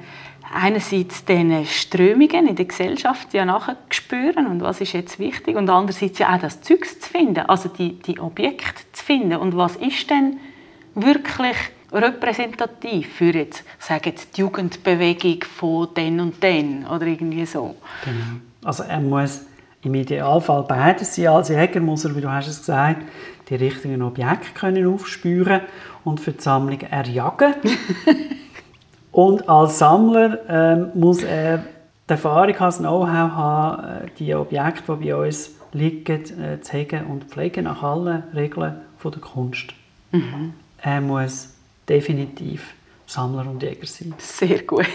einerseits 0.55 1.25
den 1.25 1.67
Strömungen 1.67 2.49
in 2.49 2.57
der 2.57 2.65
Gesellschaft 2.65 3.35
ja 3.35 3.45
nachspüren 3.45 4.47
und 4.47 4.63
was 4.63 4.81
ist 4.81 4.93
jetzt 4.93 5.19
wichtig 5.19 5.57
und 5.57 5.69
andererseits 5.69 6.19
ja 6.19 6.35
auch 6.35 6.41
das 6.41 6.63
Zeugs 6.63 7.01
zu 7.01 7.11
finden, 7.11 7.41
also 7.47 7.69
die, 7.69 7.99
die 7.99 8.21
Objekte 8.21 8.83
zu 8.93 9.05
finden 9.05 9.37
und 9.37 9.57
was 9.57 9.77
ist 9.77 10.09
denn 10.11 10.39
wirklich 10.95 11.57
repräsentativ 11.93 13.15
für 13.15 13.33
jetzt, 13.33 13.65
sagen 13.79 14.03
jetzt 14.07 14.37
die 14.37 14.43
Jugendbewegung 14.43 15.45
von 15.45 15.89
den 15.95 16.21
und 16.21 16.43
den 16.43 16.87
oder 16.87 17.07
irgendwie 17.07 17.47
so. 17.47 17.77
Genau. 18.05 18.41
Also 18.65 18.85
er 18.85 19.01
muss 19.01 19.43
im 19.83 19.95
Idealfall 19.95 20.65
beides 20.67 21.15
sein. 21.15 21.29
Als 21.29 21.51
Jäger 21.51 21.81
muss 21.81 22.05
er, 22.05 22.17
wie 22.17 22.21
du 22.21 22.31
hast 22.31 22.49
es 22.49 22.59
gesagt, 22.59 23.03
die 23.49 23.57
richtigen 23.57 24.03
Objekte 24.03 24.53
können 24.55 24.87
aufspüren 24.87 25.61
und 26.05 26.21
für 26.21 26.33
die 26.33 26.43
Sammlung 26.43 26.81
erjagen. 26.81 27.55
Und 29.15 29.49
als 29.49 29.79
Sammler 29.79 30.41
ähm, 30.49 30.91
muss 30.95 31.23
er 31.23 31.59
die 32.09 32.11
Erfahrung 32.11 32.53
haben, 32.53 32.67
das 32.67 32.79
Know-how 32.79 33.31
haben, 33.31 33.85
äh, 33.85 34.11
die 34.19 34.35
Objekte, 34.35 34.99
die 35.01 35.09
bei 35.09 35.15
uns 35.15 35.51
liegen, 35.73 36.43
äh, 36.43 36.61
zu 36.61 36.73
hegen 36.73 37.07
und 37.07 37.27
pflegen 37.27 37.63
nach 37.65 37.81
allen 37.85 38.25
Regeln 38.35 38.81
von 38.99 39.13
der 39.13 39.21
Kunst. 39.21 39.67
Mhm. 40.11 40.55
Er 40.83 41.01
muss 41.01 41.55
definitiv 41.89 42.75
Sammler 43.07 43.49
und 43.49 43.63
Jäger 43.63 43.87
sein. 43.87 44.15
Sehr 44.19 44.65
gut. 44.65 44.87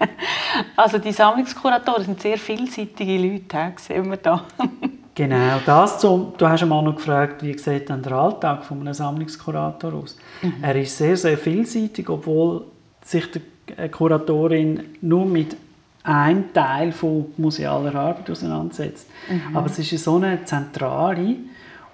also 0.76 0.96
die 0.96 1.12
Sammlungskuratoren 1.12 2.04
sind 2.04 2.22
sehr 2.22 2.38
vielseitige 2.38 3.18
Leute, 3.18 3.74
sehen 3.76 4.08
wir 4.08 4.16
da. 4.16 4.42
genau, 5.14 5.60
das 5.66 5.98
zum, 5.98 6.32
du 6.38 6.48
hast 6.48 6.62
einmal 6.62 6.82
noch 6.82 6.96
gefragt, 6.96 7.42
wie 7.42 7.58
sieht 7.58 7.90
denn 7.90 8.00
der 8.00 8.12
Alltag 8.12 8.64
von 8.64 8.80
einem 8.80 8.94
Sammlungskurator 8.94 9.92
aus? 9.92 10.16
Mhm. 10.40 10.54
Er 10.62 10.76
ist 10.76 10.96
sehr, 10.96 11.18
sehr 11.18 11.36
vielseitig, 11.36 12.08
obwohl 12.08 12.64
sich 13.10 13.26
die 13.30 13.88
Kuratorin 13.90 14.96
nur 15.00 15.26
mit 15.26 15.56
einem 16.02 16.52
Teil 16.52 16.92
von 16.92 17.26
musealer 17.36 17.94
Arbeit 17.94 18.30
auseinandersetzt. 18.30 19.08
Mhm. 19.28 19.56
Aber 19.56 19.66
es 19.66 19.78
ist 19.78 20.02
so 20.02 20.16
eine 20.16 20.44
zentrale 20.44 21.36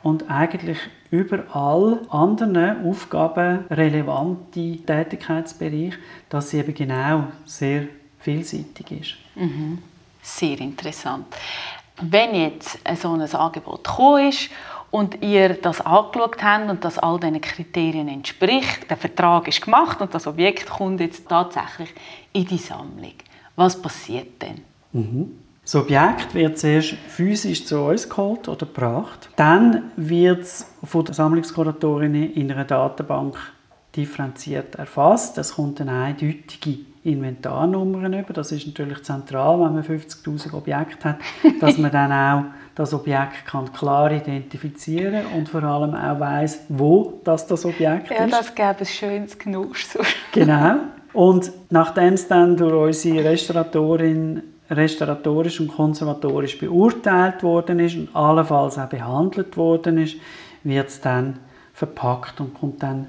und 0.03 0.31
eigentlich 0.31 0.79
überall 1.11 2.01
anderen 2.11 2.87
Aufgaben 2.87 3.65
relevante 3.71 4.77
Tätigkeitsbereich, 4.79 5.95
dass 6.29 6.51
sie 6.51 6.59
eben 6.59 6.75
genau 6.75 7.25
sehr 7.45 7.85
vielseitig 8.21 8.91
ist. 8.93 9.15
Mhm. 9.35 9.79
Sehr 10.23 10.61
interessant. 10.61 11.27
Wenn 12.01 12.35
jetzt 12.35 12.79
so 13.01 13.13
ein 13.13 13.23
Angebot 13.23 13.85
gekommen 13.85 14.29
ist 14.29 14.51
und 14.97 15.23
ihr 15.23 15.51
das 15.51 15.83
angeschaut 15.83 16.43
habt 16.43 16.71
und 16.71 16.83
das 16.83 16.99
all 16.99 17.21
diesen 17.21 17.39
Kriterien 17.43 18.09
entspricht, 18.09 18.89
der 18.89 18.97
Vertrag 18.97 19.47
ist 19.47 19.61
gemacht 19.61 20.01
und 20.01 20.15
das 20.15 20.27
Objekt 20.27 20.71
kommt 20.71 21.01
jetzt 21.01 21.29
tatsächlich 21.29 21.91
in 22.33 22.47
die 22.47 22.57
Sammlung. 22.57 23.13
Was 23.57 23.81
passiert 23.81 24.41
denn? 24.41 24.63
Mhm. 24.93 25.33
Das 25.63 25.75
Objekt 25.75 26.35
wird 26.35 26.59
zuerst 26.59 26.95
physisch 27.09 27.67
zu 27.67 27.79
uns 27.79 28.09
geholt 28.09 28.49
oder 28.49 28.65
gebracht. 28.65 29.29
Dann 29.37 29.91
wird 29.97 30.45
es 30.45 30.73
von 30.83 31.05
der 31.05 31.15
Sammlungskuratorin 31.15 32.33
in 32.33 32.51
einer 32.51 32.65
Datenbank 32.65 33.37
differenziert 33.95 34.77
erfasst. 34.77 35.37
Es 35.37 35.57
kommt 35.57 35.79
eine 35.83 35.93
eindeutige 35.93 36.79
Inventarnummern 37.05 38.15
über. 38.15 38.33
Das 38.33 38.51
ist 38.51 38.67
natürlich 38.67 39.03
zentral, 39.03 39.61
wenn 39.61 39.75
man 39.75 39.85
50.000 39.85 40.55
Objekte 40.55 41.11
hat, 41.11 41.19
dass 41.61 41.77
man 41.77 41.91
dann 41.93 42.13
auch 42.13 42.45
das 42.77 42.93
Objekt 42.93 43.47
kann 43.47 43.73
klar 43.73 44.13
identifizieren 44.13 45.27
und 45.35 45.49
vor 45.49 45.63
allem 45.65 45.95
auch 45.95 46.21
weiß, 46.21 46.67
wo 46.69 47.21
das, 47.25 47.47
das 47.47 47.65
Objekt 47.65 48.11
ja, 48.11 48.25
ist. 48.25 48.33
Ja, 48.33 48.39
das 48.39 48.55
gäbe 48.55 48.77
ein 48.79 48.87
schönes 48.87 49.39
Genusch. 49.39 49.87
genau. 50.33 50.77
Und 51.15 51.51
nachdem 51.71 52.13
es 52.15 52.29
dann 52.29 52.57
durch 52.57 52.75
unsere 52.75 53.31
Restauratorin 53.31 54.43
restauratorisch 54.71 55.61
und 55.61 55.69
konservatorisch 55.69 56.59
beurteilt 56.59 57.43
worden 57.43 57.81
ist 57.81 57.97
und 57.97 58.15
allenfalls 58.15 58.79
auch 58.79 58.89
behandelt 58.89 59.57
worden 59.57 59.97
ist, 59.97 60.17
wird 60.63 60.89
es 60.89 61.01
dann 61.01 61.39
verpackt 61.73 62.41
und 62.41 62.53
kommt 62.53 62.83
dann 62.83 63.07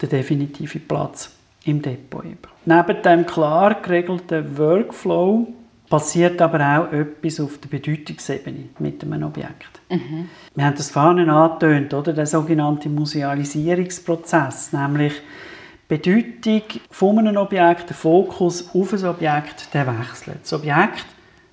der 0.00 0.08
definitive 0.08 0.78
Platz 0.78 1.32
im 1.64 1.82
Depot 1.82 2.24
über. 2.24 2.48
Neben 2.64 3.02
dem 3.02 3.26
klar 3.26 3.74
geregelten 3.82 4.56
Workflow 4.56 5.48
passiert 5.88 6.40
aber 6.42 6.60
auch 6.60 6.92
etwas 6.92 7.40
auf 7.40 7.58
der 7.58 7.68
Bedeutungsebene 7.68 8.64
mit 8.78 9.02
einem 9.02 9.22
Objekt. 9.22 9.80
Mhm. 9.90 10.28
Wir 10.54 10.64
haben 10.64 10.76
das 10.76 10.90
vorhin 10.90 11.30
angetönt, 11.30 11.94
oder? 11.94 12.12
der 12.12 12.26
sogenannte 12.26 12.88
Musealisierungsprozess, 12.88 14.72
nämlich 14.72 15.14
die 15.90 15.96
Bedeutung 15.96 16.62
von 16.90 17.18
einem 17.18 17.36
Objekt, 17.36 17.88
der 17.88 17.96
Fokus 17.96 18.74
auf 18.74 18.92
ein 18.92 19.04
Objekt, 19.04 19.72
der 19.72 19.86
wechselt. 19.86 20.38
Das 20.42 20.52
Objekt 20.52 21.06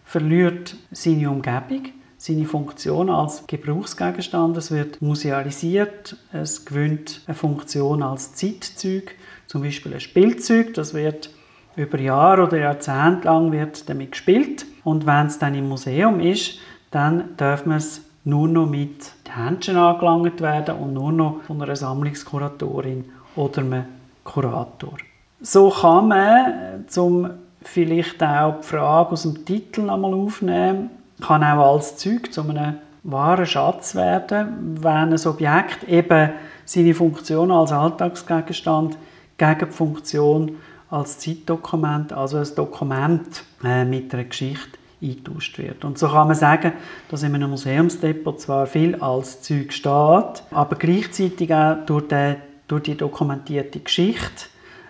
verliert 0.04 0.76
seine 0.92 1.30
Umgebung, 1.30 1.84
seine 2.18 2.46
Funktion 2.46 3.10
als 3.10 3.48
Gebrauchsgegenstand. 3.48 4.58
Es 4.58 4.72
wird 4.72 5.02
musealisiert, 5.02 6.18
es 6.34 6.66
gewinnt 6.66 7.22
eine 7.28 7.36
Funktion 7.36 8.04
als 8.04 8.36
Zeitzeug, 8.36 9.16
zum 9.48 9.62
Beispiel 9.62 9.94
ein 9.94 10.00
Spielzeug, 10.00 10.74
das 10.74 10.94
wird 10.94 11.30
über 11.76 12.00
Jahre 12.00 12.44
oder 12.44 12.58
Jahrzehnte 12.58 13.26
lang 13.26 13.52
wird 13.52 13.90
damit 13.90 14.12
gespielt. 14.12 14.66
Und 14.84 15.06
wenn 15.06 15.28
es 15.28 15.40
dann 15.40 15.56
im 15.56 15.70
Museum 15.70 16.20
ist, 16.20 16.60
dann 16.92 17.36
darf 17.38 17.66
man 17.66 17.78
es 17.78 18.02
nur 18.24 18.48
noch 18.48 18.68
mit 18.68 19.12
Händchen 19.30 19.78
angelangt 19.78 20.42
werden 20.42 20.76
und 20.76 20.94
nur 20.94 21.12
noch 21.12 21.42
von 21.46 21.62
einer 21.62 21.76
Sammlungskuratorin 21.76 23.06
oder 23.36 23.62
einem 23.62 23.86
Kurator. 24.24 24.94
So 25.42 25.70
kann 25.70 26.08
man, 26.08 26.86
zum 26.88 27.30
vielleicht 27.62 28.24
auch 28.24 28.62
die 28.62 28.68
Frage 28.68 29.12
aus 29.12 29.24
dem 29.24 29.46
Titel 29.46 29.90
einmal 29.90 30.14
aufnehmen, 30.14 30.90
kann 31.22 31.44
auch 31.44 31.74
als 31.74 31.98
Zeug 31.98 32.32
zu 32.32 32.42
einem 32.42 32.76
wahren 33.04 33.46
Schatz 33.46 33.96
werden, 33.96 34.78
wenn 34.82 35.14
ein 35.14 35.28
Objekt 35.28 35.84
eben 35.88 36.32
seine 36.66 36.94
Funktion 36.94 37.52
als 37.52 37.72
Alltagsgegenstand 37.72 38.98
gegen 39.38 39.60
die 39.60 39.66
Funktion 39.66 40.56
als 40.96 41.20
Zeitdokument, 41.20 42.14
also 42.14 42.38
ein 42.38 42.56
Dokument 42.56 43.44
äh, 43.64 43.84
mit 43.84 44.14
einer 44.14 44.24
Geschichte 44.24 44.80
eingetauscht 45.02 45.58
wird. 45.58 45.84
Und 45.84 46.00
so 46.00 46.08
kann 46.08 46.28
man 46.28 46.36
sagen, 46.36 46.72
dass 47.10 47.24
in 47.24 47.36
einem 47.36 47.50
Museumsdepot 47.50 48.40
zwar 48.40 48.66
viel 48.66 48.96
als 48.96 49.42
Zeug 49.42 49.74
steht, 49.74 50.44
aber 50.52 50.76
gleichzeitig 50.80 51.54
auch 51.54 51.86
durch 51.86 52.08
die, 52.08 52.36
durch 52.68 52.84
die 52.84 52.96
dokumentierte 52.96 53.80
Geschichte 53.80 54.48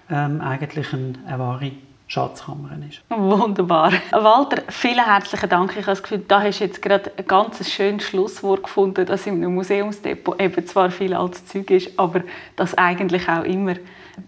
ähm, 0.09 0.41
eigentlich 0.41 0.93
eine, 0.93 1.13
eine 1.25 1.39
wahre 1.39 1.71
Schatzkammer 2.07 2.69
ist. 2.87 3.01
Wunderbar. 3.09 3.91
Walter, 4.11 4.61
vielen 4.69 5.03
herzlichen 5.03 5.49
Dank. 5.49 5.71
Ich 5.71 5.77
habe 5.77 5.87
das 5.87 6.03
Gefühl, 6.03 6.23
da 6.27 6.43
hast 6.43 6.59
du 6.59 6.65
jetzt 6.65 6.83
gerade 6.83 7.11
ein 7.17 7.25
ganz 7.25 7.67
schönes 7.67 8.03
Schlusswort 8.03 8.63
gefunden, 8.63 9.07
dass 9.07 9.25
in 9.25 9.35
einem 9.35 9.55
Museumsdepot 9.55 10.39
eben 10.39 10.67
zwar 10.67 10.91
viel 10.91 11.15
als 11.15 11.47
Zeug 11.47 11.71
ist, 11.71 11.97
aber 11.97 12.21
dass 12.55 12.77
eigentlich 12.77 13.27
auch 13.27 13.43
immer 13.43 13.73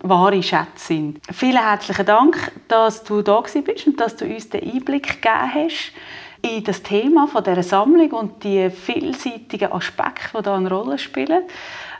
wahre 0.01 0.41
Schätze 0.41 0.87
sind. 0.87 1.19
Vielen 1.31 1.63
herzlichen 1.63 2.05
Dank, 2.05 2.51
dass 2.67 3.03
du 3.03 3.21
da 3.21 3.41
bist 3.41 3.87
und 3.87 3.99
dass 3.99 4.15
du 4.15 4.25
uns 4.25 4.49
den 4.49 4.63
Einblick 4.63 5.21
gegeben 5.21 5.53
hast 5.53 5.91
in 6.41 6.63
das 6.63 6.83
Thema 6.83 7.27
dieser 7.41 7.63
Sammlung 7.63 8.11
und 8.11 8.43
die 8.43 8.69
vielseitigen 8.69 9.71
Aspekte, 9.71 10.37
die 10.37 10.43
da 10.43 10.55
eine 10.55 10.69
Rolle 10.69 10.97
spielen 10.97 11.43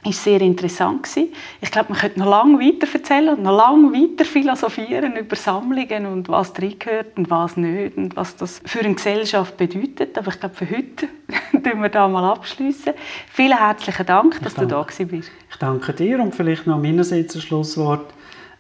ist 0.06 0.24
sehr 0.24 0.42
interessant 0.42 1.04
gewesen. 1.04 1.34
Ich 1.62 1.72
glaube, 1.72 1.90
man 1.92 2.00
könnte 2.00 2.20
noch 2.20 2.30
lange 2.30 2.60
weiter 2.60 2.88
erzählen 2.92 3.36
und 3.36 3.44
noch 3.44 3.56
lange 3.56 3.92
weiter 3.92 4.26
philosophieren 4.26 5.16
über 5.16 5.36
Sammlungen 5.36 6.06
und 6.06 6.30
was 6.30 6.54
drin 6.54 6.78
gehört 6.80 7.18
und 7.18 7.30
was 7.30 7.58
nicht 7.58 7.98
und 7.98 8.16
was 8.16 8.36
das 8.36 8.62
für 8.66 8.80
eine 8.80 8.94
Gesellschaft 8.94 9.58
bedeutet. 9.58 10.18
Aber 10.18 10.30
ich 10.30 10.40
glaube, 10.40 10.56
für 10.56 10.70
heute 10.70 11.08
tun 11.52 11.82
wir 11.82 11.90
da 11.90 12.08
mal 12.08 12.32
abschließen. 12.32 12.94
Vielen 13.32 13.58
herzlichen 13.58 14.06
Dank, 14.06 14.40
dass 14.44 14.56
du 14.56 14.66
da 14.66 14.84
bist. 14.84 15.32
Ich 15.50 15.56
danke 15.60 15.94
dir 15.94 16.20
und 16.20 16.36
vielleicht 16.36 16.68
noch 16.68 16.80
meinerseits 16.80 17.36
ein 17.36 17.42
Schlusswort. 17.42 18.14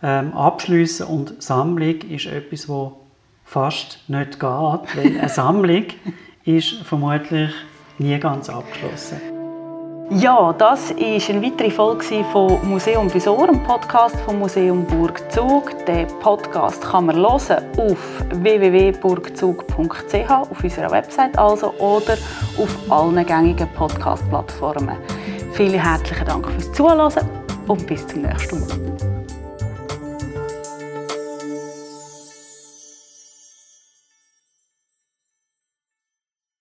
Ähm, 0.04 0.34
abschließen 0.34 1.08
und 1.08 1.42
Sammlung 1.42 2.02
ist 2.02 2.28
etwas, 2.28 2.70
wo 2.70 3.00
fast 3.46 4.00
nicht 4.08 4.40
geht, 4.40 4.42
weil 4.42 5.18
eine 5.18 5.30
Sammlung 5.30 5.86
ist 6.44 6.74
vermutlich 6.84 7.52
nie 7.98 8.20
ganz 8.20 8.50
abgeschlossen. 8.50 9.37
Ja, 10.10 10.53
das 10.53 10.91
ist 10.91 11.30
eine 11.30 11.43
weitere 11.43 11.70
Folge 11.70 12.24
von 12.32 12.66
Museum 12.70 13.14
Visor, 13.14 13.49
einem 13.49 13.62
Podcast 13.62 14.16
vom 14.22 14.39
Museum 14.39 14.86
Burgzug. 14.86 15.86
Den 15.86 16.08
Podcast 16.20 16.82
kann 16.82 17.08
man 17.08 17.18
hören 17.18 17.66
auf 17.78 18.24
www.burgzug.ch, 18.30 20.32
auf 20.32 20.64
unserer 20.64 20.91
Website 20.91 21.38
also, 21.38 21.74
oder 21.74 22.14
auf 22.58 22.89
allen 22.89 23.26
gängigen 23.26 23.68
Podcast-Plattformen. 23.74 24.95
Vielen 25.51 25.82
herzlichen 25.82 26.26
Dank 26.26 26.47
fürs 26.51 26.72
Zuhören 26.72 27.12
und 27.68 27.86
bis 27.86 28.08
zum 28.08 28.22
nächsten 28.22 28.62
Mal. 28.62 29.16